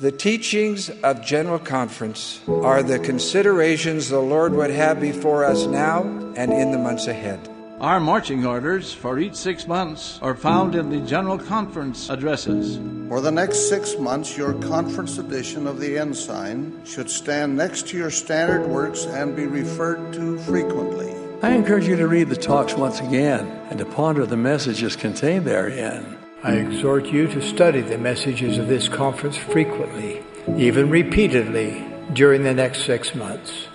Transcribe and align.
The 0.00 0.12
teachings 0.12 0.90
of 1.02 1.24
General 1.24 1.58
Conference 1.58 2.40
are 2.46 2.84
the 2.84 3.00
considerations 3.00 4.08
the 4.08 4.20
Lord 4.20 4.52
would 4.54 4.70
have 4.70 5.00
before 5.00 5.44
us 5.44 5.66
now 5.66 6.02
and 6.36 6.52
in 6.52 6.70
the 6.70 6.78
months 6.78 7.08
ahead. 7.08 7.40
Our 7.80 7.98
marching 7.98 8.46
orders 8.46 8.92
for 8.92 9.18
each 9.18 9.34
six 9.34 9.66
months 9.66 10.20
are 10.22 10.36
found 10.36 10.76
in 10.76 10.88
the 10.90 11.00
General 11.00 11.36
Conference 11.36 12.10
addresses. 12.10 12.78
For 13.08 13.20
the 13.20 13.32
next 13.32 13.68
six 13.68 13.98
months, 13.98 14.36
your 14.36 14.52
conference 14.54 15.18
edition 15.18 15.66
of 15.66 15.80
the 15.80 15.98
Ensign 15.98 16.80
should 16.84 17.10
stand 17.10 17.56
next 17.56 17.88
to 17.88 17.96
your 17.96 18.12
standard 18.12 18.68
works 18.68 19.04
and 19.04 19.34
be 19.34 19.46
referred 19.46 20.12
to 20.12 20.38
frequently. 20.38 21.12
I 21.42 21.50
encourage 21.50 21.88
you 21.88 21.96
to 21.96 22.06
read 22.06 22.28
the 22.28 22.36
talks 22.36 22.74
once 22.74 23.00
again 23.00 23.48
and 23.68 23.80
to 23.80 23.84
ponder 23.84 24.26
the 24.26 24.36
messages 24.36 24.94
contained 24.94 25.44
therein. 25.44 26.17
I 26.40 26.52
exhort 26.52 27.06
you 27.06 27.26
to 27.26 27.42
study 27.42 27.80
the 27.80 27.98
messages 27.98 28.58
of 28.58 28.68
this 28.68 28.88
conference 28.88 29.36
frequently, 29.36 30.22
even 30.56 30.88
repeatedly, 30.88 31.84
during 32.12 32.44
the 32.44 32.54
next 32.54 32.84
six 32.84 33.12
months. 33.12 33.66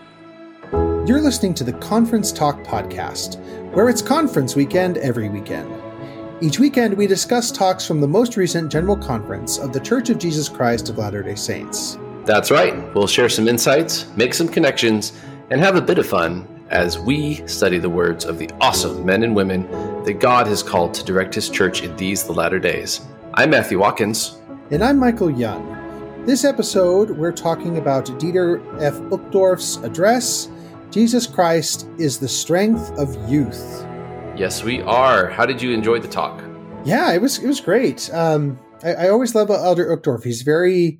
You're 0.72 1.20
listening 1.20 1.56
to 1.56 1.66
the 1.66 1.74
Conference 1.74 2.32
Talk 2.32 2.64
Podcast, 2.64 3.38
where 3.74 3.90
it's 3.90 4.02
conference 4.02 4.56
weekend 4.56 4.98
every 5.00 5.28
weekend. 5.28 5.70
Each 6.40 6.58
weekend, 6.58 6.94
we 6.94 7.06
discuss 7.06 7.52
talks 7.52 7.86
from 7.86 8.00
the 8.00 8.08
most 8.08 8.38
recent 8.38 8.72
General 8.72 8.96
Conference 8.96 9.58
of 9.58 9.74
the 9.74 9.82
Church 9.82 10.10
of 10.10 10.18
Jesus 10.18 10.48
Christ 10.48 10.88
of 10.88 10.98
Latter 10.98 11.22
day 11.22 11.36
Saints. 11.36 11.98
That's 12.24 12.50
right. 12.50 12.74
We'll 12.96 13.08
share 13.08 13.28
some 13.28 13.50
insights, 13.50 14.08
make 14.16 14.34
some 14.34 14.48
connections, 14.48 15.12
and 15.50 15.60
have 15.60 15.76
a 15.76 15.82
bit 15.82 15.98
of 15.98 16.08
fun 16.08 16.48
as 16.70 16.98
we 16.98 17.46
study 17.46 17.78
the 17.78 17.90
words 17.90 18.24
of 18.24 18.40
the 18.40 18.50
awesome 18.62 19.06
men 19.06 19.24
and 19.24 19.36
women 19.36 19.68
that 20.06 20.20
God 20.20 20.48
has 20.48 20.62
called 20.62 20.94
to 20.96 21.04
direct 21.04 21.34
His 21.34 21.50
church 21.50 21.82
in 21.82 21.96
these, 21.96 22.24
the 22.24 22.34
latter 22.34 22.60
days. 22.60 23.02
I'm 23.34 23.50
Matthew 23.50 23.80
Watkins. 23.80 24.38
And 24.72 24.84
I'm 24.84 25.00
Michael 25.00 25.32
Young. 25.32 26.26
This 26.26 26.44
episode, 26.44 27.12
we're 27.12 27.32
talking 27.32 27.78
about 27.78 28.06
Dieter 28.06 28.62
F. 28.82 28.96
Uchtdorf's 29.12 29.78
address 29.78 30.50
Jesus 30.94 31.26
Christ 31.26 31.88
is 31.98 32.20
the 32.20 32.28
Strength 32.28 32.92
of 33.00 33.18
Youth. 33.28 33.84
Yes, 34.38 34.64
we 34.64 34.82
are. 34.82 35.28
How 35.28 35.44
did 35.44 35.60
you 35.60 35.72
enjoy 35.72 36.00
the 36.00 36.08
talk? 36.08 36.44
Yeah, 36.86 37.12
it 37.14 37.20
was 37.20 37.40
it 37.40 37.48
was 37.48 37.60
great. 37.62 38.14
Um, 38.14 38.60
I, 38.84 38.94
I 38.94 39.10
always 39.10 39.34
love 39.34 39.50
Elder 39.50 39.96
Uchtdorf. 39.96 40.24
He's 40.24 40.44
very 40.44 41.00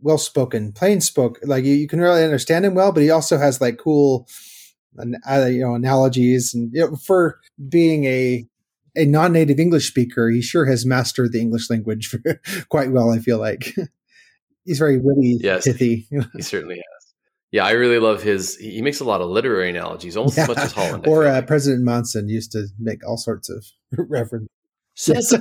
well 0.00 0.16
spoken, 0.16 0.72
plain 0.72 1.02
spoke. 1.02 1.38
Like 1.42 1.64
you, 1.64 1.74
you, 1.74 1.86
can 1.86 2.00
really 2.00 2.24
understand 2.24 2.64
him 2.64 2.74
well, 2.74 2.92
but 2.92 3.02
he 3.02 3.10
also 3.10 3.36
has 3.36 3.60
like 3.60 3.76
cool 3.76 4.26
uh, 4.98 5.46
you 5.46 5.60
know 5.60 5.74
analogies 5.74 6.54
and 6.54 6.70
you 6.72 6.80
know, 6.80 6.96
for 6.96 7.40
being 7.68 8.04
a 8.04 8.46
a 8.96 9.04
non-native 9.04 9.60
English 9.60 9.88
speaker, 9.88 10.30
he 10.30 10.40
sure 10.40 10.64
has 10.64 10.86
mastered 10.86 11.32
the 11.32 11.40
English 11.40 11.68
language 11.68 12.14
quite 12.68 12.90
well. 12.90 13.10
I 13.10 13.18
feel 13.18 13.38
like 13.38 13.74
he's 14.64 14.78
very 14.78 14.98
witty, 14.98 15.38
yes, 15.40 15.64
pithy. 15.64 16.06
he 16.34 16.42
certainly 16.42 16.76
has. 16.76 16.96
Yeah, 17.52 17.64
I 17.64 17.72
really 17.72 17.98
love 17.98 18.22
his. 18.22 18.56
He 18.56 18.82
makes 18.82 19.00
a 19.00 19.04
lot 19.04 19.20
of 19.20 19.30
literary 19.30 19.70
analogies, 19.70 20.16
almost 20.16 20.36
yeah. 20.36 20.42
as 20.44 20.48
much 20.48 20.58
as 20.58 20.72
Holland. 20.72 21.06
Or 21.06 21.26
uh. 21.26 21.42
President 21.42 21.84
Monson 21.84 22.28
used 22.28 22.52
to 22.52 22.66
make 22.78 23.06
all 23.06 23.16
sorts 23.16 23.48
of 23.48 23.64
references. 24.10 24.48
Yes, 25.06 25.32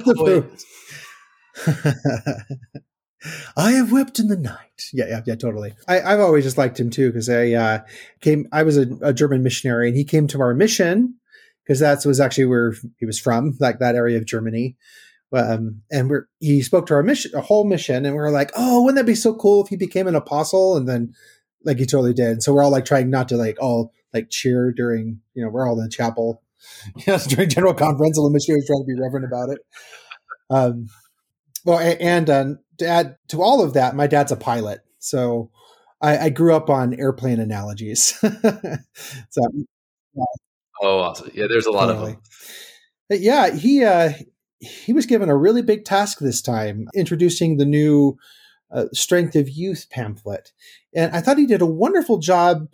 I 3.58 3.72
have 3.72 3.92
wept 3.92 4.20
in 4.20 4.28
the 4.28 4.38
night. 4.38 4.90
Yeah, 4.94 5.06
yeah, 5.08 5.22
yeah, 5.26 5.36
totally. 5.36 5.74
I, 5.88 6.00
have 6.00 6.20
always 6.20 6.44
just 6.44 6.58
liked 6.58 6.80
him 6.80 6.90
too 6.90 7.10
because 7.10 7.30
I 7.30 7.52
uh, 7.52 7.80
came. 8.22 8.48
I 8.52 8.64
was 8.64 8.78
a, 8.78 8.88
a, 9.02 9.14
German 9.14 9.44
missionary, 9.44 9.88
and 9.88 9.98
he 9.98 10.04
came 10.04 10.28
to 10.28 10.42
our 10.42 10.54
mission 10.54 11.16
because 11.64 11.80
that 11.80 12.06
was 12.06 12.20
actually 12.20 12.46
where 12.46 12.74
he 12.98 13.06
was 13.06 13.20
from, 13.20 13.58
like 13.60 13.80
that 13.80 13.96
area 13.96 14.18
of 14.18 14.26
Germany. 14.26 14.76
Um, 15.34 15.82
and 15.92 16.10
we're 16.10 16.28
he 16.40 16.62
spoke 16.62 16.86
to 16.88 16.94
our 16.94 17.04
mission, 17.04 17.32
a 17.36 17.42
whole 17.42 17.66
mission, 17.66 18.06
and 18.06 18.16
we 18.16 18.22
are 18.22 18.32
like, 18.32 18.52
oh, 18.56 18.84
wouldn't 18.84 18.98
that 18.98 19.10
be 19.10 19.16
so 19.16 19.34
cool 19.34 19.64
if 19.64 19.70
he 19.70 19.76
became 19.76 20.08
an 20.08 20.16
apostle? 20.16 20.78
And 20.78 20.88
then, 20.88 21.14
like, 21.64 21.78
he 21.78 21.86
totally 21.86 22.14
did. 22.14 22.44
So 22.44 22.54
we're 22.54 22.64
all 22.64 22.72
like 22.72 22.86
trying 22.86 23.10
not 23.10 23.30
to 23.30 23.38
like 23.38 23.58
all 23.60 23.92
like 24.14 24.30
cheer 24.30 24.72
during, 24.72 25.20
you 25.34 25.44
know, 25.44 25.50
we're 25.50 25.68
all 25.68 25.78
in 25.80 25.84
the 25.84 25.90
chapel, 25.90 26.42
yes, 27.08 27.26
during 27.28 27.50
general 27.50 27.74
conference, 27.74 28.18
and 28.18 28.26
the 28.26 28.32
missionaries 28.32 28.68
trying 28.68 28.84
to 28.84 28.88
be 28.88 29.00
reverent 29.00 29.26
about 29.26 29.50
it. 29.50 29.60
Um, 30.50 30.88
well, 31.66 31.80
and 31.80 32.30
uh, 32.30 32.46
to 32.78 32.88
add 32.88 33.18
to 33.30 33.42
all 33.42 33.62
of 33.62 33.74
that, 33.74 33.96
my 33.96 34.08
dad's 34.08 34.32
a 34.32 34.38
pilot, 34.38 34.82
so 35.00 35.52
I, 36.02 36.18
I 36.18 36.30
grew 36.30 36.56
up 36.56 36.70
on 36.70 36.94
airplane 36.94 37.40
analogies. 37.40 38.14
so, 38.22 39.42
oh, 40.82 41.00
awesome! 41.00 41.32
Yeah, 41.34 41.48
there's 41.48 41.66
a 41.66 41.72
lot 41.72 41.88
totally. 41.88 42.12
of 42.12 42.18
them. 42.18 42.24
But 43.10 43.20
yeah, 43.22 43.54
he 43.54 43.84
uh, 43.84 44.14
he 44.60 44.94
was 44.94 45.08
given 45.08 45.30
a 45.30 45.36
really 45.36 45.64
big 45.64 45.86
task 45.86 46.20
this 46.20 46.42
time, 46.42 46.88
introducing 46.96 47.58
the 47.58 47.66
new 47.66 48.18
uh, 48.72 48.86
Strength 48.94 49.36
of 49.36 49.50
Youth 49.50 49.88
pamphlet, 49.90 50.52
and 50.96 51.16
I 51.16 51.22
thought 51.22 51.40
he 51.40 51.48
did 51.48 51.62
a 51.62 51.68
wonderful 51.68 52.20
job 52.20 52.68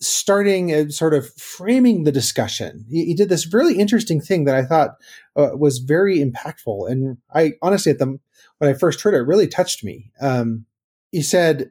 starting 0.00 0.72
and 0.72 0.92
sort 0.92 1.14
of 1.14 1.32
framing 1.34 2.04
the 2.04 2.12
discussion. 2.12 2.84
He, 2.88 3.06
he, 3.06 3.14
did 3.14 3.28
this 3.28 3.52
really 3.52 3.78
interesting 3.78 4.20
thing 4.20 4.44
that 4.44 4.54
I 4.54 4.62
thought 4.62 4.96
uh, 5.36 5.50
was 5.54 5.78
very 5.78 6.18
impactful, 6.18 6.90
and 6.90 7.18
I 7.34 7.54
honestly 7.62 7.92
at 7.92 7.98
the 7.98 8.18
when 8.58 8.70
I 8.70 8.74
first 8.74 9.00
heard 9.00 9.14
it, 9.14 9.18
it 9.18 9.26
really 9.26 9.46
touched 9.46 9.84
me. 9.84 10.12
Um, 10.20 10.66
he 11.12 11.22
said, 11.22 11.70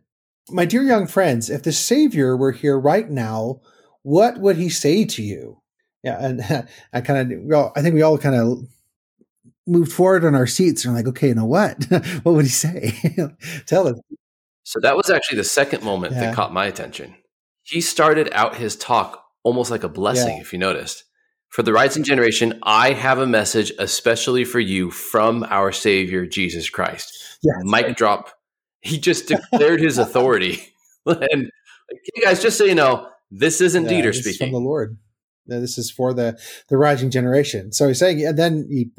My 0.50 0.66
dear 0.66 0.84
young 0.84 1.08
friends, 1.08 1.50
if 1.50 1.64
the 1.64 1.72
Savior 1.72 2.36
were 2.38 2.52
here 2.52 2.80
right 2.80 3.10
now, 3.10 3.62
what 4.04 4.40
would 4.40 4.58
he 4.58 4.70
say 4.70 5.06
to 5.06 5.24
you? 5.24 5.62
Yeah, 6.04 6.24
and 6.24 6.68
I 6.94 7.02
kind 7.02 7.32
of, 7.32 7.40
well, 7.44 7.74
I 7.76 7.82
think 7.82 7.96
we 7.96 8.02
all 8.02 8.18
kind 8.18 8.36
of 8.36 8.68
moved 9.68 9.92
forward 9.92 10.24
on 10.24 10.36
our 10.36 10.48
seats 10.48 10.86
and 10.86 10.94
like, 10.94 11.08
okay, 11.08 11.30
you 11.30 11.36
know 11.36 11.46
what? 11.46 11.84
what 12.24 12.36
would 12.36 12.46
he 12.46 12.52
say? 12.52 12.94
Tell 13.66 13.88
us. 13.88 14.00
So 14.64 14.80
that 14.80 14.96
was 14.96 15.10
actually 15.10 15.38
the 15.38 15.44
second 15.44 15.84
moment 15.84 16.14
yeah. 16.14 16.22
that 16.22 16.36
caught 16.36 16.54
my 16.54 16.66
attention. 16.66 17.16
He 17.66 17.82
started 17.82 18.30
out 18.32 18.58
his 18.58 18.76
talk 18.76 19.26
almost 19.44 19.72
like 19.72 19.84
a 19.84 19.90
blessing, 19.90 20.38
yeah. 20.38 20.42
if 20.42 20.54
you 20.54 20.60
noticed. 20.60 21.04
For 21.50 21.64
the 21.64 21.74
rising 21.74 22.04
generation, 22.04 22.60
I 22.62 22.94
have 22.94 23.18
a 23.18 23.26
message 23.26 23.72
especially 23.80 24.46
for 24.46 24.60
you 24.60 24.92
from 24.92 25.44
our 25.50 25.72
Savior 25.72 26.28
Jesus 26.28 26.70
Christ. 26.70 27.12
Yes. 27.42 27.56
Mic 27.64 27.96
drop. 27.96 28.30
He 28.82 29.00
just 29.00 29.28
declared 29.28 29.80
his 29.80 29.98
authority. 29.98 30.62
and 31.06 31.50
hey 31.90 32.22
guys, 32.24 32.42
just 32.42 32.58
so 32.58 32.66
you 32.66 32.76
know, 32.76 33.10
this 33.32 33.62
isn't 33.62 33.86
yeah, 33.86 33.92
Dieter 33.92 34.14
this 34.14 34.20
speaking. 34.20 34.48
from 34.48 34.52
the 34.54 34.60
Lord. 34.60 34.98
This 35.48 35.80
is 35.80 35.90
for 35.90 36.14
the 36.14 36.40
the 36.70 36.78
rising 36.78 37.10
generation. 37.10 37.72
So 37.72 37.88
he's 37.88 38.00
saying, 38.00 38.24
and 38.24 38.38
then 38.38 38.68
he 38.70 38.92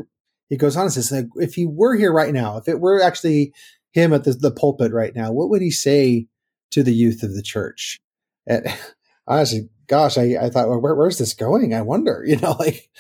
he 0.49 0.57
goes 0.57 0.77
on 0.77 0.85
and 0.85 0.93
says, 0.93 1.13
like, 1.13 1.27
if 1.37 1.55
he 1.55 1.67
were 1.67 1.95
here 1.95 2.13
right 2.13 2.33
now, 2.33 2.57
if 2.57 2.67
it 2.67 2.81
were 2.81 3.01
actually 3.01 3.53
him 3.93 4.13
at 4.13 4.25
the, 4.25 4.33
the 4.33 4.51
pulpit 4.51 4.93
right 4.93 5.15
now, 5.15 5.31
what 5.31 5.51
would 5.51 5.63
he 5.63 5.71
say 5.71 6.27
to 6.71 6.83
the 6.83 6.95
youth 6.95 7.23
of 7.23 7.35
the 7.35 7.43
church? 7.43 8.01
And 8.47 8.67
honestly, 9.27 9.69
gosh, 9.87 10.19
I, 10.19 10.37
I 10.41 10.51
thought, 10.51 10.69
well, 10.69 10.81
where, 10.81 10.95
where's 10.95 11.19
this 11.19 11.35
going? 11.35 11.75
I 11.75 11.83
wonder, 11.83 12.25
you 12.27 12.37
know, 12.37 12.57
like, 12.59 12.91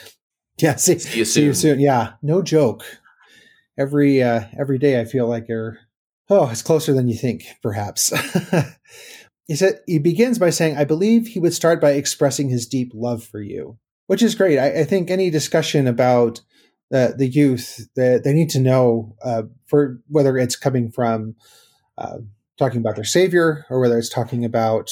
yeah, 0.58 0.76
see, 0.76 0.98
see, 0.98 1.18
you, 1.18 1.24
see 1.24 1.44
you 1.44 1.54
soon. 1.54 1.80
Yeah, 1.80 2.14
no 2.22 2.42
joke. 2.42 2.84
Every 3.78 4.22
uh, 4.22 4.44
every 4.58 4.78
day, 4.78 4.98
I 4.98 5.04
feel 5.04 5.28
like 5.28 5.48
you're, 5.48 5.78
oh, 6.30 6.48
it's 6.48 6.62
closer 6.62 6.94
than 6.94 7.08
you 7.08 7.14
think, 7.14 7.44
perhaps. 7.62 8.10
he 9.46 9.54
said 9.54 9.80
he 9.86 9.98
begins 9.98 10.38
by 10.38 10.48
saying, 10.48 10.78
"I 10.78 10.84
believe 10.84 11.26
he 11.26 11.40
would 11.40 11.52
start 11.52 11.78
by 11.78 11.90
expressing 11.90 12.48
his 12.48 12.66
deep 12.66 12.92
love 12.94 13.22
for 13.22 13.42
you," 13.42 13.76
which 14.06 14.22
is 14.22 14.34
great. 14.34 14.58
I, 14.58 14.80
I 14.80 14.84
think 14.84 15.10
any 15.10 15.28
discussion 15.28 15.86
about 15.86 16.40
uh, 16.90 17.08
the 17.16 17.26
youth 17.26 17.86
that 17.96 18.24
they 18.24 18.32
need 18.32 18.48
to 18.50 18.60
know 18.60 19.14
uh, 19.22 19.42
for 19.66 20.00
whether 20.08 20.38
it's 20.38 20.56
coming 20.56 20.90
from 20.90 21.34
uh, 21.98 22.18
talking 22.58 22.80
about 22.80 22.96
their 22.96 23.04
savior 23.04 23.66
or 23.68 23.80
whether 23.80 23.98
it's 23.98 24.08
talking 24.08 24.44
about 24.44 24.90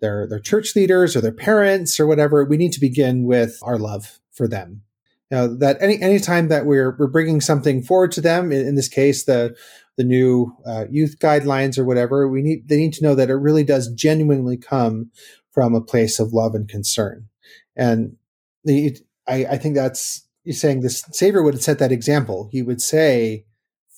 their 0.00 0.26
their 0.26 0.40
church 0.40 0.76
leaders 0.76 1.16
or 1.16 1.20
their 1.20 1.32
parents 1.32 1.98
or 1.98 2.06
whatever, 2.06 2.44
we 2.44 2.56
need 2.56 2.72
to 2.72 2.80
begin 2.80 3.24
with 3.24 3.58
our 3.62 3.78
love 3.78 4.20
for 4.32 4.48
them. 4.48 4.82
You 5.30 5.36
know, 5.36 5.56
that 5.56 5.76
any 5.80 6.00
anytime 6.00 6.48
that 6.48 6.66
we're 6.66 6.96
we're 6.98 7.06
bringing 7.06 7.40
something 7.40 7.82
forward 7.82 8.12
to 8.12 8.20
them, 8.20 8.52
in, 8.52 8.66
in 8.66 8.74
this 8.74 8.88
case, 8.88 9.24
the 9.24 9.56
the 9.96 10.04
new 10.04 10.56
uh, 10.64 10.84
youth 10.88 11.18
guidelines 11.18 11.76
or 11.76 11.84
whatever, 11.84 12.28
we 12.28 12.40
need 12.40 12.68
they 12.68 12.76
need 12.76 12.92
to 12.94 13.04
know 13.04 13.14
that 13.14 13.30
it 13.30 13.34
really 13.34 13.64
does 13.64 13.92
genuinely 13.92 14.56
come 14.56 15.10
from 15.50 15.74
a 15.74 15.80
place 15.80 16.20
of 16.20 16.32
love 16.32 16.54
and 16.54 16.68
concern. 16.68 17.28
And 17.76 18.16
the 18.64 18.96
I, 19.26 19.44
I 19.44 19.58
think 19.58 19.74
that's 19.74 20.26
you're 20.44 20.54
saying 20.54 20.80
this 20.80 21.04
Savior 21.12 21.42
would 21.42 21.54
have 21.54 21.62
set 21.62 21.78
that 21.80 21.92
example. 21.92 22.48
He 22.50 22.62
would 22.62 22.80
say, 22.80 23.44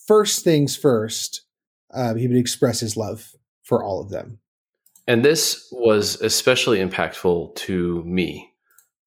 first 0.07 0.43
things 0.43 0.75
first, 0.77 1.43
uh, 1.93 2.15
he 2.15 2.27
would 2.27 2.37
express 2.37 2.81
his 2.81 2.97
love 2.97 3.37
for 3.63 3.85
all 3.85 4.01
of 4.01 4.11
them. 4.11 4.41
And 5.11 5.25
this 5.25 5.67
was 5.73 6.21
especially 6.21 6.79
impactful 6.79 7.57
to 7.57 8.05
me 8.05 8.53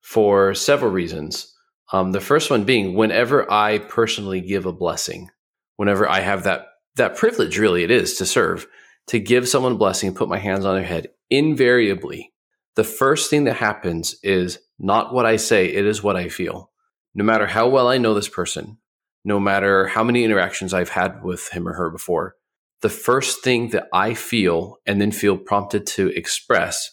for 0.02 0.54
several 0.54 0.92
reasons. 0.92 1.56
Um, 1.94 2.12
the 2.12 2.20
first 2.20 2.50
one 2.50 2.66
being 2.66 2.94
whenever 2.94 3.50
I 3.50 3.78
personally 3.78 4.42
give 4.42 4.66
a 4.66 4.74
blessing, 4.74 5.30
whenever 5.78 6.06
I 6.10 6.20
have 6.20 6.44
that 6.44 6.66
that 6.98 7.16
privilege, 7.16 7.58
really 7.58 7.86
it 7.86 7.90
is 7.90 8.18
to 8.18 8.26
serve, 8.26 8.68
to 9.08 9.18
give 9.18 9.48
someone 9.48 9.72
a 9.72 9.76
blessing, 9.76 10.14
put 10.14 10.28
my 10.28 10.40
hands 10.40 10.66
on 10.66 10.76
their 10.76 10.84
head, 10.84 11.08
invariably, 11.30 12.34
the 12.76 12.84
first 12.84 13.30
thing 13.30 13.46
that 13.46 13.56
happens 13.56 14.18
is 14.24 14.60
not 14.78 15.14
what 15.14 15.26
I 15.26 15.38
say, 15.38 15.68
it 15.68 15.86
is 15.86 16.04
what 16.04 16.18
I 16.18 16.28
feel. 16.28 16.70
No 17.16 17.24
matter 17.24 17.48
how 17.48 17.70
well 17.70 17.88
I 17.88 17.98
know 17.98 18.14
this 18.14 18.28
person, 18.28 18.78
no 19.24 19.40
matter 19.40 19.88
how 19.88 20.04
many 20.04 20.26
interactions 20.26 20.74
I've 20.74 20.90
had 20.90 21.24
with 21.24 21.48
him 21.48 21.66
or 21.66 21.76
her 21.76 21.90
before, 21.90 22.36
the 22.84 22.90
first 22.90 23.44
thing 23.44 23.70
that 23.70 23.88
I 23.94 24.14
feel 24.14 24.78
and 24.86 25.02
then 25.02 25.12
feel 25.12 25.38
prompted 25.38 25.88
to 25.88 26.10
express 26.10 26.92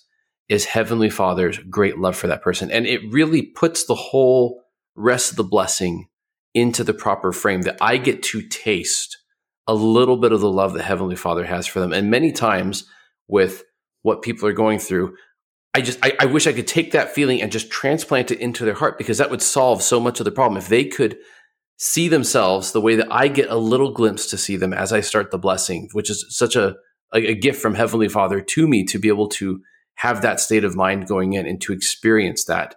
is 0.48 0.64
Heavenly 0.64 1.10
Father's 1.10 1.58
great 1.58 1.98
love 1.98 2.16
for 2.16 2.28
that 2.28 2.42
person. 2.42 2.70
And 2.70 2.86
it 2.86 3.00
really 3.12 3.42
puts 3.42 3.84
the 3.84 3.96
whole 3.96 4.62
rest 4.94 5.32
of 5.32 5.36
the 5.36 5.44
blessing 5.44 6.08
into 6.54 6.84
the 6.84 6.94
proper 6.94 7.32
frame 7.32 7.62
that 7.62 7.76
I 7.80 7.96
get 7.96 8.22
to 8.24 8.40
taste 8.40 9.18
a 9.66 9.74
little 9.74 10.16
bit 10.16 10.32
of 10.32 10.40
the 10.40 10.50
love 10.50 10.74
that 10.74 10.84
Heavenly 10.84 11.16
Father 11.16 11.44
has 11.44 11.66
for 11.66 11.80
them. 11.80 11.92
And 11.92 12.08
many 12.08 12.30
times 12.30 12.84
with 13.26 13.64
what 14.02 14.22
people 14.22 14.48
are 14.48 14.52
going 14.52 14.78
through, 14.78 15.16
I 15.74 15.80
just 15.80 15.98
I, 16.04 16.14
I, 16.20 16.26
wish 16.26 16.46
I 16.46 16.52
could 16.52 16.66
take 16.66 16.92
that 16.92 17.14
feeling 17.14 17.42
and 17.42 17.52
just 17.52 17.70
transplant 17.70 18.30
it 18.30 18.40
into 18.40 18.64
their 18.64 18.74
heart 18.74 18.96
because 18.96 19.18
that 19.18 19.30
would 19.30 19.42
solve 19.42 19.82
so 19.82 20.00
much 20.00 20.20
of 20.20 20.24
the 20.24 20.32
problem. 20.32 20.56
If 20.56 20.68
they 20.68 20.84
could 20.84 21.18
see 21.82 22.08
themselves 22.08 22.72
the 22.72 22.80
way 22.80 22.94
that 22.94 23.10
I 23.10 23.28
get 23.28 23.48
a 23.48 23.56
little 23.56 23.90
glimpse 23.90 24.26
to 24.26 24.36
see 24.36 24.56
them 24.56 24.74
as 24.74 24.92
I 24.92 25.00
start 25.00 25.30
the 25.30 25.38
blessing, 25.38 25.88
which 25.92 26.10
is 26.10 26.26
such 26.28 26.54
a, 26.54 26.76
a, 27.14 27.34
gift 27.34 27.60
from 27.60 27.74
Heavenly 27.74 28.08
Father 28.08 28.42
to 28.42 28.68
me 28.68 28.84
to 28.84 28.98
be 28.98 29.08
able 29.08 29.28
to 29.30 29.62
have 29.94 30.20
that 30.20 30.40
state 30.40 30.62
of 30.62 30.76
mind 30.76 31.08
going 31.08 31.32
in 31.32 31.46
and 31.46 31.58
to 31.62 31.72
experience 31.72 32.44
that. 32.44 32.74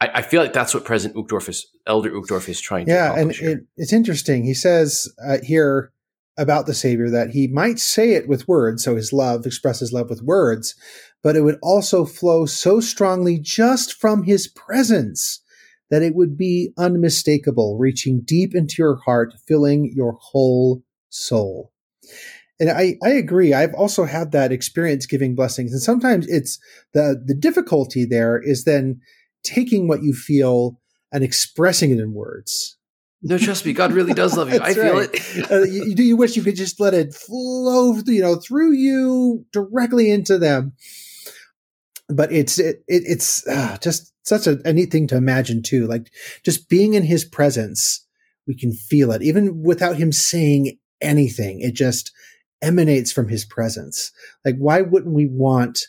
I, 0.00 0.08
I 0.14 0.22
feel 0.22 0.40
like 0.40 0.54
that's 0.54 0.72
what 0.72 0.86
President 0.86 1.18
Uchtdorf 1.18 1.50
is, 1.50 1.66
Elder 1.86 2.10
Uchtdorf 2.10 2.48
is 2.48 2.58
trying 2.58 2.88
yeah, 2.88 3.14
to 3.14 3.20
and 3.20 3.30
it, 3.32 3.66
it's 3.76 3.92
interesting. 3.92 4.44
He 4.44 4.54
says 4.54 5.06
uh, 5.22 5.36
here 5.42 5.92
about 6.38 6.64
the 6.64 6.74
Savior 6.74 7.10
that 7.10 7.30
he 7.30 7.48
might 7.48 7.78
say 7.78 8.12
it 8.12 8.26
with 8.26 8.48
words, 8.48 8.82
so 8.82 8.96
his 8.96 9.12
love 9.12 9.44
expresses 9.44 9.92
love 9.92 10.08
with 10.08 10.22
words, 10.22 10.74
but 11.22 11.36
it 11.36 11.42
would 11.42 11.58
also 11.62 12.06
flow 12.06 12.46
so 12.46 12.80
strongly 12.80 13.38
just 13.38 13.92
from 13.92 14.22
his 14.22 14.48
presence 14.48 15.42
that 15.90 16.02
it 16.02 16.14
would 16.14 16.36
be 16.36 16.72
unmistakable, 16.76 17.78
reaching 17.78 18.22
deep 18.24 18.54
into 18.54 18.76
your 18.78 18.96
heart, 19.04 19.34
filling 19.46 19.92
your 19.94 20.18
whole 20.20 20.82
soul. 21.08 21.72
And 22.58 22.70
I, 22.70 22.96
I 23.04 23.10
agree. 23.10 23.52
I've 23.52 23.74
also 23.74 24.04
had 24.04 24.32
that 24.32 24.50
experience 24.50 25.06
giving 25.06 25.34
blessings. 25.34 25.72
And 25.72 25.82
sometimes 25.82 26.26
it's 26.26 26.58
the, 26.94 27.22
the 27.24 27.34
difficulty 27.34 28.04
there 28.04 28.40
is 28.40 28.64
then 28.64 29.00
taking 29.42 29.88
what 29.88 30.02
you 30.02 30.14
feel 30.14 30.80
and 31.12 31.22
expressing 31.22 31.90
it 31.90 32.00
in 32.00 32.14
words. 32.14 32.76
No, 33.22 33.38
trust 33.38 33.66
me, 33.66 33.72
God 33.72 33.92
really 33.92 34.14
does 34.14 34.36
love 34.36 34.52
you. 34.52 34.60
I 34.62 34.74
feel 34.74 34.94
right. 34.94 35.10
it. 35.12 35.50
uh, 35.50 35.62
you, 35.62 35.94
do 35.94 36.02
you 36.02 36.16
wish 36.16 36.36
you 36.36 36.42
could 36.42 36.56
just 36.56 36.80
let 36.80 36.94
it 36.94 37.14
flow, 37.14 37.94
you 38.06 38.22
know, 38.22 38.36
through 38.36 38.72
you 38.72 39.44
directly 39.52 40.10
into 40.10 40.38
them? 40.38 40.72
But 42.08 42.32
it's 42.32 42.58
it, 42.58 42.84
it 42.86 43.02
it's 43.06 43.46
uh, 43.48 43.78
just 43.82 44.12
such 44.22 44.46
a, 44.46 44.58
a 44.64 44.72
neat 44.72 44.92
thing 44.92 45.06
to 45.08 45.16
imagine 45.16 45.62
too. 45.62 45.86
Like 45.86 46.10
just 46.44 46.68
being 46.68 46.94
in 46.94 47.04
His 47.04 47.24
presence, 47.24 48.06
we 48.46 48.56
can 48.56 48.72
feel 48.72 49.10
it 49.12 49.22
even 49.22 49.62
without 49.62 49.96
Him 49.96 50.12
saying 50.12 50.78
anything. 51.00 51.60
It 51.60 51.74
just 51.74 52.12
emanates 52.62 53.10
from 53.10 53.28
His 53.28 53.44
presence. 53.44 54.12
Like 54.44 54.56
why 54.56 54.82
wouldn't 54.82 55.14
we 55.14 55.26
want 55.26 55.80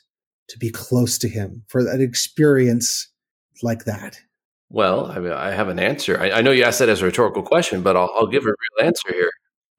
to 0.49 0.57
be 0.57 0.71
close 0.71 1.17
to 1.19 1.29
Him 1.29 1.63
for 1.67 1.83
that 1.83 2.01
experience 2.01 3.11
like 3.61 3.85
that? 3.85 4.19
Well, 4.69 5.05
I 5.11 5.19
mean, 5.19 5.31
I 5.31 5.51
have 5.51 5.69
an 5.69 5.79
answer. 5.79 6.19
I, 6.19 6.31
I, 6.31 6.41
know 6.41 6.51
you 6.51 6.63
asked 6.63 6.79
that 6.79 6.89
as 6.89 7.01
a 7.01 7.05
rhetorical 7.05 7.41
question, 7.41 7.81
but 7.83 7.95
I'll, 7.95 8.11
I'll 8.15 8.27
give 8.27 8.43
a 8.43 8.47
real 8.47 8.85
answer 8.85 9.13
here. 9.13 9.29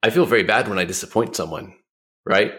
I 0.01 0.09
feel 0.09 0.25
very 0.25 0.43
bad 0.43 0.67
when 0.67 0.79
I 0.79 0.85
disappoint 0.85 1.35
someone, 1.35 1.75
right? 2.25 2.53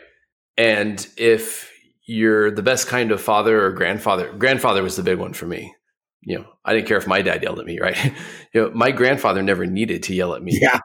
And 0.56 1.04
if 1.16 1.69
you're 2.10 2.50
the 2.50 2.62
best 2.62 2.88
kind 2.88 3.12
of 3.12 3.20
father 3.20 3.64
or 3.64 3.72
grandfather, 3.72 4.32
grandfather 4.32 4.82
was 4.82 4.96
the 4.96 5.02
big 5.02 5.18
one 5.18 5.32
for 5.32 5.46
me. 5.46 5.74
You 6.22 6.38
know, 6.38 6.46
I 6.64 6.74
didn't 6.74 6.88
care 6.88 6.98
if 6.98 7.06
my 7.06 7.22
dad 7.22 7.42
yelled 7.42 7.60
at 7.60 7.66
me, 7.66 7.78
right? 7.80 7.96
you 8.54 8.62
know, 8.62 8.70
my 8.74 8.90
grandfather 8.90 9.42
never 9.42 9.66
needed 9.66 10.02
to 10.04 10.14
yell 10.14 10.34
at 10.34 10.42
me. 10.42 10.58
Yeah. 10.60 10.80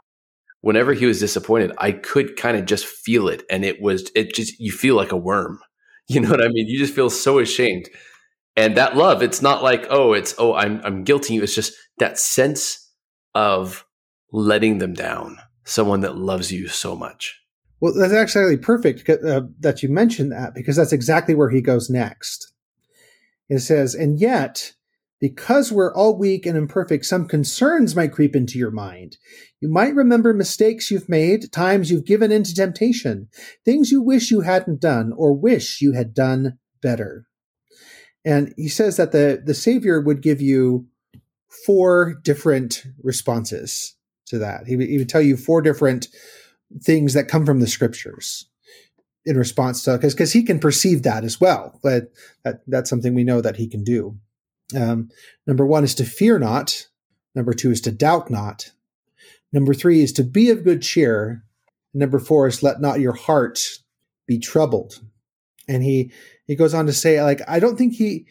Whenever 0.61 0.93
he 0.93 1.05
was 1.05 1.19
disappointed, 1.19 1.73
I 1.77 1.91
could 1.91 2.37
kind 2.37 2.57
of 2.57 2.65
just 2.65 2.85
feel 2.85 3.27
it. 3.27 3.43
And 3.49 3.65
it 3.65 3.81
was, 3.81 4.09
it 4.15 4.33
just, 4.33 4.59
you 4.59 4.71
feel 4.71 4.95
like 4.95 5.11
a 5.11 5.17
worm. 5.17 5.59
You 6.07 6.19
know 6.19 6.29
what 6.29 6.43
I 6.43 6.49
mean? 6.49 6.67
You 6.67 6.77
just 6.77 6.93
feel 6.93 7.09
so 7.09 7.39
ashamed 7.39 7.89
and 8.55 8.77
that 8.77 8.95
love 8.95 9.21
it's 9.21 9.41
not 9.41 9.63
like 9.63 9.85
oh 9.89 10.13
it's 10.13 10.35
oh 10.37 10.53
i'm 10.53 10.81
i'm 10.83 11.03
guilty 11.03 11.37
it's 11.37 11.55
just 11.55 11.73
that 11.97 12.17
sense 12.17 12.91
of 13.33 13.85
letting 14.31 14.77
them 14.77 14.93
down 14.93 15.37
someone 15.63 16.01
that 16.01 16.17
loves 16.17 16.51
you 16.51 16.67
so 16.67 16.95
much 16.95 17.41
well 17.85 17.93
that's 17.93 18.13
actually 18.13 18.57
perfect 18.57 19.07
uh, 19.09 19.41
that 19.59 19.83
you 19.83 19.89
mentioned 19.89 20.31
that 20.31 20.53
because 20.55 20.75
that's 20.75 20.93
exactly 20.93 21.35
where 21.35 21.49
he 21.49 21.61
goes 21.61 21.89
next. 21.89 22.51
It 23.47 23.59
says 23.59 23.93
and 23.93 24.19
yet 24.19 24.73
because 25.21 25.71
we're 25.71 25.93
all 25.93 26.17
weak 26.17 26.45
and 26.45 26.57
imperfect 26.57 27.05
some 27.05 27.27
concerns 27.27 27.95
might 27.95 28.11
creep 28.11 28.35
into 28.35 28.57
your 28.57 28.71
mind. 28.71 29.17
You 29.61 29.69
might 29.69 29.95
remember 29.95 30.33
mistakes 30.33 30.89
you've 30.89 31.07
made 31.07 31.51
times 31.51 31.91
you've 31.91 32.05
given 32.05 32.31
in 32.31 32.43
to 32.43 32.55
temptation 32.55 33.29
things 33.63 33.91
you 33.91 34.01
wish 34.01 34.31
you 34.31 34.41
hadn't 34.41 34.81
done 34.81 35.13
or 35.15 35.33
wish 35.33 35.79
you 35.79 35.93
had 35.93 36.13
done 36.13 36.57
better. 36.81 37.27
And 38.25 38.51
he 38.57 38.67
says 38.67 38.97
that 38.97 39.11
the, 39.11 39.41
the 39.45 39.53
Savior 39.53 40.01
would 40.01 40.23
give 40.23 40.41
you 40.41 40.87
four 41.65 42.15
different 42.23 42.83
responses 43.03 43.95
to 44.27 44.39
that. 44.39 44.65
He 44.65 44.75
he 44.87 44.97
would 44.97 45.09
tell 45.09 45.21
you 45.21 45.37
four 45.37 45.61
different 45.61 46.07
things 46.81 47.13
that 47.13 47.27
come 47.27 47.45
from 47.45 47.59
the 47.59 47.67
scriptures 47.67 48.47
in 49.25 49.37
response 49.37 49.83
to 49.83 49.93
because 49.93 50.13
because 50.13 50.33
he 50.33 50.43
can 50.43 50.59
perceive 50.59 51.03
that 51.03 51.23
as 51.23 51.41
well. 51.41 51.79
But 51.81 52.11
that, 52.43 52.61
that's 52.67 52.89
something 52.89 53.13
we 53.13 53.23
know 53.23 53.41
that 53.41 53.57
he 53.57 53.67
can 53.67 53.83
do. 53.83 54.17
Um, 54.75 55.09
number 55.45 55.65
one 55.65 55.83
is 55.83 55.95
to 55.95 56.05
fear 56.05 56.39
not. 56.39 56.87
Number 57.33 57.53
two 57.53 57.71
is 57.71 57.81
to 57.81 57.91
doubt 57.91 58.29
not. 58.29 58.71
Number 59.51 59.73
three 59.73 60.01
is 60.01 60.11
to 60.13 60.23
be 60.23 60.49
of 60.49 60.63
good 60.63 60.81
cheer. 60.81 61.43
Number 61.93 62.19
four 62.19 62.47
is 62.47 62.63
let 62.63 62.81
not 62.81 62.99
your 62.99 63.13
heart 63.13 63.59
be 64.27 64.39
troubled. 64.39 65.01
And 65.67 65.83
he 65.83 66.11
he 66.45 66.55
goes 66.55 66.73
on 66.73 66.85
to 66.85 66.93
say, 66.93 67.21
like, 67.21 67.41
I 67.47 67.59
don't 67.59 67.77
think 67.77 67.93
he 67.93 68.25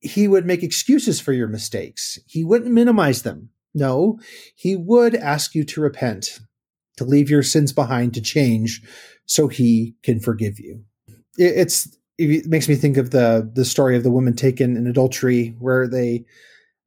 he 0.00 0.28
would 0.28 0.44
make 0.44 0.62
excuses 0.62 1.20
for 1.20 1.32
your 1.32 1.48
mistakes. 1.48 2.18
He 2.26 2.44
wouldn't 2.44 2.72
minimize 2.72 3.22
them. 3.22 3.50
No, 3.74 4.20
he 4.54 4.76
would 4.76 5.14
ask 5.14 5.54
you 5.54 5.64
to 5.64 5.80
repent, 5.80 6.38
to 6.96 7.04
leave 7.04 7.30
your 7.30 7.42
sins 7.42 7.72
behind, 7.72 8.14
to 8.14 8.20
change, 8.20 8.82
so 9.26 9.48
he 9.48 9.94
can 10.02 10.20
forgive 10.20 10.58
you. 10.58 10.84
It, 11.38 11.54
it's 11.56 11.96
it 12.18 12.46
makes 12.46 12.68
me 12.68 12.74
think 12.74 12.96
of 12.96 13.10
the 13.10 13.50
the 13.52 13.64
story 13.64 13.96
of 13.96 14.02
the 14.02 14.10
woman 14.10 14.34
taken 14.34 14.76
in 14.76 14.86
adultery, 14.86 15.54
where 15.58 15.88
they 15.88 16.24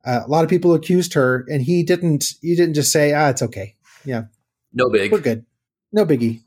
uh, 0.05 0.21
a 0.25 0.29
lot 0.29 0.43
of 0.43 0.49
people 0.49 0.73
accused 0.73 1.13
her, 1.13 1.45
and 1.49 1.61
he 1.61 1.83
didn't. 1.83 2.33
He 2.41 2.55
didn't 2.55 2.75
just 2.75 2.91
say, 2.91 3.13
"Ah, 3.13 3.29
it's 3.29 3.41
okay." 3.41 3.75
Yeah, 4.05 4.23
no 4.73 4.89
big. 4.89 5.11
We're 5.11 5.19
good. 5.19 5.45
No 5.91 6.05
biggie. 6.05 6.41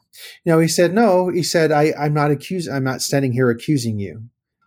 You 0.45 0.53
know, 0.53 0.59
he 0.59 0.69
said, 0.69 0.93
no, 0.93 1.29
he 1.29 1.43
said, 1.43 1.73
I, 1.73 1.93
I'm 1.99 2.15
not 2.15 2.31
accused. 2.31 2.69
I'm 2.69 2.85
not 2.85 3.03
standing 3.03 3.33
here 3.33 3.51
accusing 3.51 3.99
you. 3.99 4.25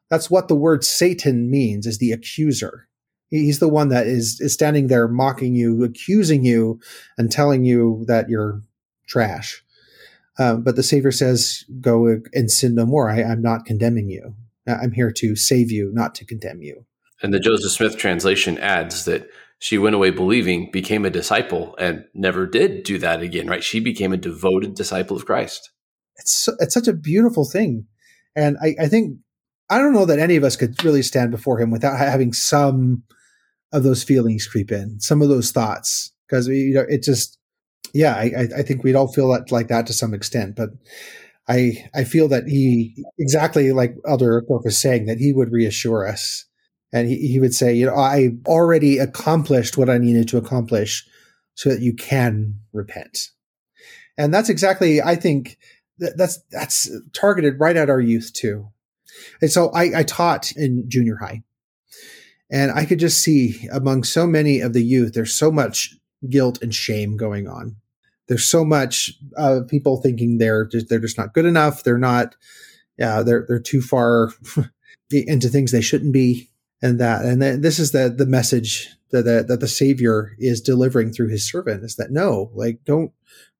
That's 0.09 0.29
what 0.29 0.47
the 0.47 0.55
word 0.55 0.83
Satan 0.83 1.49
means 1.49 1.85
is 1.85 1.97
the 1.97 2.11
accuser. 2.11 2.87
He's 3.29 3.59
the 3.59 3.69
one 3.69 3.89
that 3.89 4.05
is, 4.05 4.39
is 4.39 4.53
standing 4.53 4.87
there 4.87 5.07
mocking 5.07 5.55
you, 5.55 5.83
accusing 5.83 6.45
you 6.45 6.79
and 7.17 7.31
telling 7.31 7.63
you 7.65 8.03
that 8.07 8.29
you're 8.29 8.61
trash. 9.13 9.63
Um, 10.39 10.63
but 10.63 10.75
the 10.75 10.83
Savior 10.83 11.11
says, 11.11 11.63
go 11.79 12.19
and 12.33 12.49
sin 12.49 12.73
no 12.73 12.85
more. 12.85 13.09
I, 13.09 13.21
I'm 13.21 13.41
not 13.41 13.65
condemning 13.65 14.09
you. 14.09 14.33
I'm 14.67 14.91
here 14.91 15.11
to 15.11 15.35
save 15.35 15.71
you, 15.71 15.91
not 15.93 16.15
to 16.15 16.25
condemn 16.25 16.63
you. 16.63 16.85
And 17.21 17.33
the 17.33 17.39
Joseph 17.39 17.71
Smith 17.71 17.97
translation 17.97 18.57
adds 18.57 19.05
that 19.05 19.29
she 19.59 19.77
went 19.77 19.95
away 19.95 20.09
believing, 20.09 20.71
became 20.71 21.05
a 21.05 21.11
disciple, 21.11 21.75
and 21.77 22.05
never 22.13 22.47
did 22.47 22.83
do 22.83 22.97
that 22.97 23.21
again, 23.21 23.47
right? 23.47 23.63
She 23.63 23.79
became 23.79 24.11
a 24.11 24.17
devoted 24.17 24.73
disciple 24.73 25.15
of 25.15 25.25
Christ. 25.25 25.69
It's, 26.17 26.49
it's 26.59 26.73
such 26.73 26.87
a 26.87 26.93
beautiful 26.93 27.45
thing. 27.45 27.85
And 28.35 28.57
I, 28.61 28.75
I 28.81 28.87
think, 28.87 29.17
I 29.69 29.77
don't 29.77 29.93
know 29.93 30.05
that 30.05 30.19
any 30.19 30.35
of 30.35 30.43
us 30.43 30.55
could 30.55 30.83
really 30.83 31.03
stand 31.03 31.31
before 31.31 31.61
him 31.61 31.71
without 31.71 31.97
having 31.97 32.33
some 32.33 33.03
of 33.71 33.83
those 33.83 34.03
feelings 34.03 34.47
creep 34.47 34.71
in, 34.71 34.99
some 34.99 35.21
of 35.21 35.29
those 35.29 35.51
thoughts. 35.51 36.11
Because, 36.27 36.47
you 36.47 36.73
know, 36.73 36.85
it 36.89 37.03
just, 37.03 37.37
yeah, 37.93 38.15
I, 38.15 38.47
I 38.57 38.61
think 38.63 38.83
we'd 38.83 38.95
all 38.95 39.11
feel 39.11 39.31
that, 39.31 39.51
like 39.51 39.67
that 39.67 39.87
to 39.87 39.93
some 39.93 40.13
extent. 40.13 40.55
But 40.55 40.69
I, 41.47 41.89
I 41.93 42.03
feel 42.03 42.27
that 42.29 42.47
he, 42.47 43.05
exactly 43.19 43.71
like 43.71 43.95
Elder 44.07 44.41
Uchtdorf 44.41 44.65
is 44.65 44.81
saying, 44.81 45.05
that 45.05 45.19
he 45.19 45.31
would 45.31 45.51
reassure 45.51 46.07
us 46.07 46.45
and 46.91 47.07
he, 47.07 47.27
he 47.27 47.39
would 47.39 47.53
say, 47.53 47.73
you 47.73 47.85
know, 47.85 47.95
I 47.95 48.31
already 48.47 48.97
accomplished 48.97 49.77
what 49.77 49.89
I 49.89 49.97
needed 49.97 50.27
to 50.29 50.37
accomplish 50.37 51.07
so 51.55 51.69
that 51.69 51.81
you 51.81 51.93
can 51.93 52.55
repent. 52.71 53.29
And 54.17 54.33
that's 54.33 54.49
exactly, 54.49 55.01
I 55.01 55.15
think 55.15 55.57
that 55.99 56.17
that's, 56.17 56.39
that's 56.49 56.89
targeted 57.13 57.59
right 57.59 57.75
at 57.75 57.89
our 57.89 58.01
youth 58.01 58.31
too. 58.33 58.69
And 59.41 59.51
so 59.51 59.69
I, 59.69 59.99
I 59.99 60.03
taught 60.03 60.51
in 60.53 60.89
junior 60.89 61.17
high 61.17 61.43
and 62.49 62.71
I 62.71 62.85
could 62.85 62.99
just 62.99 63.21
see 63.21 63.67
among 63.71 64.03
so 64.03 64.25
many 64.25 64.61
of 64.61 64.73
the 64.73 64.83
youth, 64.83 65.13
there's 65.13 65.33
so 65.33 65.51
much 65.51 65.95
guilt 66.29 66.61
and 66.61 66.73
shame 66.73 67.17
going 67.17 67.47
on. 67.47 67.75
There's 68.27 68.49
so 68.49 68.63
much 68.63 69.11
uh, 69.37 69.61
people 69.67 70.01
thinking 70.01 70.37
they're 70.37 70.65
just, 70.65 70.89
they're 70.89 70.99
just 70.99 71.17
not 71.17 71.33
good 71.33 71.45
enough. 71.45 71.83
They're 71.83 71.97
not, 71.97 72.35
yeah, 72.97 73.21
they're, 73.21 73.45
they're 73.47 73.59
too 73.59 73.81
far 73.81 74.31
into 75.11 75.49
things 75.49 75.71
they 75.71 75.81
shouldn't 75.81 76.13
be 76.13 76.49
and 76.81 76.99
that 76.99 77.23
and 77.23 77.39
then 77.39 77.61
this 77.61 77.77
is 77.77 77.91
the 77.91 78.09
the 78.09 78.25
message 78.25 78.89
that, 79.11 79.25
that 79.25 79.47
that 79.47 79.59
the 79.59 79.67
savior 79.67 80.31
is 80.39 80.59
delivering 80.59 81.13
through 81.13 81.29
his 81.29 81.47
servant 81.47 81.83
is 81.83 81.97
that 81.97 82.09
no 82.09 82.49
like 82.55 82.79
don't 82.83 83.11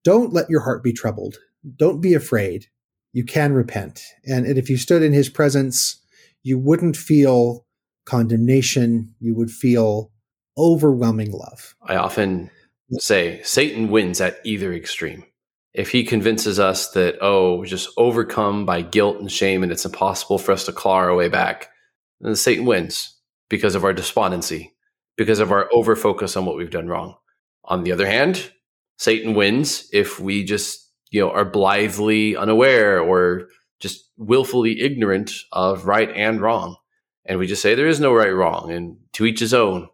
don't 0.03 0.34
let 0.34 0.50
your 0.50 0.62
heart 0.62 0.82
be 0.82 0.91
troubled 0.91 1.38
don't 1.77 2.01
be 2.01 2.15
afraid 2.15 2.67
you 3.13 3.24
can 3.24 3.53
repent. 3.53 4.03
And, 4.25 4.46
and 4.46 4.58
if 4.58 4.70
you 4.70 4.77
stood 4.77 5.03
in 5.03 5.13
his 5.13 5.29
presence, 5.29 6.01
you 6.41 6.58
wouldn't 6.58 6.98
feel 6.98 7.65
condemnation. 8.05 9.13
You 9.20 9.36
would 9.36 9.51
feel 9.51 10.12
overwhelming 10.58 11.32
love. 11.32 11.75
I 11.84 11.96
often 11.96 12.50
say 12.92 13.42
Satan 13.44 13.90
wins 13.90 14.22
at 14.22 14.40
either 14.44 14.74
extreme. 14.74 15.24
If 15.74 15.90
he 15.90 16.04
convinces 16.04 16.60
us 16.60 16.92
that, 16.92 17.18
oh, 17.22 17.66
just 17.66 17.90
overcome 17.98 18.66
by 18.66 18.82
guilt 18.82 19.20
and 19.20 19.32
shame 19.32 19.63
and 19.63 19.72
it's 19.72 19.86
impossible 19.86 20.38
for 20.38 20.52
us 20.52 20.66
to 20.66 20.72
claw 20.72 20.98
our 20.98 21.16
way 21.16 21.30
back, 21.30 21.70
then 22.22 22.36
Satan 22.36 22.66
wins 22.66 23.18
because 23.50 23.75
of 23.75 23.84
our 23.84 23.94
despondency, 23.94 24.74
because 25.18 25.40
of 25.40 25.52
our 25.52 25.68
overfocus 25.74 26.38
on 26.38 26.46
what 26.46 26.56
we've 26.56 26.70
done 26.70 26.88
wrong. 26.88 27.16
On 27.66 27.84
the 27.84 27.92
other 27.92 28.06
hand, 28.06 28.52
Satan 28.98 29.34
wins 29.34 29.90
if 29.92 30.20
we 30.20 30.44
just, 30.44 30.92
you 31.10 31.22
know, 31.22 31.32
are 31.32 31.46
blithely 31.46 32.36
unaware 32.36 33.00
or 33.00 33.48
just 33.80 34.10
willfully 34.18 34.80
ignorant 34.80 35.32
of 35.52 35.86
right 35.88 36.12
and 36.16 36.40
wrong. 36.40 36.75
And 37.25 37.40
we 37.40 37.48
just 37.48 37.62
say 37.62 37.74
there 37.74 37.88
is 37.88 38.00
no 38.00 38.13
right 38.13 38.30
wrong 38.30 38.72
and 38.72 38.98
to 39.13 39.25
each 39.25 39.40
his 39.40 39.54
own. 39.54 39.90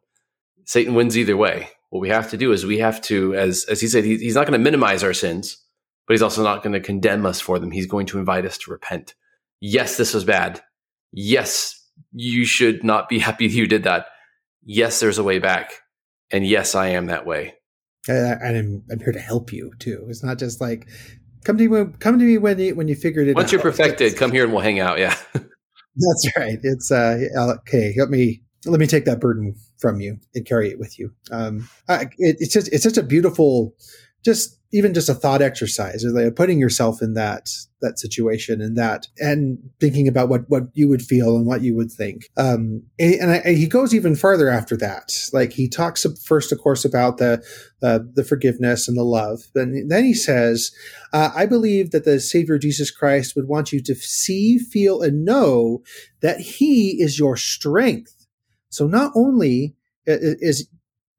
Satan 0.66 0.94
wins 0.94 1.18
either 1.18 1.38
way. 1.38 1.70
What 1.90 2.00
we 2.00 2.10
have 2.10 2.30
to 2.32 2.38
do 2.38 2.52
is 2.52 2.66
we 2.66 2.80
have 2.80 3.02
to, 3.04 3.34
as, 3.36 3.66
as 3.66 3.82
he 3.82 3.88
said, 3.88 4.04
he, 4.04 4.18
he's 4.18 4.36
not 4.36 4.46
going 4.46 4.58
to 4.58 4.64
minimize 4.64 5.04
our 5.04 5.14
sins, 5.14 5.58
but 6.08 6.14
he's 6.14 6.22
also 6.22 6.44
not 6.44 6.62
going 6.64 6.74
to 6.74 6.80
condemn 6.80 7.26
us 7.26 7.40
for 7.40 7.58
them. 7.60 7.72
He's 7.72 7.88
going 7.88 8.06
to 8.08 8.20
invite 8.20 8.46
us 8.46 8.58
to 8.60 8.72
repent. 8.72 9.16
Yes, 9.60 9.98
this 9.98 10.14
was 10.14 10.24
bad. 10.24 10.62
Yes, 11.12 11.84
you 12.14 12.46
should 12.46 12.84
not 12.84 13.10
be 13.10 13.20
happy 13.28 13.48
you 13.48 13.68
did 13.68 13.84
that. 13.84 14.08
Yes, 14.64 15.00
there's 15.00 15.18
a 15.18 15.24
way 15.24 15.40
back. 15.40 15.72
And 16.32 16.46
yes, 16.46 16.76
I 16.76 16.90
am 16.90 17.08
that 17.08 17.26
way. 17.26 17.56
And 18.08 18.58
I'm, 18.58 18.84
I'm 18.92 19.00
here 19.00 19.12
to 19.12 19.20
help 19.20 19.52
you 19.52 19.72
too. 19.80 20.06
It's 20.10 20.24
not 20.24 20.40
just 20.40 20.62
like 20.62 20.88
come 21.44 21.58
to 21.58 21.68
me 21.68 21.94
come 22.00 22.18
to 22.18 22.26
me 22.26 22.38
when 22.38 22.60
you 22.60 22.76
when 22.76 22.88
you 22.88 22.96
figured 22.96 23.28
it 23.28 23.36
Once 23.36 23.38
out. 23.38 23.42
Once 23.46 23.52
you're 23.52 23.62
perfected, 23.62 24.16
come 24.16 24.32
here 24.32 24.44
and 24.44 24.54
we'll 24.54 24.62
hang 24.62 24.80
out. 24.80 25.00
Yeah. 25.00 25.16
That's 25.34 26.32
right. 26.38 26.60
It's 26.64 26.92
uh 26.92 27.18
okay. 27.60 27.94
help 27.96 28.10
me 28.10 28.42
let 28.66 28.80
me 28.80 28.88
take 28.88 29.06
that 29.06 29.20
burden 29.20 29.56
from 29.78 30.02
you 30.02 30.20
and 30.36 30.46
carry 30.46 30.70
it 30.70 30.80
with 30.80 31.00
you. 31.00 31.14
Um, 31.32 31.70
I, 31.88 32.04
it, 32.18 32.38
it's 32.40 32.54
just 32.54 32.72
it's 32.74 32.84
such 32.84 32.98
a 32.98 33.04
beautiful, 33.04 33.76
just 34.24 34.58
even 34.72 34.94
just 34.94 35.10
a 35.10 35.16
thought 35.16 35.42
exercise, 35.42 36.04
like 36.06 36.36
putting 36.36 36.60
yourself 36.60 37.02
in 37.02 37.14
that 37.16 37.50
that 37.82 37.98
situation 37.98 38.62
and 38.62 38.78
that 38.78 39.08
and 39.18 39.58
thinking 39.80 40.08
about 40.08 40.28
what 40.28 40.42
what 40.50 40.64
you 40.74 40.90
would 40.90 41.02
feel 41.02 41.38
and 41.38 41.46
what 41.46 41.62
you 41.62 41.76
would 41.76 41.92
think. 41.92 42.30
Um, 42.38 42.84
and, 43.00 43.14
and, 43.16 43.32
I, 43.32 43.36
and 43.38 43.58
he 43.58 43.68
goes 43.68 43.96
even 43.96 44.16
farther 44.16 44.50
after 44.50 44.76
that. 44.78 45.14
Like 45.32 45.54
he 45.54 45.70
talks 45.70 46.06
first, 46.24 46.52
of 46.52 46.60
course, 46.60 46.84
about 46.84 47.18
the 47.18 47.42
uh, 47.82 48.00
the 48.14 48.24
forgiveness 48.24 48.88
and 48.88 48.98
the 48.98 49.04
love, 49.04 49.44
but 49.54 49.70
then 49.88 50.04
he 50.04 50.14
says, 50.14 50.72
uh, 51.14 51.32
"I 51.34 51.46
believe 51.46 51.92
that 51.92 52.06
the 52.06 52.20
Savior 52.20 52.58
Jesus 52.58 52.92
Christ 52.92 53.36
would 53.36 53.48
want 53.48 53.72
you 53.72 53.82
to 53.84 53.96
see, 53.96 54.58
feel, 54.58 55.02
and 55.02 55.24
know 55.24 55.82
that 56.22 56.42
He 56.42 57.02
is 57.02 57.18
your 57.18 57.38
strength." 57.38 58.19
So 58.70 58.88
not 58.88 59.12
only 59.16 59.76
is 60.06 60.70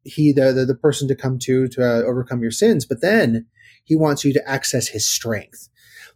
he 0.04 0.32
the, 0.32 0.52
the, 0.52 0.64
the 0.64 0.74
person 0.74 1.08
to 1.08 1.14
come 1.14 1.38
to 1.38 1.68
to 1.68 1.84
uh, 1.84 2.02
overcome 2.02 2.40
your 2.40 2.50
sins 2.50 2.86
but 2.86 3.02
then 3.02 3.46
he 3.84 3.94
wants 3.94 4.24
you 4.24 4.32
to 4.32 4.48
access 4.48 4.88
his 4.88 5.06
strength. 5.06 5.68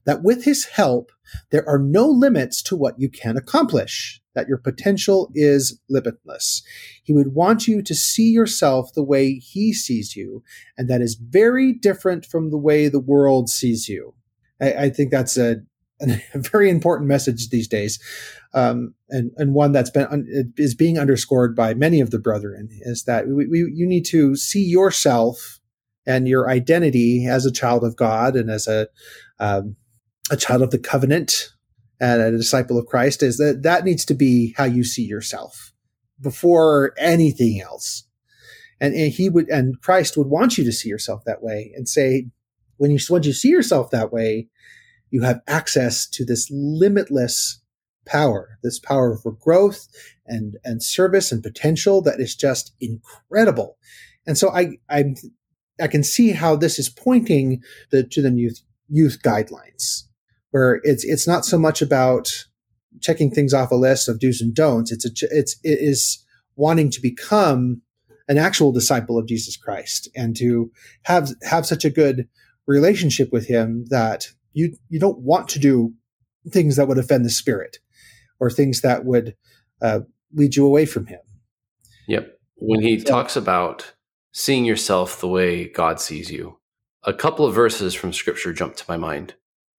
That 0.07 0.23
with 0.23 0.45
his 0.45 0.67
help 0.67 1.13
there 1.51 1.69
are 1.69 1.79
no 1.79 2.07
limits 2.07 2.63
to 2.63 2.77
what 2.77 2.99
you 2.99 3.09
can 3.09 3.37
accomplish 3.37 4.21
that 4.35 4.49
your 4.49 4.59
potential 4.59 5.31
is 5.35 5.79
limitless. 5.89 6.63
He 7.05 7.13
would 7.13 7.35
want 7.35 7.69
you 7.69 7.83
to 7.83 7.95
see 7.95 8.31
yourself 8.31 8.93
the 8.93 9.05
way 9.05 9.35
he 9.35 9.73
sees 9.73 10.17
you 10.17 10.43
and 10.77 10.89
that 10.89 11.01
is 11.01 11.15
very 11.15 11.73
different 11.73 12.27
from 12.27 12.51
the 12.51 12.59
way 12.59 12.89
the 12.89 13.01
world 13.01 13.49
sees 13.49 13.89
you. 13.89 14.15
I, 14.61 14.73
I 14.73 14.91
think 14.91 15.11
that's 15.11 15.37
a, 15.37 15.57
a 16.35 16.39
very 16.39 16.71
important 16.71 17.09
message 17.09 17.51
these 17.51 17.69
days 17.69 17.99
um, 18.53 18.95
and, 19.11 19.31
and 19.37 19.55
one 19.55 19.73
that's 19.73 19.91
been 19.91 20.07
un, 20.07 20.53
is 20.57 20.75
being 20.75 20.99
underscored 20.99 21.55
by 21.55 21.75
many 21.75 22.01
of 22.01 22.11
the 22.11 22.19
brethren 22.19 22.69
is 22.83 23.05
that 23.05 23.29
we, 23.29 23.47
we, 23.47 23.59
you 23.73 23.87
need 23.87 24.05
to 24.05 24.37
see 24.37 24.63
yourself 24.63 25.61
and 26.07 26.29
your 26.29 26.51
identity 26.51 27.27
as 27.27 27.47
a 27.47 27.53
child 27.53 27.85
of 27.85 27.97
God 27.97 28.37
and 28.37 28.51
as 28.51 28.67
a 28.67 28.89
um, 29.39 29.77
a 30.31 30.37
child 30.37 30.63
of 30.63 30.71
the 30.71 30.79
covenant 30.79 31.51
and 32.01 32.21
a 32.21 32.31
disciple 32.31 32.79
of 32.79 32.87
Christ 32.87 33.23
is 33.23 33.37
that 33.39 33.63
that 33.63 33.85
needs 33.85 34.05
to 34.07 34.15
be 34.15 34.55
how 34.57 34.65
you 34.65 34.85
see 34.85 35.05
yourself 35.05 35.73
before 36.21 36.93
anything 36.99 37.61
else. 37.61 38.05
And, 38.81 38.95
and 38.95 39.13
he 39.13 39.29
would 39.29 39.49
and 39.49 39.81
Christ 39.81 40.17
would 40.17 40.27
want 40.27 40.59
you 40.59 40.65
to 40.65 40.73
see 40.73 40.89
yourself 40.89 41.23
that 41.25 41.43
way 41.43 41.73
and 41.77 41.89
say 41.89 42.27
when 42.77 42.91
you 42.91 42.99
once 43.09 43.27
you 43.27 43.33
see 43.33 43.49
yourself 43.49 43.91
that 43.91 44.13
way, 44.13 44.49
you 45.15 45.23
have 45.23 45.43
access 45.47 46.09
to 46.09 46.25
this 46.25 46.51
limitless 46.51 47.63
power, 48.05 48.59
this 48.65 48.81
power 48.81 49.17
for 49.17 49.31
growth 49.31 49.87
and, 50.27 50.57
and 50.65 50.83
service 50.83 51.31
and 51.31 51.41
potential 51.41 52.03
that 52.03 52.19
is 52.19 52.35
just 52.35 52.75
incredible. 52.81 53.79
And 54.27 54.37
so 54.37 54.51
I, 54.51 54.79
I, 54.91 55.15
I 55.81 55.87
can 55.87 56.03
see 56.03 56.33
how 56.33 56.57
this 56.57 56.81
is 56.81 56.89
pointing 56.89 57.63
the, 57.93 58.03
to 58.03 58.23
the 58.23 58.33
youth, 58.33 58.63
youth 58.89 59.21
guidelines 59.25 60.03
where 60.51 60.81
it's, 60.83 61.05
it's 61.05 61.29
not 61.29 61.45
so 61.45 61.59
much 61.59 61.81
about 61.81 62.47
checking 63.01 63.31
things 63.31 63.55
off 63.55 63.71
a 63.71 63.77
list 63.77 64.09
of 64.09 64.19
do's 64.19 64.41
and 64.41 64.53
don'ts. 64.53 64.91
It's 64.91 65.07
a, 65.07 65.29
it's, 65.31 65.55
it 65.63 65.79
is 65.81 66.25
wanting 66.57 66.91
to 66.91 67.01
become 67.01 67.83
an 68.27 68.37
actual 68.37 68.73
disciple 68.73 69.17
of 69.17 69.29
Jesus 69.29 69.57
Christ 69.57 70.09
and 70.17 70.37
to 70.39 70.73
have, 71.05 71.31
have 71.45 71.67
such 71.67 71.85
a 71.85 71.91
good 71.91 72.29
relationship 72.67 73.31
with 73.31 73.47
him 73.47 73.85
that 73.91 74.27
you, 74.55 74.77
you 74.89 74.99
don't 74.99 75.19
want 75.19 75.49
to 75.51 75.59
do 75.59 75.93
things 76.51 76.77
that 76.77 76.89
would 76.89 76.99
offend 76.99 77.25
the 77.25 77.31
spirit 77.31 77.79
or 78.41 78.51
things 78.51 78.81
that 78.81 79.05
would 79.05 79.37
uh, 79.83 80.01
lead 80.33 80.57
you 80.57 80.67
away 80.67 80.87
from 80.87 81.07
him. 81.07 81.21
Yep. 82.09 82.39
When 82.57 82.81
he 82.81 82.97
yeah. 82.97 83.05
talks 83.05 83.37
about 83.37 83.95
seeing 84.33 84.65
yourself 84.65 85.21
the 85.21 85.29
way 85.29 85.69
God 85.69 86.01
sees 86.01 86.31
you, 86.31 86.59
a 87.05 87.13
couple 87.13 87.47
of 87.47 87.55
verses 87.55 87.95
from 87.95 88.13
scripture 88.13 88.53
jump 88.53 88.77
to 88.77 88.85
my 88.89 88.97
mind. 88.97 89.35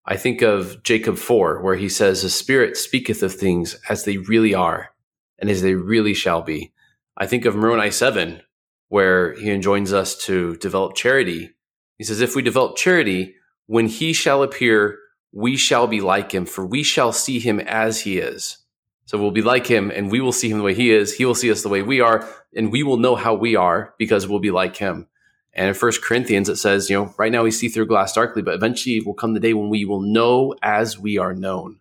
I 0.05 0.17
think 0.17 0.43
of 0.43 0.83
Jacob 0.83 1.17
4, 1.17 1.61
where 1.63 1.75
he 1.75 1.89
says, 1.89 2.21
The 2.21 2.29
Spirit 2.29 2.77
speaketh 2.77 3.23
of 3.23 3.33
things 3.33 3.79
as 3.89 4.03
they 4.05 4.17
really 4.17 4.53
are 4.53 4.91
and 5.39 5.49
as 5.49 5.61
they 5.61 5.73
really 5.73 6.13
shall 6.13 6.43
be. 6.43 6.73
I 7.17 7.25
think 7.25 7.45
of 7.45 7.55
Moroni 7.55 7.89
7, 7.89 8.41
where 8.89 9.33
he 9.33 9.49
enjoins 9.49 9.91
us 9.91 10.15
to 10.25 10.55
develop 10.57 10.95
charity. 10.95 11.51
He 11.97 12.03
says, 12.03 12.21
If 12.21 12.35
we 12.35 12.43
develop 12.43 12.77
charity, 12.77 13.35
when 13.67 13.87
he 13.87 14.13
shall 14.13 14.43
appear, 14.43 14.99
we 15.31 15.57
shall 15.57 15.87
be 15.87 16.01
like 16.01 16.31
him, 16.31 16.45
for 16.45 16.65
we 16.65 16.83
shall 16.83 17.11
see 17.11 17.39
him 17.39 17.59
as 17.59 18.01
he 18.01 18.17
is. 18.17 18.57
So 19.05 19.19
we'll 19.19 19.31
be 19.31 19.41
like 19.41 19.67
him 19.67 19.91
and 19.91 20.09
we 20.09 20.19
will 20.19 20.31
see 20.31 20.49
him 20.49 20.57
the 20.57 20.63
way 20.63 20.73
he 20.73 20.91
is. 20.91 21.15
He 21.15 21.25
will 21.25 21.35
see 21.35 21.51
us 21.51 21.61
the 21.61 21.69
way 21.69 21.81
we 21.83 22.01
are 22.01 22.27
and 22.55 22.71
we 22.71 22.83
will 22.83 22.97
know 22.97 23.15
how 23.15 23.35
we 23.35 23.55
are 23.55 23.93
because 23.99 24.27
we'll 24.27 24.39
be 24.39 24.51
like 24.51 24.77
him. 24.77 25.07
And 25.53 25.67
in 25.67 25.73
First 25.73 26.03
Corinthians, 26.03 26.49
it 26.49 26.57
says, 26.57 26.89
you 26.89 26.97
know, 26.97 27.13
right 27.17 27.31
now 27.31 27.43
we 27.43 27.51
see 27.51 27.69
through 27.69 27.85
glass 27.85 28.13
darkly, 28.13 28.41
but 28.41 28.55
eventually 28.55 28.99
will 28.99 29.13
come 29.13 29.33
the 29.33 29.39
day 29.39 29.53
when 29.53 29.69
we 29.69 29.85
will 29.85 30.01
know 30.01 30.55
as 30.61 30.99
we 30.99 31.17
are 31.17 31.33
known. 31.33 31.79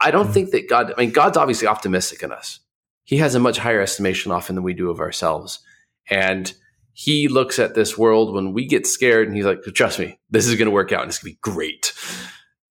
I 0.00 0.10
don't 0.10 0.28
mm. 0.28 0.32
think 0.32 0.50
that 0.50 0.68
God, 0.68 0.92
I 0.96 1.00
mean, 1.00 1.12
God's 1.12 1.36
obviously 1.36 1.68
optimistic 1.68 2.22
in 2.22 2.32
us. 2.32 2.60
He 3.04 3.18
has 3.18 3.34
a 3.34 3.40
much 3.40 3.58
higher 3.58 3.80
estimation 3.80 4.32
often 4.32 4.54
than 4.54 4.64
we 4.64 4.72
do 4.72 4.90
of 4.90 4.98
ourselves. 4.98 5.60
And 6.08 6.52
he 6.96 7.26
looks 7.26 7.58
at 7.58 7.74
this 7.74 7.98
world 7.98 8.32
when 8.32 8.52
we 8.52 8.66
get 8.66 8.86
scared 8.86 9.26
and 9.26 9.36
he's 9.36 9.44
like, 9.44 9.60
trust 9.74 9.98
me, 9.98 10.18
this 10.30 10.46
is 10.46 10.54
going 10.54 10.66
to 10.66 10.70
work 10.70 10.92
out 10.92 11.02
and 11.02 11.10
it's 11.10 11.18
going 11.18 11.32
to 11.32 11.36
be 11.36 11.40
great. 11.42 11.92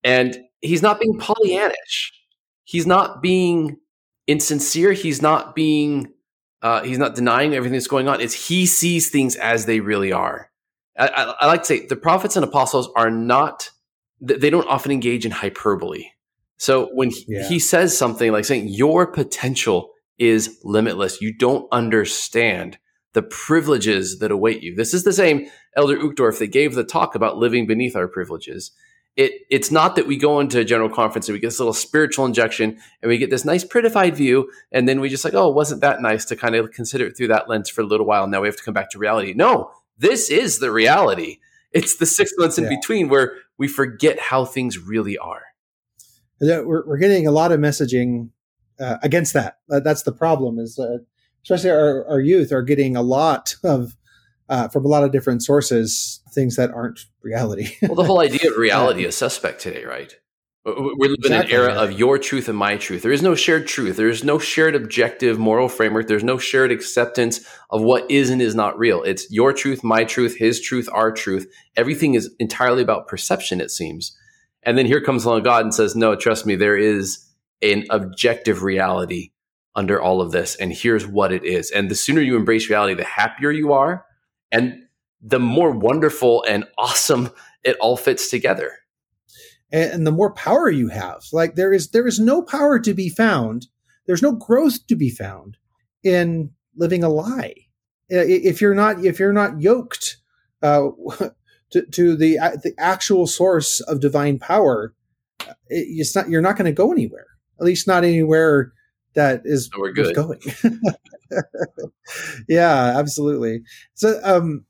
And 0.03 0.39
he's 0.61 0.81
not 0.81 0.99
being 0.99 1.19
Pollyannish. 1.19 2.11
He's 2.63 2.87
not 2.87 3.21
being 3.21 3.77
insincere. 4.25 4.93
He's 4.93 5.21
not 5.21 5.53
being, 5.55 6.13
uh, 6.61 6.83
he's 6.83 6.97
not 6.97 7.15
denying 7.15 7.53
everything 7.53 7.73
that's 7.73 7.87
going 7.87 8.07
on. 8.07 8.21
It's 8.21 8.47
he 8.47 8.65
sees 8.65 9.09
things 9.09 9.35
as 9.35 9.65
they 9.65 9.81
really 9.81 10.13
are. 10.13 10.49
I, 10.97 11.07
I, 11.07 11.23
I 11.41 11.45
like 11.47 11.61
to 11.63 11.65
say 11.65 11.85
the 11.85 11.97
prophets 11.97 12.37
and 12.37 12.45
apostles 12.45 12.89
are 12.95 13.11
not, 13.11 13.71
they 14.21 14.49
don't 14.49 14.67
often 14.69 14.93
engage 14.93 15.25
in 15.25 15.31
hyperbole. 15.31 16.05
So 16.55 16.89
when 16.93 17.09
he, 17.09 17.25
yeah. 17.27 17.49
he 17.49 17.59
says 17.59 17.97
something 17.97 18.31
like 18.31 18.45
saying, 18.45 18.69
your 18.69 19.05
potential 19.05 19.91
is 20.17 20.59
limitless, 20.63 21.19
you 21.19 21.37
don't 21.37 21.67
understand 21.73 22.77
the 23.13 23.23
privileges 23.23 24.19
that 24.19 24.31
await 24.31 24.61
you. 24.61 24.75
This 24.75 24.93
is 24.93 25.03
the 25.03 25.13
same 25.13 25.47
Elder 25.75 25.97
Uchtdorf 25.97 26.39
that 26.39 26.47
gave 26.47 26.75
the 26.75 26.83
talk 26.83 27.15
about 27.15 27.37
living 27.37 27.65
beneath 27.65 27.95
our 27.95 28.07
privileges. 28.07 28.71
It 29.15 29.33
it's 29.51 29.69
not 29.71 29.95
that 29.95 30.07
we 30.07 30.17
go 30.17 30.39
into 30.39 30.59
a 30.59 30.65
general 30.65 30.89
conference 30.89 31.27
and 31.27 31.33
we 31.33 31.39
get 31.39 31.47
this 31.47 31.59
little 31.59 31.73
spiritual 31.73 32.25
injection 32.25 32.79
and 33.01 33.09
we 33.09 33.19
get 33.19 33.29
this 33.29 33.45
nice 33.45 33.63
prettified 33.63 34.15
view 34.15 34.49
and 34.71 34.89
then 34.89 34.99
we 34.99 35.07
just 35.07 35.23
like 35.23 35.35
oh 35.35 35.49
wasn't 35.49 35.81
that 35.81 36.01
nice 36.01 36.25
to 36.25 36.35
kind 36.35 36.55
of 36.55 36.71
consider 36.71 37.05
it 37.05 37.15
through 37.15 37.27
that 37.27 37.47
lens 37.47 37.69
for 37.69 37.81
a 37.81 37.85
little 37.85 38.07
while 38.07 38.25
now 38.25 38.41
we 38.41 38.47
have 38.47 38.57
to 38.57 38.63
come 38.63 38.73
back 38.73 38.89
to 38.89 38.97
reality. 38.97 39.33
No 39.35 39.71
this 39.97 40.29
is 40.29 40.59
the 40.59 40.71
reality. 40.71 41.37
It's 41.71 41.95
the 41.95 42.05
six 42.05 42.31
months 42.37 42.57
in 42.57 42.65
yeah. 42.65 42.71
between 42.71 43.09
where 43.09 43.35
we 43.57 43.67
forget 43.67 44.19
how 44.19 44.45
things 44.45 44.77
really 44.77 45.17
are. 45.17 45.43
We're, 46.39 46.85
we're 46.85 46.97
getting 46.97 47.25
a 47.25 47.31
lot 47.31 47.51
of 47.51 47.59
messaging 47.59 48.29
uh, 48.79 48.97
against 49.01 49.33
that. 49.33 49.59
That's 49.69 50.03
the 50.03 50.11
problem 50.11 50.59
is 50.59 50.77
uh, 50.77 50.99
especially 51.43 51.69
our, 51.69 52.05
our 52.07 52.19
youth 52.19 52.51
are 52.51 52.63
getting 52.63 52.95
a 52.95 53.01
lot 53.01 53.55
of 53.63 53.95
uh, 54.49 54.67
from 54.67 54.85
a 54.85 54.87
lot 54.87 55.03
of 55.03 55.11
different 55.11 55.43
sources 55.43 56.21
things 56.33 56.55
that 56.55 56.71
aren't 56.71 57.05
reality. 57.21 57.75
well, 57.81 57.95
the 57.95 58.03
whole 58.03 58.19
idea 58.19 58.49
of 58.49 58.57
reality 58.57 59.05
is 59.05 59.15
suspect 59.15 59.61
today, 59.61 59.85
right? 59.85 60.13
We're 60.65 61.09
living 61.09 61.15
exactly. 61.19 61.53
in 61.53 61.61
an 61.61 61.69
era 61.69 61.73
of 61.73 61.91
your 61.91 62.17
truth 62.17 62.47
and 62.47 62.57
my 62.57 62.77
truth. 62.77 63.01
There 63.01 63.11
is 63.11 63.21
no 63.21 63.35
shared 63.35 63.67
truth. 63.67 63.97
There 63.97 64.07
is 64.07 64.23
no 64.23 64.39
shared 64.39 64.75
objective 64.75 65.37
moral 65.37 65.67
framework. 65.67 66.07
There's 66.07 66.23
no 66.23 66.37
shared 66.37 66.71
acceptance 66.71 67.45
of 67.69 67.81
what 67.81 68.09
is 68.09 68.29
and 68.29 68.41
is 68.41 68.55
not 68.55 68.79
real. 68.79 69.03
It's 69.03 69.29
your 69.29 69.51
truth, 69.51 69.83
my 69.83 70.05
truth, 70.05 70.37
his 70.37 70.61
truth, 70.61 70.87
our 70.93 71.11
truth. 71.11 71.51
Everything 71.75 72.13
is 72.13 72.33
entirely 72.39 72.81
about 72.81 73.09
perception, 73.09 73.59
it 73.59 73.71
seems. 73.71 74.17
And 74.63 74.77
then 74.77 74.85
here 74.85 75.01
comes 75.01 75.25
along 75.25 75.43
God 75.43 75.65
and 75.65 75.73
says, 75.73 75.97
No, 75.97 76.15
trust 76.15 76.45
me, 76.45 76.55
there 76.55 76.77
is 76.77 77.27
an 77.61 77.83
objective 77.89 78.63
reality 78.63 79.31
under 79.75 80.01
all 80.01 80.21
of 80.21 80.31
this. 80.31 80.55
And 80.55 80.71
here's 80.71 81.07
what 81.07 81.31
it 81.31 81.43
is. 81.43 81.71
And 81.71 81.89
the 81.89 81.95
sooner 81.95 82.21
you 82.21 82.35
embrace 82.35 82.69
reality, 82.69 82.93
the 82.93 83.03
happier 83.03 83.51
you 83.51 83.73
are. 83.73 84.05
And 84.51 84.83
the 85.21 85.39
more 85.39 85.71
wonderful 85.71 86.43
and 86.47 86.65
awesome 86.77 87.31
it 87.63 87.77
all 87.79 87.97
fits 87.97 88.29
together 88.29 88.73
and, 89.73 90.05
the 90.05 90.11
more 90.11 90.31
power 90.31 90.69
you 90.69 90.87
have. 90.89 91.23
Like 91.33 91.55
there 91.55 91.73
is 91.73 91.89
there 91.89 92.07
is 92.07 92.19
no 92.19 92.41
power 92.41 92.79
to 92.79 92.93
be 92.93 93.09
found. 93.09 93.67
There's 94.05 94.21
no 94.21 94.31
growth 94.31 94.85
to 94.87 94.95
be 94.95 95.09
found 95.09 95.57
in 96.03 96.51
living 96.77 97.03
a 97.03 97.09
lie. 97.09 97.55
If 98.07 98.61
you're 98.61 98.75
not 98.75 99.03
if 99.03 99.19
you're 99.19 99.33
not 99.33 99.59
yoked 99.59 100.17
uh, 100.61 100.89
to, 101.71 101.85
to 101.91 102.15
the 102.15 102.37
the 102.63 102.73
actual 102.77 103.25
source 103.25 103.81
of 103.81 103.99
divine 103.99 104.37
power, 104.39 104.93
it's 105.67 106.15
not 106.15 106.29
you're 106.29 106.41
not 106.41 106.55
going 106.55 106.65
to 106.65 106.71
go 106.71 106.91
anywhere. 106.91 107.27
At 107.59 107.65
least 107.65 107.87
not 107.87 108.03
anywhere 108.03 108.73
that 109.15 109.41
is 109.45 109.69
we're 109.77 109.91
good. 109.91 110.15
going. 110.15 110.39
yeah, 112.47 112.97
absolutely. 112.97 113.63
So 113.93 114.19
um 114.23 114.65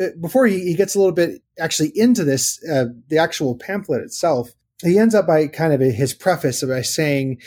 uh, 0.00 0.06
before 0.20 0.46
he, 0.46 0.60
he 0.60 0.74
gets 0.74 0.94
a 0.94 0.98
little 0.98 1.12
bit 1.12 1.42
actually 1.58 1.92
into 1.94 2.24
this, 2.24 2.58
uh, 2.70 2.86
the 3.08 3.18
actual 3.18 3.56
pamphlet 3.56 4.02
itself, 4.02 4.50
he 4.82 4.98
ends 4.98 5.14
up 5.14 5.26
by 5.26 5.46
kind 5.46 5.72
of 5.72 5.80
a, 5.80 5.90
his 5.90 6.14
preface 6.14 6.62
by 6.64 6.82
saying, 6.82 7.40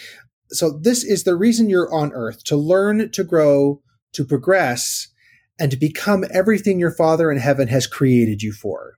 so 0.50 0.70
this 0.70 1.04
is 1.04 1.24
the 1.24 1.36
reason 1.36 1.70
you're 1.70 1.94
on 1.94 2.14
earth 2.14 2.44
to 2.46 2.56
learn, 2.56 3.12
to 3.12 3.24
grow, 3.24 3.82
to 4.14 4.24
progress, 4.24 5.08
and 5.60 5.72
to 5.72 5.78
become 5.78 6.24
everything 6.32 6.80
your 6.80 6.92
Father 6.92 7.32
in 7.32 7.38
heaven 7.38 7.68
has 7.68 7.88
created 7.88 8.42
you 8.42 8.54
for. 8.54 8.95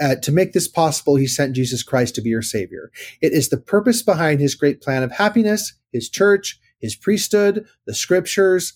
Uh, 0.00 0.16
to 0.16 0.32
make 0.32 0.52
this 0.52 0.66
possible, 0.66 1.16
he 1.16 1.26
sent 1.26 1.54
Jesus 1.54 1.82
Christ 1.82 2.16
to 2.16 2.20
be 2.20 2.30
your 2.30 2.42
Savior. 2.42 2.90
It 3.20 3.32
is 3.32 3.48
the 3.48 3.56
purpose 3.56 4.02
behind 4.02 4.40
his 4.40 4.56
great 4.56 4.80
plan 4.80 5.02
of 5.02 5.12
happiness, 5.12 5.74
his 5.92 6.08
church, 6.08 6.58
his 6.80 6.96
priesthood, 6.96 7.64
the 7.86 7.94
scriptures, 7.94 8.72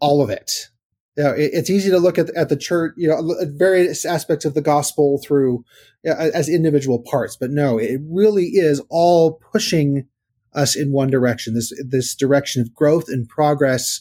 all 0.00 0.22
of 0.22 0.30
it 0.30 0.70
you 1.16 1.24
know, 1.24 1.32
it, 1.32 1.50
it's 1.52 1.70
easy 1.70 1.90
to 1.90 1.98
look 1.98 2.18
at, 2.18 2.30
at 2.30 2.48
the 2.48 2.56
church, 2.56 2.94
you 2.96 3.08
know, 3.08 3.34
various 3.56 4.04
aspects 4.04 4.44
of 4.44 4.54
the 4.54 4.62
gospel 4.62 5.20
through 5.24 5.64
as 6.04 6.48
individual 6.48 7.00
parts, 7.00 7.36
but 7.36 7.50
no, 7.50 7.78
it 7.78 8.00
really 8.08 8.46
is 8.46 8.82
all 8.88 9.40
pushing 9.52 10.06
us 10.54 10.74
in 10.74 10.92
one 10.92 11.10
direction. 11.10 11.54
This 11.54 11.72
this 11.86 12.14
direction 12.14 12.62
of 12.62 12.74
growth 12.74 13.08
and 13.08 13.28
progress 13.28 14.00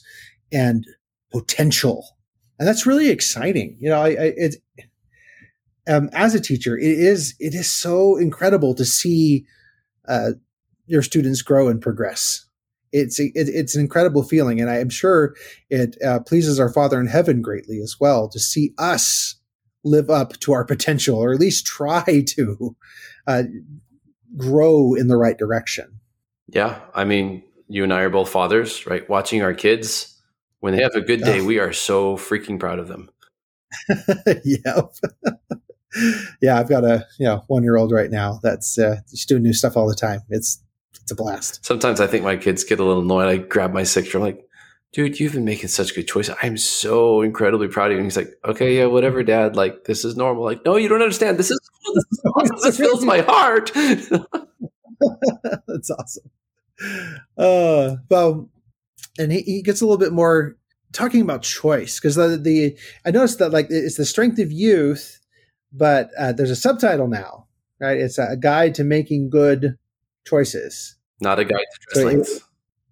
and 0.52 0.86
potential, 1.32 2.06
and 2.58 2.68
that's 2.68 2.86
really 2.86 3.10
exciting. 3.10 3.78
You 3.80 3.90
know, 3.90 4.02
I, 4.02 4.08
I 4.08 4.34
it 4.36 4.56
um, 5.88 6.10
as 6.14 6.36
a 6.36 6.42
teacher, 6.42 6.78
it 6.78 6.86
is 6.86 7.36
it 7.40 7.54
is 7.54 7.70
so 7.70 8.18
incredible 8.18 8.74
to 8.76 8.86
see 8.86 9.46
uh, 10.08 10.32
your 10.86 11.02
students 11.02 11.42
grow 11.42 11.68
and 11.68 11.82
progress 11.82 12.46
it's 12.92 13.20
it, 13.20 13.32
it's 13.36 13.76
an 13.76 13.82
incredible 13.82 14.24
feeling, 14.24 14.60
and 14.60 14.70
I 14.70 14.80
am 14.80 14.90
sure 14.90 15.36
it 15.70 15.98
uh, 16.06 16.20
pleases 16.20 16.60
our 16.60 16.72
Father 16.72 17.00
in 17.00 17.08
heaven 17.08 17.42
greatly 17.42 17.80
as 17.80 18.00
well 18.00 18.28
to 18.30 18.40
see 18.40 18.74
us 18.78 19.36
live 19.84 20.10
up 20.10 20.34
to 20.42 20.54
our 20.54 20.66
potential, 20.66 21.18
or 21.18 21.34
at 21.34 21.40
least 21.40 21.66
try 21.66 22.24
to 22.28 22.76
uh, 23.28 23.44
grow 24.38 24.94
in 24.94 25.08
the 25.08 25.18
right 25.18 25.38
direction. 25.38 26.00
Yeah, 26.48 26.80
I 26.94 27.06
mean, 27.06 27.44
you 27.68 27.84
and 27.84 27.94
I 27.94 28.02
are 28.02 28.10
both 28.10 28.30
fathers, 28.30 28.86
right? 28.86 29.08
Watching 29.10 29.42
our 29.42 29.54
kids 29.54 30.22
when 30.60 30.76
they 30.76 30.84
have 30.84 30.96
a 30.96 31.02
good 31.02 31.22
day, 31.22 31.40
oh. 31.40 31.46
we 31.46 31.60
are 31.60 31.74
so 31.74 32.18
freaking 32.18 32.60
proud 32.60 32.80
of 32.80 32.88
them. 32.88 33.10
yeah. 34.44 34.82
yeah, 36.42 36.60
I've 36.60 36.70
got 36.70 36.84
a 36.84 37.06
you 37.20 37.26
know 37.26 37.44
one 37.48 37.64
year 37.64 37.78
old 37.78 37.92
right 37.92 38.10
now 38.10 38.40
that's 38.44 38.78
uh, 38.78 38.98
she's 39.10 39.26
doing 39.26 39.44
new 39.44 39.54
stuff 39.54 39.76
all 39.78 39.88
the 39.88 39.96
time. 39.96 40.22
It's 40.30 40.62
it's 41.02 41.12
a 41.12 41.16
blast. 41.16 41.66
Sometimes 41.66 42.00
I 42.00 42.08
think 42.08 42.24
my 42.24 42.38
kids 42.38 42.64
get 42.64 42.80
a 42.80 42.84
little 42.84 43.04
annoyed. 43.04 43.28
I 43.28 43.38
grab 43.38 43.74
my 43.74 43.84
six 43.84 44.14
I'm 44.14 44.22
like, 44.22 44.46
dude, 44.94 45.20
you've 45.20 45.34
been 45.34 45.46
making 45.46 45.70
such 45.70 45.96
good 45.96 46.08
choices. 46.08 46.36
I'm 46.42 46.58
so 46.58 47.22
incredibly 47.22 47.68
proud 47.68 47.88
of 47.88 47.92
you. 47.94 47.98
And 47.98 48.06
he's 48.06 48.18
like, 48.18 48.34
okay, 48.46 48.78
yeah, 48.78 48.86
whatever, 48.86 49.24
dad. 49.24 49.56
Like, 49.56 49.86
this 49.86 50.04
is 50.04 50.18
normal. 50.18 50.44
Like, 50.44 50.66
no, 50.66 50.76
you 50.76 50.90
don't 50.90 51.02
understand. 51.02 51.38
This 51.38 51.50
is 51.50 51.60
this, 51.94 52.06
is 52.12 52.22
awesome. 52.36 52.58
this 52.62 52.78
fills 52.78 53.06
my 53.06 53.20
heart. 53.22 53.72
That's 55.68 55.90
awesome. 55.92 56.30
Uh, 57.38 57.96
well, 58.10 58.50
and 59.18 59.32
he, 59.32 59.42
he 59.42 59.62
gets 59.62 59.82
a 59.82 59.86
little 59.86 59.98
bit 59.98 60.12
more 60.12 60.58
talking 60.92 61.22
about 61.22 61.44
choice 61.44 62.00
because 62.00 62.16
the, 62.16 62.38
the 62.38 62.78
I 63.06 63.12
noticed 63.12 63.40
that 63.40 63.52
like 63.52 63.68
it's 63.70 63.98
the 63.98 64.06
strength 64.06 64.40
of 64.40 64.52
youth, 64.52 65.20
but 65.72 66.10
uh, 66.18 66.34
there's 66.34 66.52
a 66.52 66.56
subtitle 66.56 67.08
now, 67.08 67.48
right? 67.80 67.98
It's 67.98 68.18
a 68.18 68.36
guide 68.38 68.76
to 68.76 68.84
making 68.84 69.30
good 69.30 69.78
choices. 70.26 70.96
Not 71.22 71.40
a 71.40 71.46
guide 71.46 71.66
to 71.94 72.04
dress 72.04 72.28
so 72.28 72.42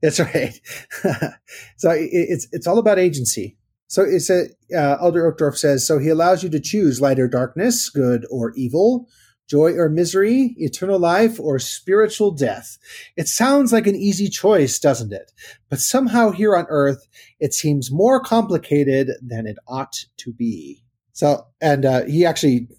That's 0.02 0.20
right. 0.20 0.62
so 1.78 1.92
it, 1.92 2.10
it's 2.12 2.48
it's 2.52 2.68
all 2.68 2.78
about 2.78 3.00
agency. 3.00 3.58
So 3.88 4.04
it's 4.04 4.30
a 4.30 4.46
uh, 4.74 4.98
Elder 5.02 5.32
Uchtdorf 5.32 5.58
says 5.58 5.86
so 5.86 5.98
he 5.98 6.10
allows 6.10 6.44
you 6.44 6.50
to 6.50 6.60
choose 6.60 7.02
light 7.02 7.20
or 7.20 7.28
darkness, 7.28 7.90
good 7.90 8.26
or 8.30 8.54
evil, 8.56 9.08
joy 9.50 9.74
or 9.74 9.90
misery, 9.90 10.56
eternal 10.58 11.00
life 11.00 11.40
or 11.40 11.60
spiritual 11.60 12.32
death. 12.32 12.78
It 13.18 13.28
sounds 13.28 13.74
like 13.74 13.88
an 13.88 13.96
easy 13.96 14.30
choice, 14.30 14.80
doesn't 14.80 15.12
it? 15.12 15.32
But 15.70 15.80
somehow 15.80 16.30
here 16.30 16.56
on 16.56 16.68
earth, 16.70 17.08
it 17.40 17.54
seems 17.54 17.92
more 17.92 18.22
complicated 18.22 19.10
than 19.22 19.48
it 19.48 19.58
ought 19.68 20.06
to 20.18 20.32
be. 20.32 20.84
So, 21.20 21.46
and 21.60 21.84
uh, 21.84 22.06
he 22.06 22.26
actually 22.26 22.70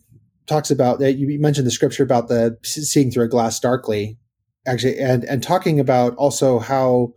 talks 0.47 0.71
about 0.71 0.99
that. 1.01 1.19
You 1.19 1.39
mentioned 1.39 1.67
the 1.67 1.71
scripture 1.71 2.03
about 2.03 2.29
the 2.29 2.57
seeing 2.63 3.11
through 3.11 3.25
a 3.25 3.29
glass 3.29 3.61
darkly 3.61 4.17
actually, 4.67 4.99
and 4.99 5.25
and 5.25 5.43
talking 5.43 5.79
about 5.79 6.15
also 6.17 6.59
how 6.59 7.13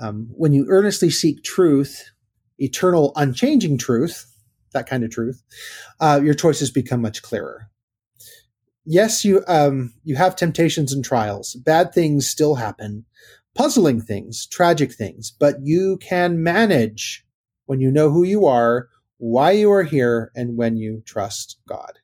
um, 0.00 0.28
when 0.30 0.52
you 0.52 0.64
earnestly 0.68 1.10
seek 1.10 1.42
truth, 1.42 2.12
eternal, 2.58 3.12
unchanging 3.16 3.76
truth, 3.76 4.32
that 4.72 4.88
kind 4.88 5.02
of 5.02 5.10
truth, 5.10 5.42
uh, 5.98 6.20
your 6.22 6.32
choices 6.32 6.70
become 6.70 7.02
much 7.02 7.22
clearer. 7.22 7.68
Yes, 8.84 9.24
you 9.24 9.42
um, 9.48 9.92
you 10.04 10.14
have 10.14 10.36
temptations 10.36 10.92
and 10.92 11.04
trials. 11.04 11.56
Bad 11.56 11.92
things 11.92 12.28
still 12.28 12.54
happen, 12.54 13.04
puzzling 13.56 14.00
things, 14.00 14.46
tragic 14.46 14.92
things, 14.92 15.32
but 15.32 15.56
you 15.64 15.96
can 15.96 16.40
manage 16.40 17.26
when 17.66 17.80
you 17.80 17.90
know 17.90 18.10
who 18.12 18.22
you 18.22 18.46
are, 18.46 18.88
why 19.22 19.52
you 19.52 19.70
are 19.70 19.84
here, 19.84 20.32
and 20.34 20.56
when 20.56 20.76
you 20.76 21.00
trust 21.06 21.56
God. 21.68 22.00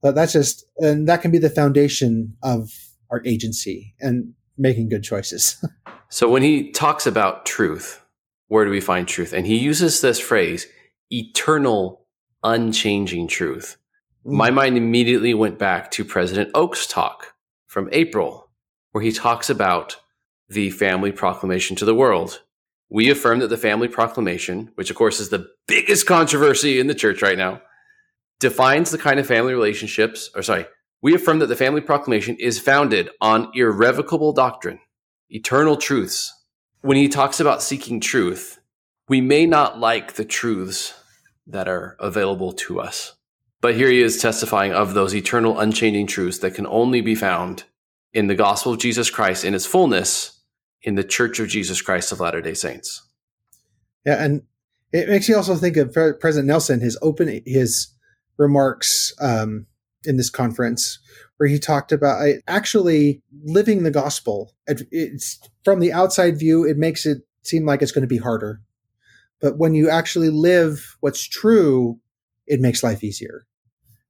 But 0.00 0.14
that's 0.14 0.32
just, 0.32 0.64
and 0.78 1.08
that 1.08 1.20
can 1.20 1.32
be 1.32 1.38
the 1.38 1.50
foundation 1.50 2.36
of 2.44 2.70
our 3.10 3.20
agency 3.26 3.96
and 3.98 4.34
making 4.56 4.88
good 4.88 5.02
choices. 5.02 5.64
so 6.10 6.28
when 6.28 6.42
he 6.42 6.70
talks 6.70 7.08
about 7.08 7.44
truth, 7.44 8.00
where 8.46 8.64
do 8.64 8.70
we 8.70 8.80
find 8.80 9.08
truth? 9.08 9.32
And 9.32 9.48
he 9.48 9.56
uses 9.56 10.00
this 10.00 10.20
phrase, 10.20 10.68
eternal, 11.10 12.06
unchanging 12.44 13.26
truth. 13.26 13.76
Mm. 14.24 14.34
My 14.34 14.52
mind 14.52 14.76
immediately 14.76 15.34
went 15.34 15.58
back 15.58 15.90
to 15.90 16.04
President 16.04 16.52
Oaks' 16.54 16.86
talk 16.86 17.34
from 17.66 17.88
April, 17.90 18.48
where 18.92 19.02
he 19.02 19.10
talks 19.10 19.50
about 19.50 19.96
the 20.48 20.70
family 20.70 21.10
proclamation 21.10 21.74
to 21.74 21.84
the 21.84 21.96
world. 21.96 22.43
We 22.94 23.10
affirm 23.10 23.40
that 23.40 23.48
the 23.48 23.56
family 23.56 23.88
proclamation, 23.88 24.70
which 24.76 24.88
of 24.88 24.94
course 24.94 25.18
is 25.18 25.28
the 25.28 25.48
biggest 25.66 26.06
controversy 26.06 26.78
in 26.78 26.86
the 26.86 26.94
church 26.94 27.22
right 27.22 27.36
now, 27.36 27.60
defines 28.38 28.92
the 28.92 28.98
kind 28.98 29.18
of 29.18 29.26
family 29.26 29.52
relationships, 29.52 30.30
or 30.32 30.44
sorry, 30.44 30.66
we 31.02 31.12
affirm 31.12 31.40
that 31.40 31.48
the 31.48 31.56
family 31.56 31.80
proclamation 31.80 32.36
is 32.38 32.60
founded 32.60 33.10
on 33.20 33.50
irrevocable 33.52 34.32
doctrine, 34.32 34.78
eternal 35.28 35.76
truths. 35.76 36.32
When 36.82 36.96
he 36.96 37.08
talks 37.08 37.40
about 37.40 37.64
seeking 37.64 37.98
truth, 37.98 38.60
we 39.08 39.20
may 39.20 39.44
not 39.44 39.80
like 39.80 40.12
the 40.12 40.24
truths 40.24 40.94
that 41.48 41.66
are 41.66 41.96
available 41.98 42.52
to 42.52 42.78
us. 42.78 43.16
But 43.60 43.74
here 43.74 43.88
he 43.88 44.02
is 44.02 44.22
testifying 44.22 44.72
of 44.72 44.94
those 44.94 45.16
eternal, 45.16 45.58
unchanging 45.58 46.06
truths 46.06 46.38
that 46.38 46.54
can 46.54 46.68
only 46.68 47.00
be 47.00 47.16
found 47.16 47.64
in 48.12 48.28
the 48.28 48.36
gospel 48.36 48.72
of 48.72 48.78
Jesus 48.78 49.10
Christ 49.10 49.44
in 49.44 49.52
its 49.52 49.66
fullness 49.66 50.33
in 50.84 50.94
the 50.94 51.04
Church 51.04 51.40
of 51.40 51.48
Jesus 51.48 51.82
Christ 51.82 52.12
of 52.12 52.20
Latter 52.20 52.40
day 52.40 52.54
Saints. 52.54 53.02
Yeah, 54.06 54.22
and 54.22 54.42
it 54.92 55.08
makes 55.08 55.28
you 55.28 55.36
also 55.36 55.56
think 55.56 55.76
of 55.76 55.92
President 55.92 56.46
Nelson, 56.46 56.80
his 56.80 56.96
open, 57.02 57.42
his 57.46 57.88
remarks 58.36 59.12
um, 59.20 59.66
in 60.04 60.16
this 60.16 60.30
conference 60.30 60.98
where 61.36 61.48
he 61.48 61.58
talked 61.58 61.90
about 61.90 62.22
actually 62.46 63.22
living 63.44 63.82
the 63.82 63.90
gospel. 63.90 64.54
It's 64.66 65.40
from 65.64 65.80
the 65.80 65.92
outside 65.92 66.38
view, 66.38 66.64
it 66.64 66.76
makes 66.76 67.06
it 67.06 67.22
seem 67.42 67.66
like 67.66 67.82
it's 67.82 67.92
going 67.92 68.02
to 68.02 68.08
be 68.08 68.18
harder. 68.18 68.60
But 69.40 69.58
when 69.58 69.74
you 69.74 69.90
actually 69.90 70.30
live 70.30 70.96
what's 71.00 71.26
true, 71.26 71.98
it 72.46 72.60
makes 72.60 72.82
life 72.82 73.02
easier. 73.02 73.46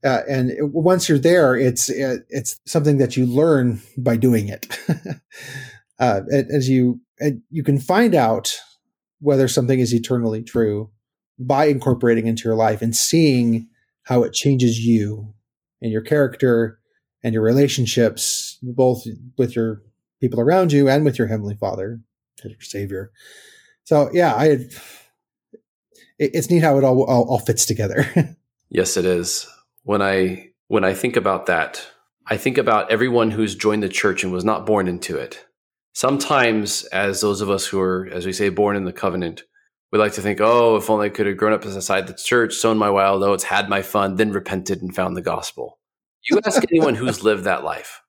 Uh, 0.04 0.20
and 0.28 0.52
once 0.60 1.08
you're 1.08 1.18
there, 1.18 1.56
it's 1.56 1.88
it, 1.88 2.26
it's 2.28 2.60
something 2.66 2.98
that 2.98 3.16
you 3.16 3.24
learn 3.24 3.80
by 3.96 4.16
doing 4.16 4.48
it. 4.48 4.78
uh, 5.98 6.22
as 6.30 6.68
you 6.68 7.00
you 7.50 7.62
can 7.62 7.78
find 7.78 8.14
out 8.14 8.58
whether 9.20 9.48
something 9.48 9.78
is 9.78 9.94
eternally 9.94 10.42
true 10.42 10.90
by 11.38 11.66
incorporating 11.66 12.26
into 12.26 12.44
your 12.44 12.56
life 12.56 12.82
and 12.82 12.94
seeing 12.94 13.68
how 14.04 14.22
it 14.22 14.32
changes 14.32 14.78
you 14.80 15.34
and 15.80 15.90
your 15.90 16.02
character 16.02 16.78
and 17.22 17.32
your 17.32 17.42
relationships, 17.42 18.58
both 18.62 19.04
with 19.38 19.56
your 19.56 19.82
people 20.20 20.40
around 20.40 20.72
you 20.72 20.88
and 20.88 21.04
with 21.04 21.18
your 21.18 21.28
heavenly 21.28 21.54
Father, 21.54 22.00
your 22.44 22.60
Savior. 22.60 23.12
So 23.84 24.10
yeah, 24.12 24.34
I. 24.34 24.46
It, 24.46 24.74
it's 26.16 26.48
neat 26.48 26.62
how 26.62 26.78
it 26.78 26.84
all 26.84 27.02
all, 27.04 27.28
all 27.28 27.38
fits 27.40 27.66
together. 27.66 28.06
yes, 28.68 28.96
it 28.96 29.04
is. 29.04 29.48
When 29.82 30.00
I 30.00 30.50
when 30.68 30.84
I 30.84 30.94
think 30.94 31.16
about 31.16 31.46
that, 31.46 31.86
I 32.26 32.36
think 32.36 32.56
about 32.56 32.90
everyone 32.90 33.32
who's 33.32 33.54
joined 33.54 33.82
the 33.82 33.88
church 33.88 34.22
and 34.22 34.32
was 34.32 34.44
not 34.44 34.66
born 34.66 34.86
into 34.86 35.16
it. 35.16 35.44
Sometimes, 35.94 36.84
as 36.84 37.20
those 37.20 37.40
of 37.40 37.50
us 37.50 37.66
who 37.66 37.80
are, 37.80 38.08
as 38.12 38.26
we 38.26 38.32
say, 38.32 38.48
born 38.48 38.76
in 38.76 38.84
the 38.84 38.92
covenant, 38.92 39.44
we 39.92 39.98
like 39.98 40.14
to 40.14 40.22
think, 40.22 40.40
oh, 40.40 40.76
if 40.76 40.90
only 40.90 41.06
I 41.06 41.10
could 41.10 41.26
have 41.26 41.36
grown 41.36 41.52
up 41.52 41.64
inside 41.64 42.08
the 42.08 42.14
church, 42.14 42.54
sown 42.54 42.78
my 42.78 42.90
wild 42.90 43.22
oats, 43.22 43.44
had 43.44 43.68
my 43.68 43.80
fun, 43.80 44.16
then 44.16 44.32
repented 44.32 44.82
and 44.82 44.94
found 44.94 45.16
the 45.16 45.22
gospel. 45.22 45.78
You 46.28 46.40
ask 46.44 46.62
anyone 46.70 46.96
who's 46.96 47.22
lived 47.22 47.44
that 47.44 47.62
life. 47.62 48.02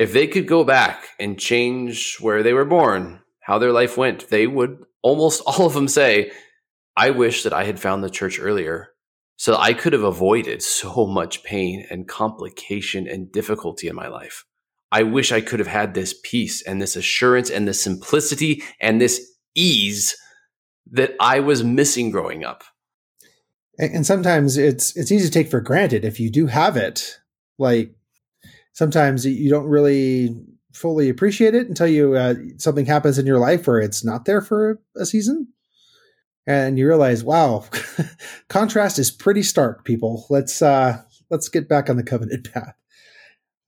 If 0.00 0.12
they 0.12 0.26
could 0.26 0.48
go 0.48 0.64
back 0.64 1.10
and 1.20 1.38
change 1.38 2.16
where 2.18 2.42
they 2.42 2.52
were 2.52 2.64
born, 2.64 3.20
how 3.40 3.58
their 3.58 3.72
life 3.72 3.96
went, 3.96 4.28
they 4.28 4.48
would 4.48 4.84
almost 5.02 5.42
all 5.46 5.66
of 5.66 5.74
them 5.74 5.86
say, 5.86 6.32
I 6.96 7.10
wish 7.10 7.44
that 7.44 7.52
I 7.52 7.64
had 7.64 7.78
found 7.78 8.02
the 8.02 8.10
church 8.10 8.40
earlier 8.40 8.88
so 9.36 9.56
I 9.56 9.72
could 9.72 9.92
have 9.92 10.02
avoided 10.02 10.60
so 10.60 11.06
much 11.06 11.44
pain 11.44 11.86
and 11.88 12.06
complication 12.06 13.06
and 13.06 13.32
difficulty 13.32 13.88
in 13.88 13.94
my 13.94 14.08
life. 14.08 14.44
I 14.92 15.02
wish 15.02 15.32
I 15.32 15.40
could 15.40 15.58
have 15.58 15.68
had 15.68 15.94
this 15.94 16.14
peace 16.22 16.62
and 16.62 16.80
this 16.80 16.96
assurance 16.96 17.50
and 17.50 17.66
this 17.66 17.80
simplicity 17.80 18.62
and 18.80 19.00
this 19.00 19.20
ease 19.54 20.16
that 20.90 21.14
I 21.20 21.40
was 21.40 21.62
missing 21.62 22.10
growing 22.10 22.44
up. 22.44 22.64
And 23.78 24.04
sometimes 24.04 24.56
it's 24.58 24.94
it's 24.96 25.10
easy 25.10 25.26
to 25.26 25.32
take 25.32 25.48
for 25.48 25.60
granted 25.60 26.04
if 26.04 26.20
you 26.20 26.30
do 26.30 26.46
have 26.46 26.76
it. 26.76 27.18
Like 27.58 27.94
sometimes 28.72 29.24
you 29.24 29.48
don't 29.48 29.66
really 29.66 30.36
fully 30.72 31.08
appreciate 31.08 31.54
it 31.54 31.68
until 31.68 31.86
you 31.86 32.14
uh, 32.14 32.34
something 32.58 32.86
happens 32.86 33.18
in 33.18 33.26
your 33.26 33.38
life 33.38 33.66
where 33.66 33.80
it's 33.80 34.04
not 34.04 34.24
there 34.24 34.40
for 34.40 34.80
a 34.96 35.04
season 35.04 35.48
and 36.46 36.78
you 36.78 36.86
realize 36.86 37.24
wow 37.24 37.64
contrast 38.48 38.98
is 38.98 39.10
pretty 39.10 39.42
stark 39.42 39.84
people 39.84 40.26
let's 40.30 40.62
uh 40.62 41.02
let's 41.28 41.48
get 41.48 41.68
back 41.68 41.90
on 41.90 41.96
the 41.96 42.02
covenant 42.02 42.50
path 42.54 42.74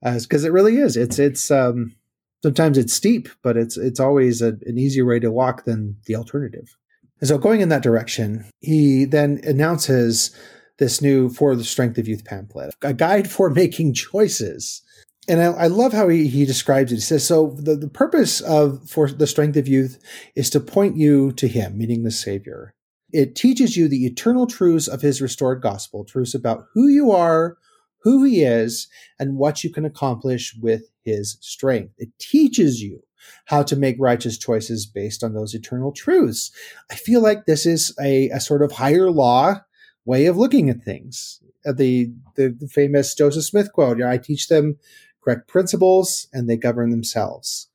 because 0.03 0.45
uh, 0.45 0.49
it 0.49 0.53
really 0.53 0.77
is 0.77 0.97
it's 0.97 1.19
it's 1.19 1.51
um 1.51 1.95
sometimes 2.43 2.77
it's 2.77 2.93
steep 2.93 3.29
but 3.43 3.57
it's 3.57 3.77
it's 3.77 4.01
always 4.01 4.43
a, 4.43 4.49
an 4.67 4.79
easier 4.79 5.05
way 5.05 5.19
to 5.19 5.31
walk 5.31 5.65
than 5.65 5.97
the 6.07 6.17
alternative 6.17 6.77
and 7.21 7.29
so 7.29 7.39
going 7.39 7.61
in 7.61 7.69
that 7.69 7.83
direction 7.83 8.45
he 8.61 9.05
then 9.05 9.41
announces 9.45 10.37
this 10.79 11.01
new 11.01 11.29
for 11.29 11.55
the 11.55 11.65
strength 11.65 11.99
of 11.99 12.09
youth 12.09 12.25
pamphlet 12.25 12.75
a 12.83 12.93
guide 12.93 13.31
for 13.31 13.51
making 13.55 13.95
choices 13.95 14.83
and 15.29 15.41
I, 15.41 15.53
I, 15.53 15.67
love 15.69 15.93
how 15.93 16.09
he, 16.09 16.27
he 16.27 16.45
describes 16.45 16.91
it. 16.91 16.97
He 16.97 17.01
says, 17.01 17.25
so 17.25 17.57
the, 17.57 17.77
the 17.77 17.89
purpose 17.89 18.41
of 18.41 18.91
for 18.91 19.09
the 19.09 19.29
strength 19.29 19.57
of 19.57 19.69
youth 19.69 20.03
is 20.35 20.51
to 20.51 20.59
point 20.59 20.97
you 20.97 21.31
to 21.35 21.47
him, 21.47 21.79
meaning 21.79 22.03
the 22.03 22.11
Savior. 22.11 22.75
It 23.13 23.37
teaches 23.37 23.77
you 23.77 23.87
the 23.87 24.05
eternal 24.05 24.47
truths 24.47 24.89
of 24.89 25.03
his 25.03 25.23
restored 25.23 25.63
gospel, 25.63 26.05
truths 26.05 26.35
about 26.35 26.65
who 26.75 26.89
you 26.89 27.13
are, 27.13 27.57
who 28.03 28.25
he 28.25 28.43
is, 28.43 28.89
and 29.19 29.37
what 29.37 29.63
you 29.63 29.71
can 29.71 29.85
accomplish 29.85 30.55
with 30.61 30.91
his 31.03 31.39
strength. 31.41 31.95
It 31.99 32.11
teaches 32.19 32.83
you 32.83 33.03
how 33.47 33.63
to 33.63 33.77
make 33.77 33.97
righteous 33.99 34.37
choices 34.39 34.87
based 34.87 35.23
on 35.23 35.35
those 35.35 35.55
eternal 35.55 35.93
truths. 35.93 36.51
I 36.91 36.97
feel 36.97 37.21
like 37.21 37.47
this 37.47 37.67
is 37.67 37.95
a, 38.01 38.29
a 38.31 38.41
sort 38.41 38.63
of 38.63 38.73
higher 38.73 39.11
law 39.11 39.61
way 40.05 40.27
of 40.27 40.37
looking 40.37 40.69
at 40.69 40.83
things. 40.83 41.41
Uh, 41.65 41.73
the, 41.73 42.11
the, 42.35 42.57
the 42.59 42.67
famous 42.67 43.15
Joseph 43.15 43.45
Smith 43.45 43.73
quote, 43.73 43.99
you 43.99 44.05
know, 44.05 44.11
I 44.11 44.19
teach 44.19 44.49
them 44.49 44.79
correct 45.23 45.49
principles 45.49 46.27
and 46.33 46.49
they 46.49 46.57
govern 46.57 46.91
themselves. 46.91 47.69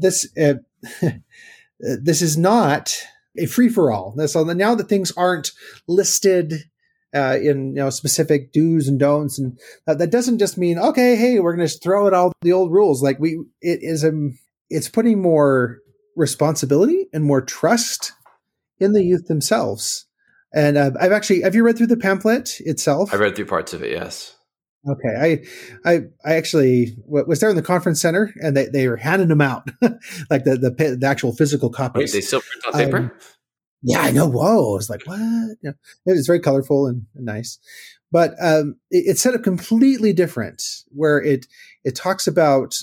This 0.00 0.26
uh, 0.38 0.54
this 1.80 2.22
is 2.22 2.36
not 2.36 2.98
a 3.38 3.46
free 3.46 3.68
for 3.68 3.92
all. 3.92 4.16
So 4.26 4.44
now 4.44 4.74
that 4.74 4.88
things 4.88 5.12
aren't 5.16 5.52
listed 5.86 6.70
uh, 7.16 7.36
in 7.36 7.68
you 7.68 7.82
know 7.82 7.90
specific 7.90 8.52
do's 8.52 8.88
and 8.88 9.00
don'ts, 9.00 9.38
and 9.38 9.58
that 9.86 10.10
doesn't 10.10 10.38
just 10.38 10.58
mean 10.58 10.78
okay, 10.78 11.16
hey, 11.16 11.40
we're 11.40 11.56
going 11.56 11.66
to 11.66 11.78
throw 11.78 12.06
out 12.06 12.14
all 12.14 12.32
the 12.42 12.52
old 12.52 12.72
rules. 12.72 13.02
Like 13.02 13.18
we, 13.18 13.38
it 13.60 13.80
is 13.82 14.04
a, 14.04 14.12
it's 14.68 14.88
putting 14.88 15.22
more 15.22 15.78
responsibility 16.16 17.06
and 17.12 17.24
more 17.24 17.40
trust 17.40 18.12
in 18.78 18.92
the 18.92 19.04
youth 19.04 19.26
themselves. 19.26 20.06
And 20.54 20.76
uh, 20.78 20.92
I've 21.00 21.12
actually, 21.12 21.42
have 21.42 21.54
you 21.54 21.64
read 21.64 21.76
through 21.76 21.88
the 21.88 21.96
pamphlet 21.96 22.60
itself? 22.60 23.12
I 23.12 23.16
read 23.16 23.36
through 23.36 23.46
parts 23.46 23.72
of 23.72 23.82
it. 23.82 23.90
Yes. 23.90 24.34
Okay, 24.88 25.44
I, 25.84 25.90
I, 25.90 26.00
I 26.24 26.34
actually 26.34 26.96
was 27.06 27.40
there 27.40 27.50
in 27.50 27.56
the 27.56 27.62
conference 27.62 28.00
center, 28.00 28.32
and 28.36 28.56
they, 28.56 28.66
they 28.66 28.86
were 28.86 28.96
handing 28.96 29.26
them 29.26 29.40
out, 29.40 29.68
like 30.30 30.44
the, 30.44 30.56
the, 30.56 30.96
the 31.00 31.06
actual 31.06 31.34
physical 31.34 31.70
copies. 31.70 32.12
Wait, 32.12 32.12
they 32.12 32.20
still 32.20 32.40
print 32.40 32.64
on 32.66 32.72
paper. 32.84 32.96
Um, 32.98 33.10
yeah, 33.82 34.00
I 34.00 34.10
know. 34.10 34.26
Whoa, 34.26 34.72
I 34.72 34.76
was 34.76 34.90
like, 34.90 35.06
what? 35.06 35.18
You 35.18 35.56
know, 35.62 35.74
it 36.06 36.12
was 36.12 36.26
very 36.26 36.40
colorful 36.40 36.86
and, 36.86 37.06
and 37.14 37.24
nice, 37.24 37.58
but 38.10 38.34
um, 38.40 38.76
it, 38.90 39.04
it's 39.06 39.22
set 39.22 39.34
up 39.34 39.42
completely 39.42 40.12
different, 40.12 40.62
where 40.88 41.18
it 41.18 41.46
it 41.84 41.94
talks 41.94 42.26
about 42.26 42.76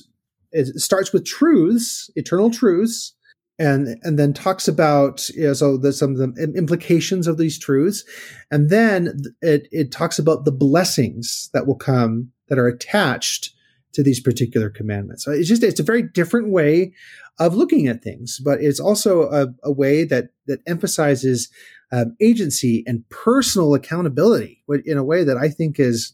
it 0.51 0.79
starts 0.79 1.11
with 1.11 1.25
truths, 1.25 2.09
eternal 2.15 2.51
truths, 2.51 3.13
and 3.59 3.97
and 4.03 4.17
then 4.17 4.33
talks 4.33 4.67
about 4.67 5.27
you 5.29 5.47
know, 5.47 5.53
so 5.53 5.77
the, 5.77 5.93
some 5.93 6.11
of 6.11 6.17
the 6.17 6.53
implications 6.55 7.27
of 7.27 7.37
these 7.37 7.59
truths, 7.59 8.03
and 8.51 8.69
then 8.69 9.21
it 9.41 9.67
it 9.71 9.91
talks 9.91 10.19
about 10.19 10.45
the 10.45 10.51
blessings 10.51 11.49
that 11.53 11.67
will 11.67 11.75
come 11.75 12.31
that 12.49 12.59
are 12.59 12.67
attached 12.67 13.51
to 13.93 14.03
these 14.03 14.19
particular 14.19 14.69
commandments. 14.69 15.23
So 15.23 15.31
it's 15.31 15.47
just 15.47 15.63
it's 15.63 15.79
a 15.79 15.83
very 15.83 16.03
different 16.03 16.49
way 16.49 16.93
of 17.39 17.55
looking 17.55 17.87
at 17.87 18.03
things, 18.03 18.39
but 18.39 18.61
it's 18.61 18.79
also 18.79 19.23
a, 19.23 19.47
a 19.63 19.71
way 19.71 20.03
that 20.03 20.29
that 20.47 20.59
emphasizes 20.67 21.49
um, 21.91 22.15
agency 22.21 22.83
and 22.87 23.07
personal 23.09 23.73
accountability 23.73 24.63
in 24.85 24.97
a 24.97 25.03
way 25.03 25.23
that 25.23 25.37
I 25.37 25.49
think 25.49 25.79
is 25.79 26.13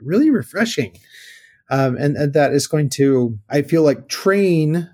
really 0.00 0.30
refreshing. 0.30 0.96
Um, 1.70 1.96
and, 1.96 2.16
and 2.16 2.32
that 2.32 2.52
is 2.52 2.66
going 2.66 2.88
to, 2.90 3.38
I 3.50 3.60
feel 3.60 3.82
like, 3.82 4.08
train 4.08 4.88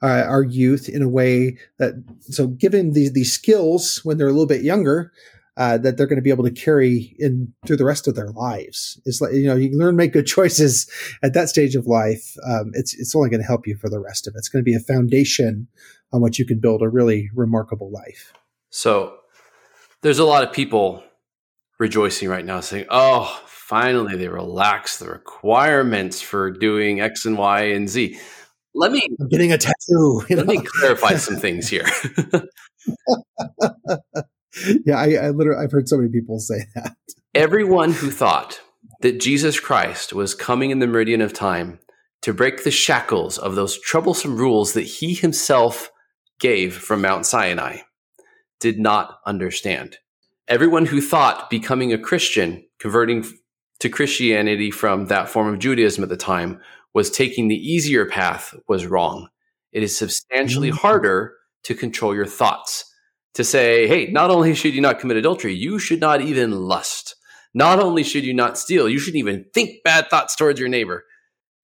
uh, 0.00 0.24
our 0.28 0.42
youth 0.44 0.88
in 0.88 1.02
a 1.02 1.08
way 1.08 1.56
that 1.78 1.94
so 2.20 2.46
given 2.46 2.92
these 2.92 3.12
these 3.12 3.32
skills 3.32 4.00
when 4.04 4.18
they're 4.18 4.28
a 4.28 4.32
little 4.32 4.46
bit 4.46 4.62
younger 4.62 5.12
uh, 5.56 5.78
that 5.78 5.96
they're 5.96 6.06
going 6.06 6.18
to 6.18 6.22
be 6.22 6.30
able 6.30 6.44
to 6.44 6.50
carry 6.50 7.14
in 7.18 7.52
through 7.66 7.76
the 7.76 7.84
rest 7.84 8.08
of 8.08 8.14
their 8.14 8.30
lives. 8.30 9.00
It's 9.04 9.20
like 9.20 9.32
you 9.32 9.46
know 9.46 9.54
you 9.54 9.76
learn 9.76 9.96
make 9.96 10.12
good 10.12 10.26
choices 10.38 10.90
at 11.22 11.34
that 11.34 11.48
stage 11.48 11.74
of 11.74 11.86
life. 11.86 12.34
Um, 12.46 12.72
it's 12.74 12.94
it's 12.94 13.14
only 13.14 13.30
going 13.30 13.40
to 13.40 13.46
help 13.46 13.66
you 13.66 13.76
for 13.76 13.88
the 13.88 14.00
rest 14.00 14.26
of 14.26 14.34
it. 14.34 14.38
It's 14.38 14.48
going 14.48 14.64
to 14.64 14.68
be 14.68 14.74
a 14.74 14.80
foundation 14.80 15.68
on 16.12 16.20
which 16.20 16.38
you 16.38 16.46
can 16.46 16.60
build 16.60 16.82
a 16.82 16.88
really 16.88 17.30
remarkable 17.34 17.90
life. 17.90 18.32
So 18.70 19.16
there's 20.02 20.18
a 20.18 20.24
lot 20.24 20.42
of 20.42 20.52
people 20.52 21.02
rejoicing 21.78 22.28
right 22.28 22.44
now, 22.44 22.60
saying, 22.60 22.86
"Oh, 22.90 23.40
finally 23.46 24.16
they 24.16 24.28
relaxed 24.28 24.98
the 25.00 25.06
requirements 25.08 26.20
for 26.20 26.50
doing 26.50 27.00
X 27.00 27.24
and 27.24 27.38
Y 27.38 27.62
and 27.62 27.88
Z." 27.88 28.18
let 28.74 28.90
me 28.92 29.06
I'm 29.20 29.28
getting 29.28 29.52
a 29.52 29.58
tattoo. 29.58 30.22
Let 30.28 30.38
know? 30.38 30.44
me 30.44 30.60
clarify 30.64 31.14
some 31.16 31.36
things 31.36 31.68
here. 31.68 31.86
yeah, 34.84 34.96
I, 34.96 35.14
I 35.14 35.30
literally 35.30 35.62
I've 35.62 35.72
heard 35.72 35.88
so 35.88 35.96
many 35.96 36.10
people 36.10 36.38
say 36.38 36.66
that. 36.74 36.96
Everyone 37.34 37.92
who 37.92 38.10
thought 38.10 38.60
that 39.00 39.20
Jesus 39.20 39.60
Christ 39.60 40.12
was 40.12 40.34
coming 40.34 40.70
in 40.70 40.78
the 40.78 40.86
meridian 40.86 41.20
of 41.20 41.32
time 41.32 41.78
to 42.22 42.32
break 42.32 42.64
the 42.64 42.70
shackles 42.70 43.36
of 43.36 43.54
those 43.54 43.78
troublesome 43.78 44.36
rules 44.36 44.72
that 44.72 44.82
he 44.82 45.14
himself 45.14 45.90
gave 46.40 46.74
from 46.76 47.02
Mount 47.02 47.26
Sinai 47.26 47.78
did 48.60 48.78
not 48.78 49.18
understand. 49.26 49.98
Everyone 50.48 50.86
who 50.86 51.00
thought 51.00 51.50
becoming 51.50 51.92
a 51.92 51.98
Christian, 51.98 52.64
converting 52.78 53.24
to 53.80 53.88
Christianity 53.88 54.70
from 54.70 55.06
that 55.06 55.28
form 55.28 55.52
of 55.52 55.58
Judaism 55.58 56.02
at 56.02 56.08
the 56.08 56.16
time, 56.16 56.60
was 56.94 57.10
taking 57.10 57.48
the 57.48 57.56
easier 57.56 58.06
path 58.06 58.54
was 58.68 58.86
wrong. 58.86 59.28
It 59.72 59.82
is 59.82 59.96
substantially 59.96 60.68
mm-hmm. 60.68 60.78
harder 60.78 61.34
to 61.64 61.74
control 61.74 62.14
your 62.14 62.26
thoughts. 62.26 62.84
To 63.34 63.44
say, 63.44 63.88
hey, 63.88 64.06
not 64.12 64.30
only 64.30 64.54
should 64.54 64.74
you 64.74 64.80
not 64.80 65.00
commit 65.00 65.16
adultery, 65.16 65.54
you 65.54 65.78
should 65.80 66.00
not 66.00 66.20
even 66.20 66.52
lust. 66.52 67.16
Not 67.52 67.80
only 67.80 68.02
should 68.02 68.24
you 68.24 68.34
not 68.34 68.58
steal, 68.58 68.88
you 68.88 68.98
shouldn't 68.98 69.18
even 69.18 69.44
think 69.52 69.82
bad 69.84 70.08
thoughts 70.08 70.36
towards 70.36 70.60
your 70.60 70.68
neighbor. 70.68 71.04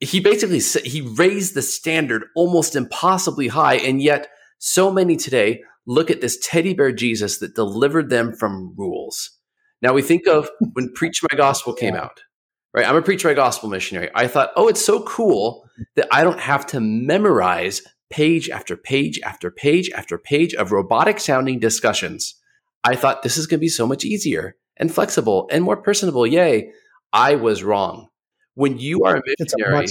He 0.01 0.19
basically 0.21 0.61
he 0.89 1.01
raised 1.01 1.55
the 1.55 1.63
standard 1.63 2.25
almost 2.35 2.75
impossibly 2.75 3.49
high, 3.49 3.75
and 3.75 4.01
yet 4.01 4.29
so 4.59 4.91
many 4.91 5.17
today 5.17 5.63
look 5.87 6.11
at 6.11 6.21
this 6.21 6.39
teddy 6.43 6.75
bear 6.75 6.93
Jesus 6.93 7.39
that 7.39 7.55
delivered 7.55 8.11
them 8.11 8.33
from 8.33 8.75
rules. 8.77 9.31
Now 9.83 9.93
we 9.93 10.03
think 10.03 10.27
of 10.27 10.49
when 10.73 10.93
Preach 10.93 11.23
My 11.23 11.37
Gospel 11.37 11.73
came 11.73 11.95
out, 11.95 12.23
right? 12.73 12.89
I'm 12.89 12.97
a 12.97 13.03
Preach 13.03 13.25
My 13.25 13.35
Gospel 13.35 13.69
missionary. 13.69 14.11
I 14.15 14.29
thought, 14.29 14.53
oh, 14.57 14.69
it's 14.69 14.85
so 14.85 15.03
cool 15.03 15.69
that 15.97 16.09
I 16.13 16.23
don't 16.23 16.41
have 16.41 16.67
to 16.69 16.81
memorize 16.81 17.83
page 18.11 18.51
after 18.51 18.77
page 18.77 19.21
after 19.25 19.51
page 19.51 19.91
after 19.91 20.19
page 20.19 20.55
of 20.55 20.73
robotic 20.73 21.21
sounding 21.21 21.59
discussions. 21.59 22.35
I 22.85 22.97
thought 22.97 23.23
this 23.23 23.37
is 23.37 23.47
going 23.47 23.59
to 23.59 23.65
be 23.65 23.69
so 23.69 23.87
much 23.87 24.05
easier 24.05 24.57
and 24.77 24.93
flexible 24.93 25.49
and 25.51 25.65
more 25.65 25.77
personable. 25.77 26.27
Yay. 26.27 26.73
I 27.13 27.35
was 27.35 27.63
wrong. 27.63 28.09
When 28.55 28.79
you 28.79 29.05
are 29.05 29.17
a 29.17 29.23
missionary, 29.27 29.87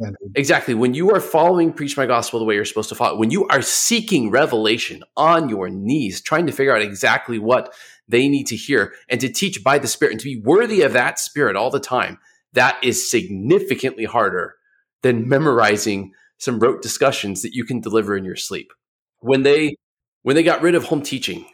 a 0.00 0.12
exactly, 0.34 0.72
when 0.72 0.94
you 0.94 1.10
are 1.10 1.20
following 1.20 1.72
Preach 1.72 1.96
My 1.96 2.06
Gospel 2.06 2.38
the 2.38 2.44
way 2.44 2.54
you're 2.54 2.64
supposed 2.64 2.88
to 2.90 2.94
follow, 2.94 3.18
when 3.18 3.30
you 3.30 3.46
are 3.48 3.60
seeking 3.60 4.30
revelation 4.30 5.02
on 5.16 5.48
your 5.48 5.68
knees, 5.68 6.22
trying 6.22 6.46
to 6.46 6.52
figure 6.52 6.74
out 6.74 6.80
exactly 6.80 7.38
what 7.38 7.74
they 8.08 8.28
need 8.28 8.46
to 8.46 8.56
hear 8.56 8.94
and 9.08 9.20
to 9.20 9.28
teach 9.28 9.62
by 9.64 9.78
the 9.78 9.88
Spirit 9.88 10.12
and 10.12 10.20
to 10.20 10.26
be 10.26 10.40
worthy 10.40 10.82
of 10.82 10.92
that 10.92 11.18
Spirit 11.18 11.56
all 11.56 11.70
the 11.70 11.80
time, 11.80 12.18
that 12.52 12.78
is 12.82 13.10
significantly 13.10 14.04
harder 14.04 14.54
than 15.02 15.28
memorizing 15.28 16.12
some 16.44 16.58
rote 16.58 16.82
discussions 16.82 17.42
that 17.42 17.54
you 17.54 17.64
can 17.64 17.80
deliver 17.80 18.16
in 18.16 18.24
your 18.24 18.36
sleep. 18.36 18.72
When 19.20 19.42
they 19.42 19.76
when 20.22 20.36
they 20.36 20.42
got 20.42 20.62
rid 20.62 20.74
of 20.74 20.84
home 20.84 21.02
teaching 21.02 21.46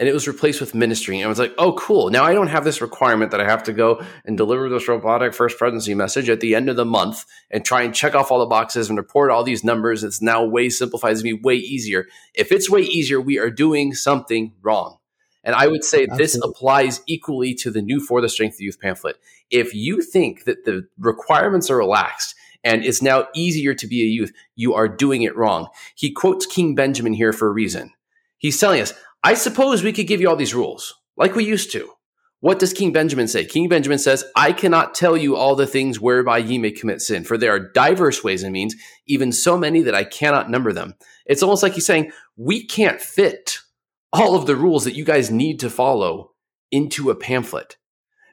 and 0.00 0.08
it 0.08 0.14
was 0.14 0.26
replaced 0.26 0.60
with 0.60 0.74
ministry. 0.74 1.18
And 1.18 1.26
I 1.26 1.28
was 1.28 1.38
like, 1.38 1.54
oh, 1.58 1.74
cool. 1.74 2.08
Now 2.08 2.24
I 2.24 2.32
don't 2.32 2.46
have 2.46 2.64
this 2.64 2.80
requirement 2.80 3.30
that 3.32 3.40
I 3.40 3.44
have 3.44 3.62
to 3.64 3.72
go 3.74 4.02
and 4.24 4.34
deliver 4.34 4.68
this 4.70 4.88
robotic 4.88 5.34
first 5.34 5.58
presidency 5.58 5.94
message 5.94 6.30
at 6.30 6.40
the 6.40 6.54
end 6.54 6.70
of 6.70 6.76
the 6.76 6.86
month 6.86 7.26
and 7.50 7.62
try 7.64 7.82
and 7.82 7.94
check 7.94 8.14
off 8.14 8.30
all 8.30 8.40
the 8.40 8.46
boxes 8.46 8.88
and 8.88 8.96
report 8.96 9.30
all 9.30 9.44
these 9.44 9.62
numbers. 9.62 10.02
It's 10.02 10.22
now 10.22 10.42
way 10.42 10.70
simplified. 10.70 11.12
It's 11.12 11.22
going 11.22 11.34
to 11.34 11.38
be 11.38 11.42
way 11.42 11.56
easier. 11.56 12.06
If 12.34 12.50
it's 12.50 12.70
way 12.70 12.80
easier, 12.80 13.20
we 13.20 13.38
are 13.38 13.50
doing 13.50 13.92
something 13.92 14.54
wrong. 14.62 14.96
And 15.44 15.54
I 15.54 15.66
would 15.66 15.84
say 15.84 16.04
Absolutely. 16.04 16.24
this 16.24 16.40
applies 16.42 17.02
equally 17.06 17.54
to 17.56 17.70
the 17.70 17.82
new 17.82 18.00
For 18.00 18.22
the 18.22 18.28
Strength 18.30 18.54
of 18.54 18.60
Youth 18.60 18.80
pamphlet. 18.80 19.16
If 19.50 19.74
you 19.74 20.00
think 20.00 20.44
that 20.44 20.64
the 20.64 20.88
requirements 20.98 21.70
are 21.70 21.76
relaxed 21.76 22.34
and 22.64 22.84
it's 22.84 23.02
now 23.02 23.26
easier 23.34 23.74
to 23.74 23.86
be 23.86 24.02
a 24.02 24.06
youth, 24.06 24.32
you 24.54 24.74
are 24.74 24.88
doing 24.88 25.22
it 25.22 25.36
wrong. 25.36 25.68
He 25.94 26.12
quotes 26.12 26.46
King 26.46 26.74
Benjamin 26.74 27.14
here 27.14 27.32
for 27.32 27.48
a 27.48 27.52
reason. 27.52 27.92
He's 28.38 28.58
telling 28.58 28.80
us, 28.80 28.94
I 29.22 29.34
suppose 29.34 29.82
we 29.82 29.92
could 29.92 30.06
give 30.06 30.20
you 30.20 30.28
all 30.28 30.36
these 30.36 30.54
rules 30.54 30.94
like 31.16 31.34
we 31.34 31.44
used 31.44 31.72
to. 31.72 31.90
What 32.40 32.58
does 32.58 32.72
King 32.72 32.90
Benjamin 32.90 33.28
say? 33.28 33.44
King 33.44 33.68
Benjamin 33.68 33.98
says, 33.98 34.24
I 34.34 34.52
cannot 34.52 34.94
tell 34.94 35.14
you 35.14 35.36
all 35.36 35.54
the 35.54 35.66
things 35.66 36.00
whereby 36.00 36.38
ye 36.38 36.56
may 36.56 36.70
commit 36.70 37.02
sin, 37.02 37.22
for 37.22 37.36
there 37.36 37.54
are 37.54 37.70
diverse 37.72 38.24
ways 38.24 38.42
and 38.42 38.52
means, 38.52 38.74
even 39.06 39.30
so 39.30 39.58
many 39.58 39.82
that 39.82 39.94
I 39.94 40.04
cannot 40.04 40.50
number 40.50 40.72
them. 40.72 40.94
It's 41.26 41.42
almost 41.42 41.62
like 41.62 41.74
he's 41.74 41.84
saying, 41.84 42.12
we 42.38 42.64
can't 42.64 42.98
fit 42.98 43.58
all 44.10 44.36
of 44.36 44.46
the 44.46 44.56
rules 44.56 44.84
that 44.84 44.94
you 44.94 45.04
guys 45.04 45.30
need 45.30 45.60
to 45.60 45.68
follow 45.68 46.32
into 46.70 47.10
a 47.10 47.14
pamphlet 47.14 47.76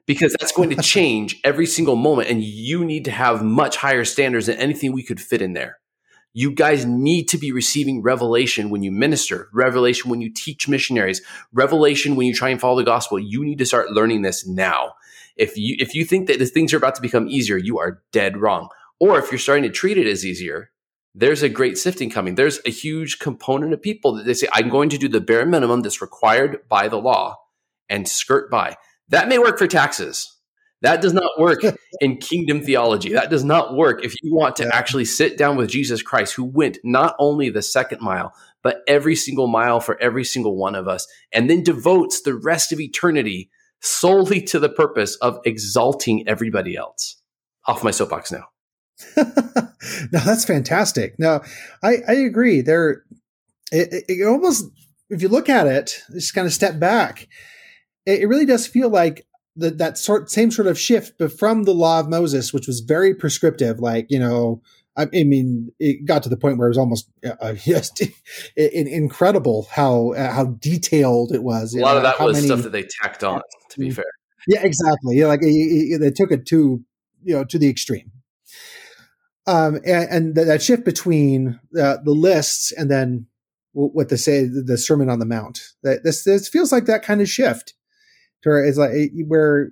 because 0.08 0.36
that's 0.40 0.54
going 0.54 0.72
to 0.72 0.82
change 0.82 1.40
every 1.44 1.68
single 1.68 1.96
moment. 1.96 2.30
And 2.30 2.44
you 2.44 2.84
need 2.84 3.06
to 3.06 3.12
have 3.12 3.44
much 3.44 3.78
higher 3.78 4.06
standards 4.06 4.48
than 4.48 4.58
anything 4.58 4.94
we 4.94 5.04
could 5.04 5.22
fit 5.22 5.42
in 5.42 5.54
there. 5.54 5.78
You 6.34 6.52
guys 6.52 6.86
need 6.86 7.28
to 7.30 7.38
be 7.38 7.52
receiving 7.52 8.02
revelation 8.02 8.70
when 8.70 8.84
you 8.84 8.92
minister, 8.92 9.50
revelation 9.54 10.10
when 10.10 10.22
you 10.22 10.32
teach 10.32 10.68
missionaries, 10.68 11.22
revelation 11.52 12.16
when 12.16 12.28
you 12.28 12.34
try 12.34 12.50
and 12.50 12.60
follow 12.60 12.78
the 12.78 12.84
gospel. 12.84 13.20
You 13.20 13.44
need 13.44 13.58
to 13.58 13.66
start 13.66 13.92
learning 13.92 14.22
this 14.22 14.48
now. 14.48 14.94
If 15.36 15.58
you 15.58 15.76
if 15.80 15.94
you 15.94 16.06
think 16.06 16.28
that 16.28 16.40
things 16.48 16.74
are 16.74 16.78
about 16.78 16.96
to 16.96 17.02
become 17.02 17.28
easier, 17.28 17.58
you 17.58 17.80
are 17.80 18.02
dead 18.12 18.38
wrong. 18.38 18.70
Or 19.00 19.20
if 19.20 19.32
you're 19.32 19.40
starting 19.40 19.64
to 19.64 19.70
treat 19.70 19.98
it 19.98 20.08
as 20.08 20.26
easier, 20.26 20.72
there's 21.14 21.44
a 21.44 21.50
great 21.50 21.78
sifting 21.78 22.10
coming. 22.10 22.36
There's 22.36 22.60
a 22.66 22.72
huge 22.72 23.20
component 23.20 23.74
of 23.74 23.82
people 23.82 24.14
that 24.14 24.26
they 24.26 24.34
say, 24.34 24.48
I'm 24.54 24.70
going 24.70 24.90
to 24.90 24.98
do 24.98 25.08
the 25.08 25.22
bare 25.22 25.46
minimum 25.46 25.82
that's 25.82 26.02
required 26.02 26.60
by 26.70 26.88
the 26.88 26.98
law 26.98 27.38
and 27.90 28.08
skirt 28.08 28.52
by. 28.52 28.76
That 29.10 29.28
may 29.28 29.40
work 29.40 29.58
for 29.58 29.68
taxes. 29.68 30.34
That 30.82 31.02
does 31.02 31.14
not 31.14 31.40
work 31.40 31.62
in 32.02 32.18
kingdom 32.18 32.62
theology. 32.62 33.14
That 33.14 33.30
does 33.30 33.44
not 33.44 33.76
work 33.76 34.04
if 34.04 34.14
you 34.22 34.34
want 34.34 34.56
to 34.58 34.76
actually 34.76 35.06
sit 35.06 35.38
down 35.38 35.58
with 35.58 35.70
Jesus 35.70 36.02
Christ, 36.02 36.34
who 36.34 36.44
went 36.44 36.78
not 36.84 37.16
only 37.20 37.50
the 37.50 37.62
second 37.62 38.02
mile, 38.02 38.34
but 38.64 38.82
every 38.88 39.16
single 39.16 39.48
mile 39.48 39.80
for 39.80 40.00
every 40.02 40.24
single 40.24 40.56
one 40.56 40.76
of 40.76 40.88
us, 40.88 41.08
and 41.32 41.50
then 41.50 41.64
devotes 41.64 42.22
the 42.22 42.36
rest 42.36 42.72
of 42.72 42.80
eternity 42.80 43.50
solely 43.82 44.42
to 44.42 44.60
the 44.60 44.70
purpose 44.70 45.16
of 45.18 45.40
exalting 45.46 46.28
everybody 46.28 46.76
else. 46.76 47.22
Off 47.66 47.84
my 47.84 47.92
soapbox 47.92 48.32
now. 48.32 48.46
no, 49.18 50.20
that's 50.26 50.46
fantastic. 50.46 51.18
No, 51.20 51.42
I, 51.84 51.98
I 52.08 52.14
agree. 52.14 52.62
There, 52.62 53.04
it, 53.72 54.06
it, 54.08 54.26
almost, 54.26 54.66
if 55.10 55.22
you 55.22 55.28
look 55.28 55.50
at 55.50 55.68
it, 55.68 56.02
just 56.12 56.34
kind 56.34 56.48
of 56.48 56.54
step 56.54 56.80
back, 56.80 57.28
it, 58.08 58.22
it 58.22 58.28
really 58.28 58.46
does 58.46 58.66
feel 58.66 58.90
like 58.90 59.28
the, 59.56 59.70
that 59.72 59.98
sort 59.98 60.32
same 60.32 60.50
sort 60.50 60.68
of 60.68 60.80
shift, 60.80 61.14
but 61.20 61.32
from 61.32 61.64
the 61.64 61.74
law 61.74 62.00
of 62.00 62.10
Moses, 62.10 62.54
which 62.54 62.68
was 62.68 62.80
very 62.80 63.14
prescriptive, 63.14 63.80
like 63.80 64.08
you 64.10 64.20
know, 64.20 64.62
I, 64.96 65.04
I 65.14 65.24
mean, 65.24 65.72
it 65.80 66.06
got 66.06 66.24
to 66.24 66.30
the 66.30 66.38
point 66.38 66.58
where 66.58 66.68
it 66.68 66.72
was 66.72 66.78
almost 66.78 67.10
uh, 67.42 67.54
just 67.56 68.02
incredible 68.56 69.68
how 69.72 70.14
uh, 70.14 70.32
how 70.32 70.46
detailed 70.46 71.34
it 71.34 71.44
was. 71.44 71.76
A 71.76 71.80
lot 71.80 71.92
know, 71.92 71.98
of 71.98 72.04
that 72.04 72.20
was 72.20 72.38
many, 72.38 72.48
stuff 72.48 72.64
that 72.64 72.72
they 72.72 72.88
tacked 73.02 73.24
on. 73.24 73.42
To 73.72 73.80
be 73.80 73.92
fair, 73.92 74.06
yeah, 74.48 74.62
exactly. 74.64 75.18
Yeah, 75.18 75.28
like 75.28 75.42
they 75.42 76.12
took 76.16 76.32
it 76.32 76.46
to 76.48 76.84
you 77.24 77.36
know 77.36 77.44
to 77.44 77.60
the 77.60 77.70
extreme. 77.70 78.12
Um, 79.48 79.76
and, 79.86 80.10
and 80.10 80.36
that 80.36 80.62
shift 80.62 80.84
between 80.84 81.60
uh, 81.80 81.98
the 82.04 82.12
lists 82.12 82.74
and 82.74 82.92
then 82.92 83.28
what 83.72 84.10
they 84.10 84.18
say 84.18 84.46
the 84.46 84.78
Sermon 84.78 85.10
on 85.10 85.20
the 85.20 85.26
Mount. 85.26 85.62
That 85.84 86.04
this 86.04 86.24
this 86.24 86.48
feels 86.48 86.72
like 86.72 86.86
that 86.86 87.04
kind 87.04 87.22
of 87.22 87.30
shift 87.30 87.74
where 88.48 88.66
it's 88.66 88.78
like 88.78 88.92
eh, 88.92 89.08
where 89.28 89.72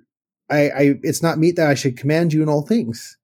I, 0.50 0.68
I 0.68 0.94
it's 1.02 1.22
not 1.22 1.38
meet 1.38 1.56
that 1.56 1.68
I 1.68 1.74
should 1.74 1.96
command 1.96 2.32
you 2.32 2.42
in 2.42 2.48
all 2.48 2.62
things. 2.62 3.16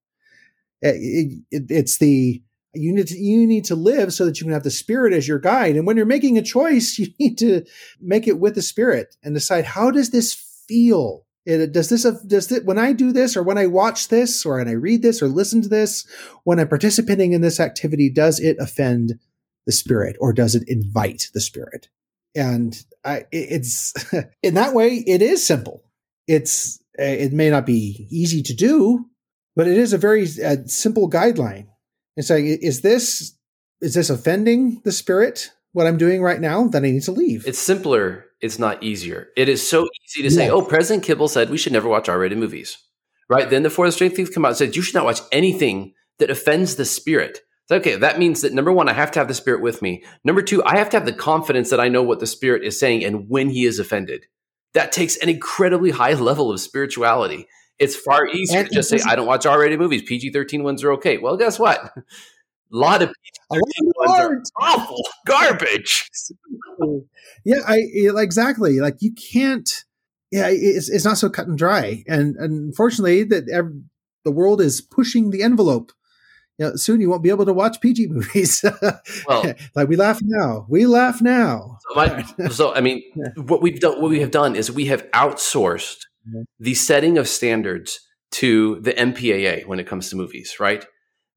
Eh, 0.82 0.92
it, 0.94 1.42
it, 1.50 1.62
it's 1.68 1.98
the 1.98 2.42
you 2.74 2.92
need 2.92 3.08
to, 3.08 3.18
you 3.18 3.46
need 3.46 3.66
to 3.66 3.74
live 3.74 4.14
so 4.14 4.24
that 4.24 4.40
you 4.40 4.46
can 4.46 4.54
have 4.54 4.62
the 4.62 4.70
spirit 4.70 5.12
as 5.12 5.28
your 5.28 5.38
guide. 5.38 5.76
And 5.76 5.86
when 5.86 5.96
you're 5.96 6.06
making 6.06 6.38
a 6.38 6.42
choice, 6.42 6.98
you 6.98 7.08
need 7.18 7.38
to 7.38 7.64
make 8.00 8.26
it 8.26 8.38
with 8.38 8.54
the 8.54 8.62
spirit 8.62 9.16
and 9.22 9.34
decide 9.34 9.64
how 9.64 9.90
does 9.90 10.10
this 10.10 10.34
feel. 10.34 11.26
It, 11.44 11.72
does 11.72 11.88
this 11.88 12.04
uh, 12.04 12.14
does 12.24 12.52
it 12.52 12.64
when 12.64 12.78
I 12.78 12.92
do 12.92 13.12
this 13.12 13.36
or 13.36 13.42
when 13.42 13.58
I 13.58 13.66
watch 13.66 14.08
this 14.08 14.46
or 14.46 14.58
when 14.58 14.68
I 14.68 14.72
read 14.72 15.02
this 15.02 15.20
or 15.20 15.26
listen 15.26 15.60
to 15.62 15.68
this 15.68 16.06
when 16.44 16.60
I'm 16.60 16.68
participating 16.68 17.32
in 17.32 17.40
this 17.40 17.58
activity 17.58 18.08
does 18.08 18.38
it 18.38 18.56
offend 18.60 19.18
the 19.66 19.72
spirit 19.72 20.16
or 20.20 20.32
does 20.32 20.54
it 20.54 20.62
invite 20.68 21.30
the 21.34 21.40
spirit? 21.40 21.88
And 22.34 22.80
I, 23.04 23.24
it's 23.32 23.94
in 24.42 24.54
that 24.54 24.74
way, 24.74 25.02
it 25.06 25.22
is 25.22 25.46
simple. 25.46 25.84
It's, 26.26 26.82
it 26.94 27.32
may 27.32 27.50
not 27.50 27.66
be 27.66 28.06
easy 28.10 28.42
to 28.42 28.54
do, 28.54 29.06
but 29.56 29.66
it 29.66 29.76
is 29.76 29.92
a 29.92 29.98
very 29.98 30.26
uh, 30.44 30.56
simple 30.66 31.10
guideline. 31.10 31.66
It's 32.16 32.30
like, 32.30 32.44
is 32.44 32.82
this, 32.82 33.36
is 33.80 33.94
this 33.94 34.10
offending 34.10 34.80
the 34.84 34.92
spirit? 34.92 35.50
What 35.72 35.86
I'm 35.86 35.96
doing 35.96 36.20
right 36.20 36.40
now, 36.40 36.68
then 36.68 36.84
I 36.84 36.90
need 36.90 37.02
to 37.04 37.12
leave. 37.12 37.46
It's 37.46 37.58
simpler. 37.58 38.26
It's 38.42 38.58
not 38.58 38.82
easier. 38.82 39.28
It 39.36 39.48
is 39.48 39.66
so 39.66 39.88
easy 40.04 40.22
to 40.22 40.30
say, 40.30 40.50
oh, 40.50 40.62
President 40.62 41.02
Kimball 41.02 41.28
said 41.28 41.48
we 41.48 41.56
should 41.56 41.72
never 41.72 41.88
watch 41.88 42.08
R-rated 42.08 42.36
movies, 42.36 42.76
right? 43.30 43.48
Then 43.48 43.62
the 43.62 43.70
For 43.70 43.86
the 43.86 43.92
Strength 43.92 44.16
Things 44.16 44.30
come 44.30 44.44
out 44.44 44.48
and 44.48 44.56
said 44.56 44.76
you 44.76 44.82
should 44.82 44.94
not 44.94 45.06
watch 45.06 45.20
anything 45.30 45.94
that 46.18 46.28
offends 46.28 46.76
the 46.76 46.84
spirit 46.84 47.40
okay, 47.70 47.96
that 47.96 48.18
means 48.18 48.40
that 48.40 48.52
number 48.52 48.72
one, 48.72 48.88
I 48.88 48.92
have 48.92 49.10
to 49.12 49.18
have 49.18 49.28
the 49.28 49.34
Spirit 49.34 49.62
with 49.62 49.82
me. 49.82 50.04
Number 50.24 50.42
two, 50.42 50.64
I 50.64 50.76
have 50.76 50.90
to 50.90 50.96
have 50.96 51.06
the 51.06 51.12
confidence 51.12 51.70
that 51.70 51.80
I 51.80 51.88
know 51.88 52.02
what 52.02 52.20
the 52.20 52.26
Spirit 52.26 52.64
is 52.64 52.78
saying 52.78 53.04
and 53.04 53.28
when 53.28 53.50
He 53.50 53.64
is 53.64 53.78
offended. 53.78 54.26
That 54.74 54.92
takes 54.92 55.16
an 55.16 55.28
incredibly 55.28 55.90
high 55.90 56.14
level 56.14 56.50
of 56.50 56.60
spirituality. 56.60 57.46
It's 57.78 57.96
far 57.96 58.26
easier 58.26 58.60
and 58.60 58.68
to 58.68 58.74
just 58.74 58.90
say, 58.90 59.00
I 59.06 59.16
don't 59.16 59.26
watch 59.26 59.46
R 59.46 59.58
rated 59.58 59.78
movies. 59.78 60.02
PG 60.02 60.32
13 60.32 60.62
ones 60.62 60.84
are 60.84 60.92
okay. 60.92 61.18
Well, 61.18 61.36
guess 61.36 61.58
what? 61.58 61.78
A 61.84 62.02
lot 62.70 63.02
of 63.02 63.08
PG 63.08 63.60
13 63.60 63.92
ones 63.96 64.52
are 64.56 64.68
awful 64.68 65.02
garbage. 65.26 66.08
yeah, 67.44 67.60
I 67.66 67.82
exactly. 67.94 68.80
Like 68.80 68.96
you 69.00 69.12
can't. 69.12 69.68
Yeah, 70.30 70.48
it's, 70.48 70.88
it's 70.88 71.04
not 71.04 71.18
so 71.18 71.28
cut 71.28 71.46
and 71.46 71.58
dry, 71.58 72.04
and, 72.08 72.36
and 72.36 72.68
unfortunately, 72.68 73.22
that 73.24 73.44
the 74.24 74.30
world 74.30 74.62
is 74.62 74.80
pushing 74.80 75.28
the 75.28 75.42
envelope 75.42 75.92
you 76.58 76.66
know, 76.66 76.76
soon 76.76 77.00
you 77.00 77.08
won't 77.10 77.22
be 77.22 77.30
able 77.30 77.46
to 77.46 77.52
watch 77.52 77.80
PG 77.80 78.08
movies. 78.08 78.64
well, 79.26 79.54
like 79.74 79.88
we 79.88 79.96
laugh 79.96 80.20
now, 80.22 80.66
we 80.68 80.86
laugh 80.86 81.22
now. 81.22 81.78
So, 81.88 81.94
my, 81.94 82.22
so 82.50 82.74
I 82.74 82.80
mean, 82.80 83.02
yeah. 83.14 83.42
what 83.42 83.62
we've 83.62 83.80
done, 83.80 84.00
what 84.00 84.10
we 84.10 84.20
have 84.20 84.30
done 84.30 84.54
is 84.56 84.70
we 84.70 84.86
have 84.86 85.10
outsourced 85.12 85.98
mm-hmm. 86.28 86.42
the 86.58 86.74
setting 86.74 87.18
of 87.18 87.28
standards 87.28 88.00
to 88.32 88.80
the 88.80 88.92
MPAA 88.92 89.66
when 89.66 89.78
it 89.78 89.86
comes 89.86 90.10
to 90.10 90.16
movies, 90.16 90.56
right? 90.58 90.84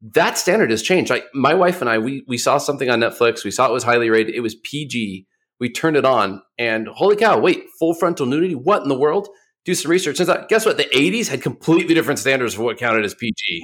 That 0.02 0.38
standard 0.38 0.72
has 0.72 0.82
changed. 0.82 1.10
Like 1.10 1.26
my 1.34 1.54
wife 1.54 1.82
and 1.82 1.90
I, 1.90 1.98
we 1.98 2.24
we 2.28 2.38
saw 2.38 2.58
something 2.58 2.90
on 2.90 3.00
Netflix. 3.00 3.44
We 3.44 3.52
saw 3.52 3.68
it 3.68 3.74
was 3.74 3.84
highly 3.84 4.10
rated. 4.10 4.36
It 4.36 4.42
was 4.42 4.56
PG. 4.56 5.26
We 5.60 5.70
turned 5.70 5.96
it 5.96 6.06
on, 6.06 6.42
and 6.58 6.88
holy 6.88 7.16
cow! 7.16 7.40
Wait, 7.40 7.64
full 7.80 7.94
frontal 7.94 8.26
nudity? 8.26 8.56
What 8.56 8.84
in 8.84 8.90
the 8.90 9.00
world? 9.00 9.30
Do 9.66 9.74
some 9.74 9.92
research. 9.92 10.18
Turns 10.18 10.30
out, 10.30 10.48
guess 10.48 10.66
what? 10.66 10.78
The 10.78 10.86
80s 10.86 11.28
had 11.28 11.42
completely 11.42 11.94
different 11.96 12.20
standards 12.20 12.54
for 12.54 12.64
what 12.64 12.78
counted 12.78 13.04
as 13.04 13.16
PG. 13.16 13.64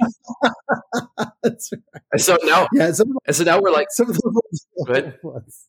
That's 1.42 1.72
right. 1.72 2.02
And 2.12 2.20
so 2.20 2.36
now, 2.42 2.68
yeah, 2.74 2.86
and 2.86 3.36
so 3.36 3.44
now 3.44 3.60
we're 3.60 3.70
like, 3.70 3.86
some 3.90 4.10
of 4.10 4.16
the 4.16 5.14
ones, 5.22 5.68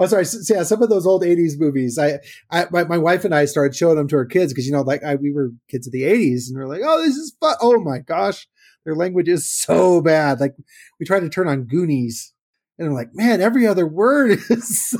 Oh, 0.00 0.06
sorry. 0.06 0.24
So, 0.24 0.54
yeah, 0.54 0.62
some 0.62 0.82
of 0.82 0.88
those 0.88 1.06
old 1.06 1.22
'80s 1.22 1.58
movies. 1.58 1.98
I, 1.98 2.18
I 2.50 2.66
my, 2.70 2.84
my 2.84 2.96
wife 2.96 3.24
and 3.26 3.34
I 3.34 3.44
started 3.44 3.76
showing 3.76 3.96
them 3.96 4.08
to 4.08 4.16
our 4.16 4.24
kids 4.24 4.52
because 4.52 4.66
you 4.66 4.72
know, 4.72 4.80
like 4.80 5.04
I, 5.04 5.16
we 5.16 5.32
were 5.32 5.50
kids 5.68 5.86
of 5.86 5.92
the 5.92 6.02
'80s, 6.02 6.48
and 6.48 6.56
we're 6.56 6.66
like, 6.66 6.80
"Oh, 6.82 7.02
this 7.02 7.16
is 7.16 7.36
fun! 7.40 7.56
Oh 7.60 7.78
my 7.80 7.98
gosh, 7.98 8.48
their 8.84 8.94
language 8.94 9.28
is 9.28 9.52
so 9.52 10.00
bad." 10.00 10.40
Like 10.40 10.54
we 10.98 11.04
tried 11.04 11.20
to 11.20 11.28
turn 11.28 11.46
on 11.46 11.64
Goonies, 11.64 12.32
and 12.78 12.88
I'm 12.88 12.94
like, 12.94 13.10
"Man, 13.14 13.40
every 13.40 13.66
other 13.66 13.86
word 13.86 14.30
is, 14.50 14.94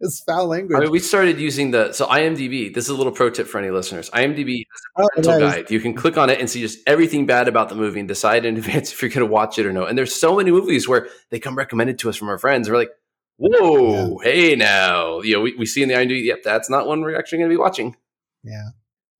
is 0.00 0.22
foul 0.26 0.46
language." 0.48 0.76
I 0.76 0.80
mean, 0.80 0.90
we 0.90 0.98
started 0.98 1.38
using 1.40 1.70
the 1.70 1.92
so 1.92 2.06
IMDb. 2.06 2.72
This 2.74 2.84
is 2.84 2.90
a 2.90 2.94
little 2.94 3.12
pro 3.12 3.30
tip 3.30 3.46
for 3.46 3.58
any 3.58 3.70
listeners. 3.70 4.10
IMDb 4.10 4.64
has 4.96 5.24
a 5.26 5.28
Oh, 5.30 5.38
nice. 5.38 5.54
guide. 5.54 5.70
You 5.70 5.80
can 5.80 5.94
click 5.94 6.16
on 6.18 6.30
it 6.30 6.40
and 6.40 6.48
see 6.50 6.60
just 6.60 6.78
everything 6.86 7.26
bad 7.26 7.48
about 7.48 7.68
the 7.68 7.74
movie 7.74 8.00
and 8.00 8.08
decide 8.08 8.44
in 8.44 8.56
advance 8.58 8.92
if 8.92 9.00
you're 9.02 9.10
going 9.10 9.26
to 9.26 9.32
watch 9.32 9.58
it 9.58 9.66
or 9.66 9.72
no. 9.72 9.84
And 9.84 9.96
there's 9.96 10.14
so 10.14 10.36
many 10.36 10.50
movies 10.50 10.88
where 10.88 11.08
they 11.30 11.38
come 11.38 11.56
recommended 11.56 11.98
to 12.00 12.08
us 12.08 12.16
from 12.16 12.28
our 12.28 12.38
friends. 12.38 12.68
We're 12.68 12.76
like, 12.76 12.90
"Whoa, 13.38 14.18
hey 14.18 14.56
now!" 14.56 15.20
You 15.20 15.34
know, 15.34 15.40
we, 15.40 15.54
we 15.56 15.66
see 15.66 15.82
in 15.82 15.88
the 15.88 15.94
IMDb, 15.94 16.24
yep, 16.24 16.42
that's 16.42 16.68
not 16.70 16.86
one 16.86 17.00
we're 17.02 17.16
actually 17.18 17.38
going 17.38 17.50
to 17.50 17.54
be 17.54 17.60
watching. 17.60 17.96
Yeah. 18.44 18.68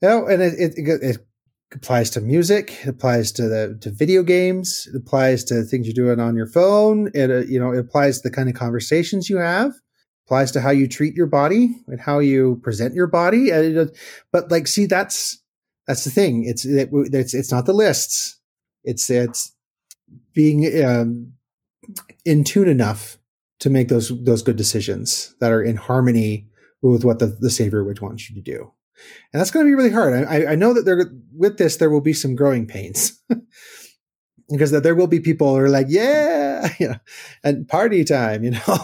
No, 0.02 0.26
and 0.26 0.42
it, 0.42 0.54
it, 0.58 0.72
it, 0.76 1.02
it 1.02 1.26
applies 1.72 2.10
to 2.10 2.20
music. 2.20 2.78
It 2.82 2.88
applies 2.88 3.32
to 3.32 3.48
the 3.48 3.78
to 3.80 3.90
video 3.90 4.22
games. 4.22 4.88
It 4.92 4.96
applies 4.96 5.44
to 5.44 5.62
things 5.62 5.86
you're 5.86 5.94
doing 5.94 6.20
on 6.20 6.36
your 6.36 6.46
phone. 6.46 7.10
It 7.14 7.30
uh, 7.30 7.38
you 7.40 7.58
know 7.58 7.72
it 7.72 7.78
applies 7.78 8.20
to 8.20 8.28
the 8.28 8.34
kind 8.34 8.48
of 8.48 8.54
conversations 8.54 9.28
you 9.28 9.38
have. 9.38 9.72
Applies 10.26 10.50
to 10.52 10.60
how 10.60 10.70
you 10.70 10.88
treat 10.88 11.14
your 11.14 11.26
body 11.26 11.76
and 11.86 12.00
how 12.00 12.18
you 12.18 12.60
present 12.62 12.94
your 12.94 13.06
body. 13.06 13.50
It, 13.50 13.96
but 14.32 14.50
like, 14.50 14.66
see, 14.66 14.86
that's 14.86 15.40
that's 15.86 16.04
the 16.04 16.10
thing. 16.10 16.44
It's 16.44 16.64
it, 16.64 16.90
it's 16.92 17.34
it's 17.34 17.52
not 17.52 17.66
the 17.66 17.72
lists. 17.72 18.38
It's 18.84 19.08
it's 19.10 19.52
being 20.32 20.84
um, 20.84 21.32
in 22.24 22.44
tune 22.44 22.68
enough 22.68 23.18
to 23.60 23.70
make 23.70 23.88
those 23.88 24.12
those 24.24 24.42
good 24.42 24.56
decisions 24.56 25.34
that 25.40 25.52
are 25.52 25.62
in 25.62 25.76
harmony 25.76 26.48
with 26.82 27.04
what 27.04 27.18
the, 27.18 27.26
the 27.26 27.50
Savior 27.50 27.82
would 27.82 28.00
want 28.00 28.28
you 28.28 28.34
to 28.34 28.42
do 28.42 28.72
and 29.32 29.40
that's 29.40 29.50
going 29.50 29.66
to 29.66 29.70
be 29.70 29.74
really 29.74 29.90
hard. 29.90 30.24
I, 30.26 30.52
I 30.52 30.54
know 30.54 30.72
that 30.74 30.84
there 30.84 31.10
with 31.34 31.58
this 31.58 31.76
there 31.76 31.90
will 31.90 32.00
be 32.00 32.12
some 32.12 32.34
growing 32.34 32.66
pains 32.66 33.20
because 34.50 34.70
that 34.70 34.82
there 34.82 34.94
will 34.94 35.06
be 35.06 35.20
people 35.20 35.54
who 35.54 35.62
are 35.62 35.68
like, 35.68 35.86
yeah, 35.88 36.68
you 36.78 36.88
know, 36.88 36.96
and 37.44 37.68
party 37.68 38.04
time, 38.04 38.44
you 38.44 38.50
know. 38.52 38.78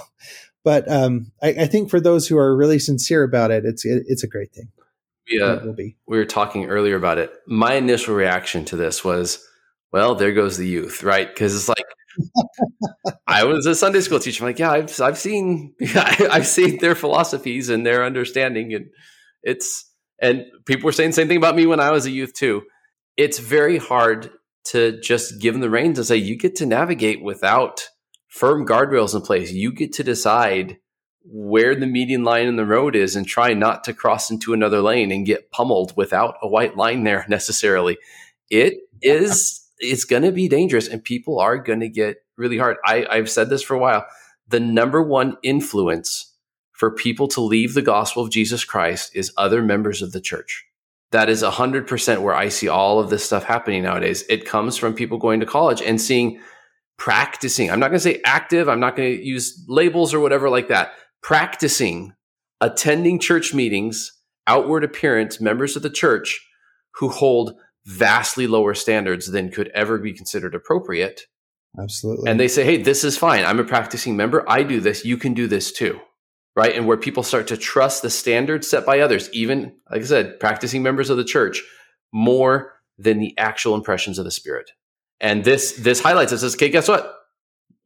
But 0.65 0.91
um, 0.91 1.33
I, 1.43 1.49
I 1.49 1.67
think 1.67 1.91
for 1.91 2.01
those 2.01 2.29
who 2.29 2.39
are 2.39 2.57
really 2.57 2.79
sincere 2.79 3.25
about 3.25 3.51
it, 3.51 3.65
it's 3.65 3.85
it, 3.85 4.05
it's 4.07 4.23
a 4.23 4.29
great 4.29 4.53
thing. 4.53 4.69
Yeah, 5.29 5.55
It 5.55 5.65
will 5.65 5.73
be. 5.73 5.97
we 6.07 6.19
were 6.19 6.25
talking 6.25 6.67
earlier 6.67 6.97
about 6.97 7.19
it. 7.19 7.33
My 7.47 7.75
initial 7.75 8.15
reaction 8.15 8.65
to 8.67 8.77
this 8.77 9.05
was, 9.05 9.45
well, 9.93 10.17
there 10.17 10.33
goes 10.33 10.57
the 10.57 10.67
youth, 10.67 11.03
right? 11.05 11.29
Because 11.29 11.55
it's 11.55 11.69
like 11.69 11.85
I 13.27 13.45
was 13.45 13.65
a 13.67 13.75
Sunday 13.75 14.01
school 14.01 14.19
teacher. 14.19 14.45
I'm 14.45 14.49
like, 14.51 14.59
yeah, 14.59 14.71
I've 14.71 15.01
I've 15.01 15.19
seen 15.19 15.75
I've 15.95 16.47
seen 16.47 16.79
their 16.79 16.95
philosophies 16.95 17.69
and 17.69 17.87
their 17.87 18.05
understanding, 18.05 18.75
and 18.75 18.87
it's 19.43 19.91
and 20.23 20.47
people 20.65 20.87
were 20.87 20.93
saying 20.93 21.11
the 21.11 21.15
same 21.15 21.29
thing 21.29 21.37
about 21.37 21.57
me 21.57 21.67
when 21.67 21.81
I 21.81 21.91
was 21.91 22.07
a 22.07 22.11
youth 22.11 22.33
too. 22.33 22.63
It's 23.17 23.41
very 23.41 23.77
hard 23.77 24.31
to 24.67 24.99
just 25.01 25.41
give 25.41 25.53
them 25.53 25.61
the 25.61 25.69
reins 25.69 25.99
and 25.99 26.07
say 26.07 26.17
you 26.17 26.39
get 26.39 26.55
to 26.57 26.67
navigate 26.67 27.23
without 27.23 27.89
firm 28.29 28.65
guardrails 28.65 29.15
in 29.15 29.21
place. 29.21 29.53
You 29.53 29.73
get 29.73 29.93
to 29.95 30.05
decide 30.05 30.79
where 31.25 31.75
the 31.75 31.87
median 31.87 32.25
line 32.25 32.47
in 32.47 32.57
the 32.57 32.65
road 32.65 32.97
is 32.97 33.17
and 33.17 33.27
try 33.27 33.53
not 33.53 33.85
to 33.85 33.93
cross 33.93 34.31
into 34.31 34.53
another 34.53 34.81
lane 34.81 35.13
and 35.13 35.27
get 35.27 35.51
pummeled 35.51 35.93
without 35.97 36.37
a 36.41 36.49
white 36.49 36.77
line 36.77 37.05
there 37.05 37.27
necessarily. 37.29 37.99
It 38.49 38.75
is 39.03 39.59
it's 39.79 40.05
going 40.05 40.23
to 40.23 40.31
be 40.31 40.49
dangerous 40.49 40.87
and 40.87 41.03
people 41.03 41.41
are 41.41 41.59
going 41.59 41.81
to 41.81 41.89
get 41.89 42.19
really 42.37 42.59
hard. 42.59 42.77
I, 42.87 43.05
I've 43.11 43.31
said 43.31 43.51
this 43.51 43.63
for 43.63 43.75
a 43.75 43.79
while. 43.81 44.07
The 44.47 44.61
number 44.61 45.03
one 45.03 45.37
influence 45.43 46.32
for 46.83 46.91
people 46.91 47.29
to 47.29 47.41
leave 47.41 47.75
the 47.75 47.81
gospel 47.81 48.25
of 48.25 48.31
Jesus 48.31 48.65
Christ 48.65 49.15
is 49.15 49.33
other 49.37 49.63
members 49.63 50.03
of 50.03 50.11
the 50.11 50.21
church. 50.21 50.65
That 51.13 51.29
is 51.29 51.45
100% 51.45 52.23
where 52.23 52.35
I 52.35 52.49
see 52.49 52.67
all 52.67 52.99
of 52.99 53.09
this 53.09 53.25
stuff 53.25 53.45
happening 53.45 53.85
nowadays. 53.85 54.25
It 54.29 54.47
comes 54.47 54.77
from 54.77 54.93
people 54.93 55.17
going 55.19 55.39
to 55.39 55.47
college 55.47 55.81
and 55.81 56.01
seeing 56.01 56.41
practicing. 56.99 57.71
I'm 57.71 57.79
not 57.79 57.91
going 57.91 58.01
to 58.01 58.01
say 58.01 58.21
active, 58.25 58.69
I'm 58.69 58.81
not 58.81 58.97
going 58.97 59.17
to 59.17 59.25
use 59.25 59.65
labels 59.69 60.13
or 60.13 60.19
whatever 60.19 60.51
like 60.51 60.67
that. 60.71 60.95
Practicing 61.23 62.15
attending 62.61 63.21
church 63.21 63.55
meetings, 63.55 64.11
outward 64.49 64.83
appearance, 64.83 65.41
members 65.41 65.77
of 65.77 65.83
the 65.83 65.89
church 65.89 66.45
who 66.95 67.11
hold 67.11 67.55
vastly 67.87 68.49
lower 68.49 68.75
standards 68.75 69.31
than 69.31 69.53
could 69.53 69.69
ever 69.69 69.99
be 69.99 70.13
considered 70.13 70.57
appropriate. 70.57 71.29
Absolutely. 71.81 72.29
And 72.29 72.41
they 72.41 72.49
say, 72.49 72.65
hey, 72.65 72.83
this 72.83 73.05
is 73.05 73.17
fine. 73.17 73.45
I'm 73.45 73.61
a 73.61 73.65
practicing 73.65 74.17
member. 74.17 74.45
I 74.51 74.65
do 74.65 74.81
this. 74.81 75.05
You 75.05 75.17
can 75.17 75.33
do 75.33 75.47
this 75.47 75.71
too. 75.71 76.01
Right. 76.55 76.77
And 76.77 76.87
where 76.87 76.99
people 76.99 77.23
start 77.23 77.47
to 77.49 77.57
trust 77.57 78.03
the 78.03 78.11
standards 78.11 78.69
set 78.69 78.85
by 78.85 79.01
others, 79.01 79.31
even, 79.33 79.75
like 79.91 80.03
I 80.03 80.05
said, 80.05 80.39
practicing 80.39 80.83
members 80.83 81.09
of 81.09 81.17
the 81.17 81.25
church, 81.25 81.63
more 82.13 82.75
than 82.99 83.19
the 83.19 83.37
actual 83.39 83.75
impressions 83.75 84.19
of 84.19 84.27
the 84.27 84.31
Spirit. 84.31 84.73
And 85.19 85.45
this 85.45 85.73
this 85.73 86.01
highlights 86.01 86.33
it 86.33 86.39
says, 86.39 86.55
okay, 86.55 86.69
guess 86.69 86.89
what? 86.89 87.15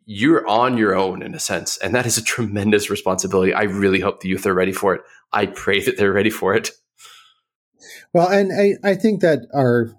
You're 0.05 0.46
on 0.48 0.79
your 0.79 0.96
own 0.96 1.22
in 1.22 1.35
a 1.35 1.38
sense. 1.38 1.79
And 1.79 1.94
that 1.94 2.07
is 2.07 2.18
a 2.18 2.24
tremendous 2.24 2.90
responsibility. 2.90 3.52
I 3.52 3.64
really 3.64 4.00
hope 4.00 4.20
the 4.20 4.29
youth 4.29 4.46
are 4.46 4.55
ready 4.55 4.72
for 4.72 4.94
it. 4.94 5.02
I 5.33 5.46
pray 5.46 5.81
that 5.83 5.96
they're 5.96 6.12
ready 6.12 6.31
for 6.31 6.55
it. 6.55 6.70
Well, 8.12 8.29
and 8.29 8.50
I, 8.52 8.88
I 8.88 8.94
think 8.94 9.20
that 9.20 9.46
our 9.55 9.92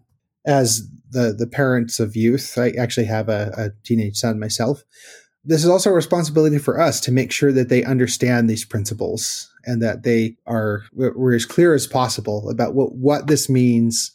as 0.45 0.89
the 1.09 1.33
the 1.33 1.47
parents 1.47 1.99
of 1.99 2.15
youth, 2.15 2.57
I 2.57 2.71
actually 2.71 3.05
have 3.05 3.29
a, 3.29 3.53
a 3.57 3.69
teenage 3.85 4.17
son 4.17 4.39
myself. 4.39 4.83
This 5.47 5.63
is 5.63 5.69
also 5.69 5.91
a 5.91 5.93
responsibility 5.93 6.57
for 6.57 6.77
us 6.77 6.99
to 7.01 7.11
make 7.11 7.31
sure 7.31 7.53
that 7.53 7.69
they 7.69 7.81
understand 7.81 8.49
these 8.49 8.65
principles 8.65 9.49
and 9.65 9.81
that 9.81 10.03
they 10.03 10.35
are 10.45 10.83
we're 10.91 11.33
as 11.33 11.45
clear 11.45 11.73
as 11.73 11.87
possible 11.87 12.49
about 12.49 12.75
what 12.75 12.95
what 12.95 13.27
this 13.27 13.49
means, 13.49 14.11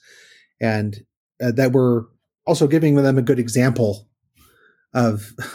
and 0.61 1.07
uh, 1.43 1.53
that 1.53 1.73
we're 1.73 2.03
also 2.47 2.67
giving 2.67 2.97
them 2.97 3.17
a 3.17 3.23
good 3.23 3.39
example 3.39 4.09
of 4.93 5.33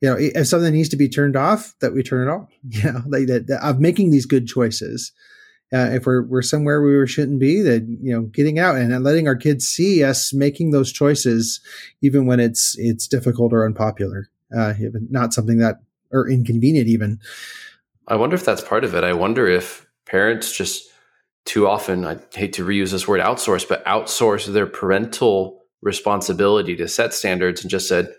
you 0.00 0.08
know 0.08 0.16
if 0.18 0.48
something 0.48 0.72
needs 0.72 0.88
to 0.88 0.96
be 0.96 1.08
turned 1.08 1.36
off 1.36 1.76
that 1.80 1.94
we 1.94 2.02
turn 2.02 2.26
it 2.26 2.30
off 2.32 2.48
you 2.68 2.92
know 2.92 3.00
like 3.06 3.28
that, 3.28 3.46
that 3.46 3.64
of 3.64 3.78
making 3.78 4.10
these 4.10 4.26
good 4.26 4.48
choices. 4.48 5.12
Uh, 5.72 5.90
if 5.92 6.06
we're 6.06 6.22
we're 6.22 6.42
somewhere 6.42 6.82
we 6.82 7.06
shouldn't 7.06 7.40
be, 7.40 7.60
that 7.60 7.84
you 8.00 8.12
know, 8.12 8.22
getting 8.22 8.58
out 8.58 8.76
and 8.76 9.02
letting 9.02 9.26
our 9.26 9.34
kids 9.34 9.66
see 9.66 10.04
us 10.04 10.32
making 10.32 10.70
those 10.70 10.92
choices, 10.92 11.60
even 12.02 12.26
when 12.26 12.38
it's 12.38 12.76
it's 12.78 13.08
difficult 13.08 13.52
or 13.52 13.64
unpopular, 13.64 14.28
uh, 14.56 14.74
not 15.10 15.32
something 15.32 15.58
that 15.58 15.76
or 16.12 16.28
inconvenient 16.28 16.88
even. 16.88 17.18
I 18.06 18.16
wonder 18.16 18.36
if 18.36 18.44
that's 18.44 18.62
part 18.62 18.84
of 18.84 18.94
it. 18.94 19.04
I 19.04 19.12
wonder 19.12 19.46
if 19.46 19.86
parents 20.06 20.56
just 20.56 20.90
too 21.44 21.66
often, 21.66 22.06
I 22.06 22.18
hate 22.34 22.52
to 22.54 22.64
reuse 22.64 22.90
this 22.90 23.08
word 23.08 23.20
outsource, 23.20 23.68
but 23.68 23.84
outsource 23.84 24.46
their 24.46 24.66
parental 24.66 25.62
responsibility 25.82 26.76
to 26.76 26.88
set 26.88 27.12
standards 27.12 27.62
and 27.62 27.70
just 27.70 27.88
said, 27.88 28.14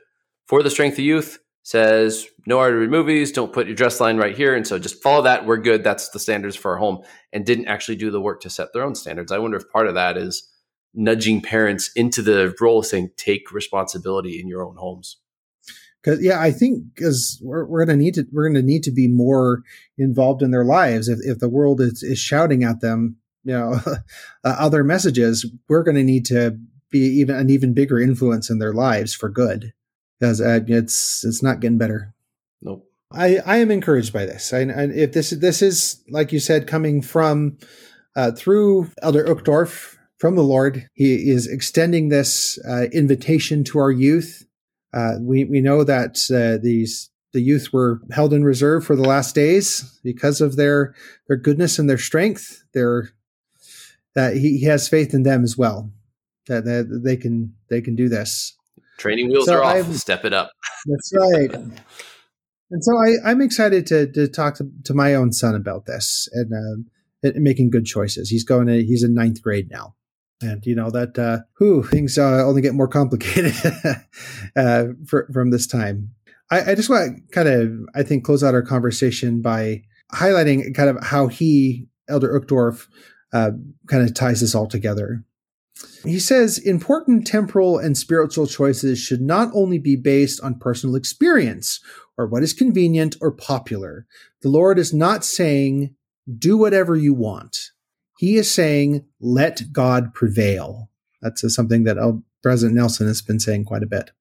for 0.48 0.62
the 0.62 0.70
strength 0.70 0.96
of 0.96 1.06
youth, 1.06 1.40
says 1.64 2.28
no 2.46 2.60
R-rated 2.60 2.92
movies, 2.92 3.32
don't 3.32 3.52
put 3.52 3.66
your 3.66 3.76
dress 3.76 4.00
line 4.00 4.18
right 4.18 4.38
here. 4.38 4.54
And 4.54 4.68
so 4.68 4.78
just 4.78 5.02
follow 5.02 5.24
that. 5.24 5.48
We're 5.48 5.58
good. 5.58 5.84
That's 5.84 6.10
the 6.10 6.20
standards 6.20 6.56
for 6.56 6.72
our 6.74 6.78
home 6.78 7.02
and 7.34 7.44
didn't 7.44 7.68
actually 7.68 7.96
do 7.96 8.12
the 8.12 8.22
work 8.22 8.42
to 8.42 8.52
set 8.52 8.72
their 8.72 8.84
own 8.84 8.94
standards. 8.94 9.32
I 9.32 9.40
wonder 9.40 9.58
if 9.58 9.72
part 9.72 9.88
of 9.88 9.96
that 9.96 10.18
is 10.18 10.48
nudging 10.94 11.42
parents 11.42 11.90
into 11.96 12.22
the 12.22 12.56
role 12.62 12.80
of 12.80 12.86
saying, 12.86 13.10
take 13.18 13.52
responsibility 13.52 14.40
in 14.40 14.48
your 14.48 14.64
own 14.64 14.76
homes. 14.76 15.18
Cause 16.06 16.20
yeah, 16.22 16.40
I 16.40 16.52
think 16.52 16.84
because 16.94 17.42
we're, 17.44 17.66
we're 17.66 17.84
going 17.84 17.98
to 17.98 18.04
need 18.04 18.14
to, 18.14 18.28
we're 18.32 18.48
going 18.48 18.62
to 18.62 18.62
need 18.62 18.84
to 18.84 18.92
be 18.92 19.08
more 19.08 19.64
involved 19.98 20.44
in 20.44 20.52
their 20.52 20.64
lives. 20.64 21.10
If, 21.10 21.18
if 21.24 21.40
the 21.40 21.50
world 21.50 21.82
is, 21.82 22.04
is 22.04 22.20
shouting 22.20 22.64
at 22.64 22.82
them, 22.82 23.18
you 23.44 23.54
know, 23.54 23.80
uh, 24.44 24.56
other 24.60 24.84
messages, 24.84 25.46
we're 25.68 25.84
going 25.84 25.98
to 25.98 26.04
need 26.04 26.26
to 26.26 26.60
be 26.92 27.00
even 27.00 27.36
an 27.36 27.50
even 27.50 27.74
bigger 27.74 28.00
influence 28.00 28.50
in 28.50 28.60
their 28.60 28.74
lives 28.74 29.14
for 29.14 29.30
good 29.30 29.74
because 30.20 30.42
uh, 30.42 30.60
it's 30.68 31.26
it's 31.26 31.44
not 31.44 31.60
getting 31.60 31.78
better. 31.78 32.14
Nope. 32.62 32.90
I, 33.12 33.38
I 33.46 33.58
am 33.58 33.72
encouraged 33.72 34.14
by 34.14 34.26
this. 34.26 34.54
I, 34.54 34.60
and 34.60 34.94
if 34.94 35.14
this 35.14 35.32
this 35.32 35.62
is 35.62 36.04
like 36.10 36.32
you 36.32 36.40
said, 36.40 36.68
coming 36.68 37.02
from 37.02 37.58
uh, 38.16 38.32
through 38.32 38.92
Elder 39.02 39.26
Uchtdorf 39.26 39.98
from 40.18 40.36
the 40.36 40.44
Lord, 40.44 40.88
he 40.94 41.30
is 41.30 41.48
extending 41.48 42.10
this 42.10 42.60
uh, 42.68 42.86
invitation 42.94 43.64
to 43.66 43.80
our 43.80 43.92
youth. 43.92 44.46
Uh, 44.96 45.16
we 45.20 45.44
we 45.44 45.60
know 45.62 45.84
that 45.84 46.18
uh, 46.34 46.58
these 46.64 47.10
the 47.34 47.42
youth 47.42 47.74
were 47.74 48.00
held 48.12 48.34
in 48.34 48.46
reserve 48.46 48.86
for 48.86 48.96
the 48.96 49.04
last 49.08 49.36
days 49.36 50.00
because 50.04 50.40
of 50.40 50.56
their 50.56 50.96
their 51.28 51.38
goodness 51.38 51.78
and 51.78 51.90
their 51.90 51.98
strength. 51.98 52.64
Their 52.74 53.10
that 54.16 54.38
he, 54.38 54.58
he 54.60 54.66
has 54.66 54.88
faith 54.88 55.14
in 55.14 55.24
them 55.24 55.44
as 55.44 55.58
well. 55.58 55.92
That, 56.48 56.64
that 56.64 57.02
they 57.04 57.18
can 57.18 57.54
they 57.70 57.82
can 57.82 57.96
do 57.96 58.08
this. 58.08 58.56
Training 58.98 59.28
wheels 59.30 59.48
So 59.48 59.56
are 59.56 59.64
off. 59.64 59.76
I've- 59.76 59.94
Step 59.94 60.24
it 60.24 60.32
up. 60.32 60.52
That's 60.86 61.12
right. 61.18 61.54
And 62.72 62.84
so 62.84 62.98
I, 62.98 63.30
I'm 63.32 63.42
excited 63.42 63.86
to, 63.88 64.12
to 64.14 64.28
talk 64.28 64.56
to, 64.56 64.70
to 64.86 64.94
my 64.94 65.14
own 65.14 65.32
son 65.32 65.54
about 65.54 65.86
this 65.86 66.28
and, 66.34 66.52
um, 66.52 66.86
and 67.22 67.44
making 67.44 67.70
good 67.70 67.86
choices. 67.86 68.30
He's 68.30 68.44
going 68.44 68.68
to, 68.68 68.84
he's 68.84 69.04
in 69.04 69.14
ninth 69.14 69.42
grade 69.42 69.70
now. 69.70 69.96
And 70.42 70.66
you 70.66 70.76
know 70.76 70.90
that, 70.92 71.18
uh, 71.18 71.40
things 71.88 72.18
uh, 72.18 72.44
only 72.46 72.62
get 72.62 72.74
more 72.74 72.88
complicated 72.88 73.54
uh, 74.56 74.86
for, 75.08 75.30
from 75.32 75.52
this 75.52 75.66
time. 75.66 76.12
I, 76.52 76.72
I 76.72 76.76
just 76.76 76.90
want 76.90 77.18
to 77.18 77.34
kind 77.34 77.48
of, 77.48 77.72
I 77.96 78.04
think, 78.04 78.24
close 78.24 78.44
out 78.44 78.54
our 78.54 78.62
conversation 78.62 79.42
by 79.42 79.84
highlighting 80.14 80.76
kind 80.76 80.90
of 80.90 81.04
how 81.04 81.28
he, 81.28 81.88
Elder 82.08 82.40
Uchtdorf, 82.40 82.88
uh, 83.34 83.52
kind 83.88 84.04
of 84.04 84.14
ties 84.14 84.42
this 84.42 84.56
all 84.56 84.68
together. 84.68 85.24
He 86.04 86.20
says 86.20 86.58
important 86.58 87.28
temporal 87.28 87.78
and 87.78 87.98
spiritual 87.98 88.48
choices 88.48 89.00
should 89.00 89.22
not 89.22 89.50
only 89.54 89.78
be 89.78 89.96
based 89.96 90.40
on 90.42 90.60
personal 90.60 90.96
experience 90.96 91.82
or 92.18 92.28
what 92.28 92.44
is 92.44 92.54
convenient 92.54 93.16
or 93.22 93.32
popular. 93.32 94.06
The 94.42 94.50
Lord 94.50 94.80
is 94.80 94.94
not 94.94 95.26
saying, 95.26 95.96
do 96.38 96.58
whatever 96.58 96.96
you 96.96 97.14
want. 97.14 97.72
He 98.18 98.38
is 98.38 98.52
saying, 98.52 99.06
let 99.20 99.72
God 99.72 100.14
prevail. 100.14 100.90
That's 101.22 101.54
something 101.54 101.84
that 101.86 101.98
oh, 101.98 102.24
President 102.44 102.76
Nelson 102.76 103.08
has 103.08 103.22
been 103.22 103.40
saying 103.40 103.66
quite 103.66 103.84
a 103.84 103.88
bit. 103.88 104.12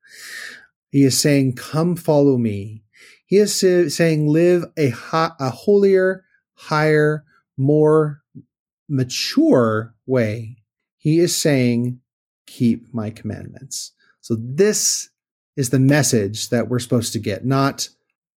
He 0.91 1.03
is 1.05 1.21
saying, 1.21 1.57
Come 1.57 1.97
follow 1.97 2.39
me. 2.39 2.85
He 3.27 3.37
is 3.37 3.55
saying, 3.55 4.29
Live 4.29 4.65
a, 4.79 4.95
a 5.13 5.51
holier, 5.51 6.25
higher, 6.55 7.25
more 7.59 8.23
mature 8.89 9.95
way. 10.07 10.57
He 10.97 11.19
is 11.19 11.37
saying, 11.37 12.01
Keep 12.47 12.95
my 12.95 13.11
commandments. 13.11 13.93
So, 14.21 14.37
this 14.39 15.11
is 15.57 15.71
the 15.71 15.79
message 15.79 16.49
that 16.49 16.69
we're 16.69 16.79
supposed 16.79 17.13
to 17.13 17.19
get, 17.19 17.45
not 17.45 17.89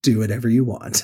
do 0.03 0.19
whatever 0.19 0.49
you 0.49 0.65
want. 0.65 1.03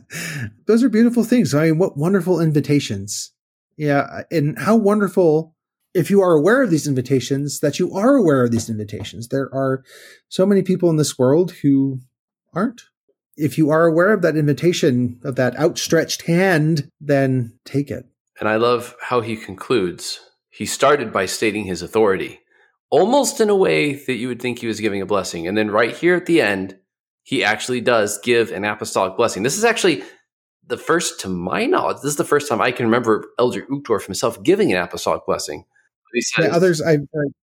Those 0.66 0.82
are 0.82 0.88
beautiful 0.88 1.24
things. 1.24 1.54
I 1.54 1.66
mean, 1.66 1.78
what 1.78 1.96
wonderful 1.96 2.40
invitations. 2.40 3.32
Yeah. 3.76 4.06
Uh, 4.10 4.22
and 4.30 4.58
how 4.58 4.76
wonderful 4.76 5.54
if 5.94 6.10
you 6.10 6.20
are 6.20 6.32
aware 6.32 6.62
of 6.62 6.70
these 6.70 6.86
invitations, 6.86 7.60
that 7.60 7.78
you 7.78 7.94
are 7.94 8.16
aware 8.16 8.44
of 8.44 8.50
these 8.50 8.68
invitations. 8.68 9.28
There 9.28 9.48
are 9.54 9.82
so 10.28 10.44
many 10.44 10.62
people 10.62 10.90
in 10.90 10.96
this 10.96 11.18
world 11.18 11.52
who 11.62 12.00
aren't. 12.52 12.82
If 13.36 13.56
you 13.56 13.70
are 13.70 13.86
aware 13.86 14.12
of 14.12 14.22
that 14.22 14.36
invitation, 14.36 15.20
of 15.24 15.36
that 15.36 15.58
outstretched 15.58 16.22
hand, 16.22 16.90
then 17.00 17.58
take 17.64 17.90
it. 17.90 18.04
And 18.38 18.48
I 18.48 18.56
love 18.56 18.94
how 19.00 19.22
he 19.22 19.36
concludes. 19.36 20.20
He 20.50 20.66
started 20.66 21.12
by 21.12 21.26
stating 21.26 21.64
his 21.64 21.80
authority, 21.80 22.40
almost 22.90 23.40
in 23.40 23.48
a 23.48 23.56
way 23.56 23.94
that 23.94 24.16
you 24.16 24.28
would 24.28 24.40
think 24.40 24.58
he 24.58 24.66
was 24.66 24.80
giving 24.80 25.00
a 25.00 25.06
blessing. 25.06 25.46
And 25.46 25.56
then 25.56 25.70
right 25.70 25.96
here 25.96 26.14
at 26.14 26.26
the 26.26 26.42
end, 26.42 26.76
he 27.22 27.42
actually 27.42 27.80
does 27.80 28.18
give 28.22 28.50
an 28.52 28.64
apostolic 28.64 29.16
blessing. 29.16 29.42
This 29.42 29.56
is 29.56 29.64
actually 29.64 30.02
the 30.66 30.76
first, 30.76 31.20
to 31.20 31.28
my 31.28 31.66
knowledge, 31.66 31.98
this 31.98 32.10
is 32.10 32.16
the 32.16 32.24
first 32.24 32.48
time 32.48 32.60
I 32.60 32.72
can 32.72 32.86
remember 32.86 33.26
Elder 33.38 33.66
Uchtdorf 33.66 34.04
himself 34.04 34.42
giving 34.42 34.72
an 34.72 34.78
apostolic 34.82 35.24
blessing. 35.26 35.64
He 36.12 36.20
says, 36.20 36.46
yeah, 36.46 36.56
others 36.56 36.80
I 36.80 36.98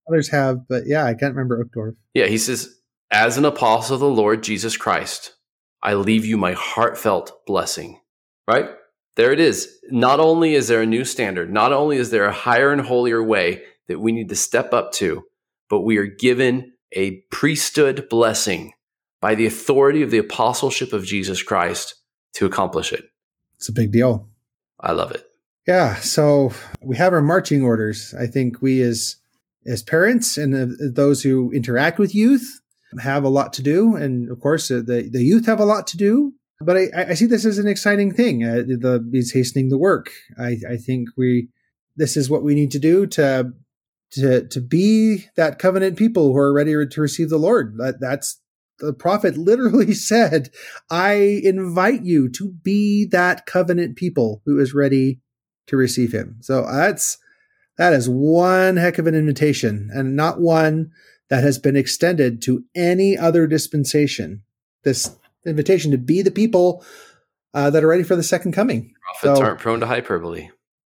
others 0.07 0.30
have, 0.30 0.67
but 0.67 0.84
yeah, 0.88 1.05
I 1.05 1.13
can't 1.13 1.36
remember 1.36 1.63
Uchtdorf. 1.63 1.95
Yeah, 2.13 2.26
he 2.26 2.38
says, 2.38 2.80
"As 3.11 3.38
an 3.38 3.45
apostle 3.45 3.95
of 3.95 3.99
the 3.99 4.09
Lord 4.09 4.43
Jesus 4.43 4.78
Christ, 4.78 5.36
I 5.82 5.93
leave 5.93 6.26
you 6.26 6.38
my 6.38 6.53
heartfelt 6.53 7.45
blessing." 7.45 7.99
Right 8.47 8.69
there, 9.15 9.32
it 9.32 9.39
is. 9.39 9.78
Not 9.91 10.19
only 10.19 10.55
is 10.55 10.67
there 10.67 10.82
a 10.82 10.88
new 10.88 11.05
standard, 11.05 11.51
not 11.51 11.71
only 11.71 11.97
is 11.97 12.09
there 12.09 12.26
a 12.26 12.34
higher 12.34 12.71
and 12.71 12.82
holier 12.82 13.21
way 13.21 13.63
that 13.88 13.99
we 13.99 14.11
need 14.11 14.30
to 14.30 14.36
step 14.36 14.74
up 14.74 14.91
to, 14.93 15.24
but 15.69 15.82
we 15.82 15.97
are 15.97 16.07
given 16.07 16.74
a 16.93 17.21
priesthood 17.32 18.07
blessing 18.09 18.74
by 19.21 19.36
the 19.36 19.45
authority 19.45 20.01
of 20.01 20.11
the 20.11 20.17
apostleship 20.17 20.93
of 20.93 21.05
Jesus 21.05 21.43
Christ 21.43 21.95
to 22.34 22.45
accomplish 22.45 22.91
it. 22.91 23.05
It's 23.64 23.70
a 23.70 23.72
big 23.72 23.93
deal. 23.93 24.28
I 24.78 24.91
love 24.91 25.11
it. 25.11 25.26
Yeah, 25.66 25.95
so 25.95 26.51
we 26.82 26.97
have 26.97 27.14
our 27.14 27.22
marching 27.22 27.64
orders. 27.64 28.14
I 28.14 28.28
think 28.28 28.61
we 28.61 28.82
as 28.82 29.16
as 29.66 29.82
parents 29.82 30.38
and 30.38 30.53
uh, 30.53 30.76
those 30.93 31.24
who 31.24 31.49
interact 31.53 31.97
with 31.97 32.14
youth 32.14 32.59
have 32.99 33.24
a 33.24 33.30
lot 33.30 33.53
to 33.53 33.64
do, 33.64 33.95
and 33.95 34.30
of 34.30 34.41
course 34.41 34.70
uh, 34.70 34.82
the 34.86 35.07
the 35.09 35.24
youth 35.24 35.45
have 35.45 35.61
a 35.61 35.66
lot 35.66 35.88
to 35.88 35.97
do. 35.97 36.34
But 36.59 36.76
I, 36.76 36.89
I 37.11 37.14
see 37.14 37.26
this 37.26 37.45
as 37.45 37.57
an 37.57 37.70
exciting 37.70 38.14
thing. 38.14 38.43
Uh, 38.43 38.64
the 38.68 39.09
is 39.14 39.32
hastening 39.32 39.70
the 39.70 39.78
work. 39.78 40.11
I, 40.38 40.57
I 40.70 40.76
think 40.76 41.07
we 41.16 41.47
this 41.95 42.18
is 42.18 42.30
what 42.30 42.43
we 42.43 42.55
need 42.55 42.72
to 42.72 42.80
do 42.80 43.07
to 43.07 43.53
to 44.11 44.45
to 44.45 44.59
be 44.59 45.28
that 45.38 45.57
covenant 45.57 45.97
people 45.97 46.34
who 46.34 46.38
are 46.38 46.51
ready 46.51 46.74
to 46.86 47.01
receive 47.01 47.30
the 47.30 47.38
Lord. 47.38 47.78
That 47.78 48.01
that's 48.01 48.41
the 48.86 48.93
prophet 48.93 49.38
literally 49.38 49.93
said, 49.93 50.49
"I 50.89 51.41
invite 51.43 52.03
you 52.03 52.29
to 52.29 52.51
be 52.63 53.05
that 53.11 53.45
covenant 53.45 53.95
people 53.95 54.41
who 54.45 54.59
is 54.59 54.73
ready 54.73 55.19
to 55.67 55.77
receive 55.77 56.11
him. 56.11 56.38
So 56.41 56.65
that's 56.69 57.17
that 57.77 57.93
is 57.93 58.09
one 58.09 58.77
heck 58.77 58.97
of 58.97 59.07
an 59.07 59.15
invitation 59.15 59.89
and 59.93 60.15
not 60.15 60.39
one 60.39 60.91
that 61.29 61.43
has 61.43 61.57
been 61.57 61.75
extended 61.75 62.41
to 62.43 62.63
any 62.75 63.17
other 63.17 63.47
dispensation. 63.47 64.43
This 64.84 65.15
invitation 65.45 65.91
to 65.91 65.97
be 65.97 66.21
the 66.21 66.31
people 66.31 66.86
uh, 67.53 67.69
that 67.69 67.84
are 67.84 67.88
ready 67.88 68.03
for 68.03 68.15
the 68.15 68.23
second 68.23 68.53
coming. 68.53 68.93
Prophets 69.19 69.39
so, 69.39 69.45
aren't 69.45 69.59
prone 69.59 69.79
to 69.79 69.88
hyperbole. 69.88 70.49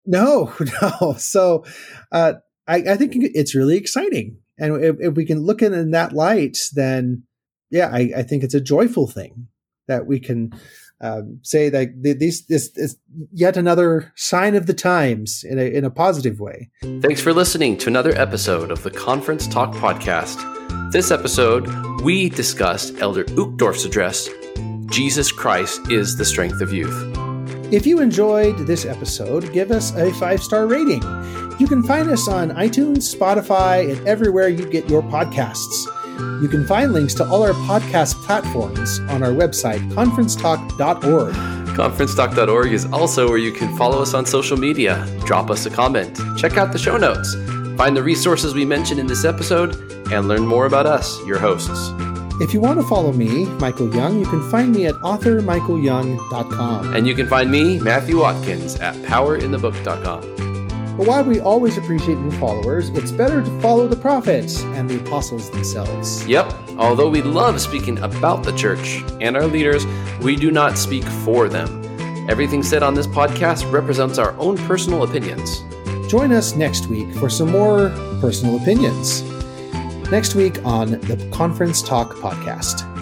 No, 0.04 0.52
no. 0.82 1.14
So 1.18 1.64
uh, 2.12 2.34
I, 2.66 2.76
I, 2.76 2.96
think 2.96 3.14
it's 3.16 3.54
really 3.54 3.76
exciting. 3.76 4.38
And 4.58 4.82
if, 4.82 4.96
if, 5.00 5.14
we 5.14 5.24
can 5.24 5.40
look 5.40 5.62
at 5.62 5.72
it 5.72 5.78
in 5.78 5.90
that 5.92 6.12
light, 6.12 6.58
then 6.74 7.24
yeah, 7.70 7.90
I, 7.92 8.12
I 8.18 8.22
think 8.22 8.42
it's 8.42 8.54
a 8.54 8.60
joyful 8.60 9.06
thing 9.06 9.48
that 9.88 10.06
we 10.06 10.20
can 10.20 10.52
um, 11.00 11.40
say 11.42 11.68
that 11.68 11.88
this, 12.02 12.42
this 12.46 12.70
is 12.76 12.98
yet 13.32 13.56
another 13.56 14.12
sign 14.16 14.54
of 14.54 14.66
the 14.66 14.74
times 14.74 15.44
in 15.44 15.58
a, 15.58 15.62
in 15.62 15.84
a 15.84 15.90
positive 15.90 16.40
way. 16.40 16.70
Thanks 16.82 17.20
for 17.20 17.32
listening 17.32 17.76
to 17.78 17.88
another 17.88 18.14
episode 18.16 18.70
of 18.70 18.82
the 18.82 18.90
Conference 18.90 19.46
Talk 19.46 19.74
Podcast. 19.74 20.42
This 20.92 21.10
episode, 21.10 21.68
we 22.02 22.28
discussed 22.28 22.94
Elder 22.98 23.24
Uchtdorf's 23.24 23.84
address 23.84 24.28
Jesus 24.86 25.32
Christ 25.32 25.90
is 25.90 26.16
the 26.16 26.24
strength 26.24 26.60
of 26.60 26.72
youth. 26.72 26.94
If 27.72 27.86
you 27.86 28.00
enjoyed 28.00 28.56
this 28.58 28.84
episode, 28.84 29.52
give 29.52 29.72
us 29.72 29.92
a 29.96 30.12
five 30.14 30.40
star 30.42 30.66
rating. 30.66 31.02
You 31.58 31.66
can 31.66 31.82
find 31.82 32.08
us 32.08 32.28
on 32.28 32.50
iTunes, 32.50 33.14
Spotify, 33.14 33.90
and 33.90 34.06
everywhere 34.06 34.48
you 34.48 34.70
get 34.70 34.88
your 34.88 35.02
podcasts. 35.02 35.86
You 36.40 36.48
can 36.48 36.66
find 36.66 36.92
links 36.92 37.14
to 37.14 37.28
all 37.28 37.42
our 37.42 37.52
podcast 37.52 38.14
platforms 38.24 39.00
on 39.08 39.22
our 39.22 39.30
website, 39.30 39.80
conferencetalk.org. 39.92 41.34
Conferencetalk.org 41.76 42.72
is 42.72 42.86
also 42.86 43.28
where 43.28 43.38
you 43.38 43.52
can 43.52 43.76
follow 43.76 44.00
us 44.00 44.14
on 44.14 44.24
social 44.24 44.56
media, 44.56 45.06
drop 45.26 45.50
us 45.50 45.66
a 45.66 45.70
comment, 45.70 46.18
check 46.38 46.56
out 46.56 46.72
the 46.72 46.78
show 46.78 46.96
notes, 46.96 47.34
find 47.76 47.96
the 47.96 48.02
resources 48.02 48.54
we 48.54 48.64
mentioned 48.64 48.98
in 48.98 49.06
this 49.06 49.24
episode, 49.24 49.74
and 50.10 50.28
learn 50.28 50.46
more 50.46 50.66
about 50.66 50.86
us, 50.86 51.18
your 51.26 51.38
hosts. 51.38 51.90
If 52.40 52.52
you 52.52 52.60
want 52.60 52.78
to 52.80 52.86
follow 52.86 53.12
me, 53.12 53.46
Michael 53.46 53.94
Young, 53.94 54.18
you 54.18 54.26
can 54.26 54.42
find 54.50 54.72
me 54.72 54.86
at 54.86 54.94
authormichaelyoung.com. 54.96 56.94
And 56.94 57.06
you 57.06 57.14
can 57.14 57.26
find 57.28 57.50
me, 57.50 57.80
Matthew 57.80 58.20
Watkins, 58.20 58.76
at 58.76 58.94
powerinthebook.com. 58.96 60.45
But 60.96 61.06
while 61.06 61.24
we 61.24 61.40
always 61.40 61.76
appreciate 61.76 62.16
new 62.18 62.30
followers, 62.32 62.88
it's 62.90 63.12
better 63.12 63.42
to 63.42 63.60
follow 63.60 63.86
the 63.86 63.96
prophets 63.96 64.62
and 64.62 64.88
the 64.88 64.98
apostles 64.98 65.50
themselves. 65.50 66.26
Yep. 66.26 66.54
Although 66.78 67.10
we 67.10 67.20
love 67.20 67.60
speaking 67.60 67.98
about 67.98 68.44
the 68.44 68.52
church 68.52 69.02
and 69.20 69.36
our 69.36 69.46
leaders, 69.46 69.84
we 70.22 70.36
do 70.36 70.50
not 70.50 70.78
speak 70.78 71.04
for 71.04 71.48
them. 71.48 71.82
Everything 72.30 72.62
said 72.62 72.82
on 72.82 72.94
this 72.94 73.06
podcast 73.06 73.70
represents 73.70 74.16
our 74.18 74.32
own 74.38 74.56
personal 74.56 75.02
opinions. 75.02 75.62
Join 76.08 76.32
us 76.32 76.56
next 76.56 76.86
week 76.86 77.14
for 77.16 77.28
some 77.28 77.50
more 77.50 77.90
personal 78.20 78.56
opinions. 78.56 79.22
Next 80.10 80.34
week 80.34 80.64
on 80.64 80.92
the 80.92 81.28
Conference 81.30 81.82
Talk 81.82 82.14
podcast. 82.14 82.95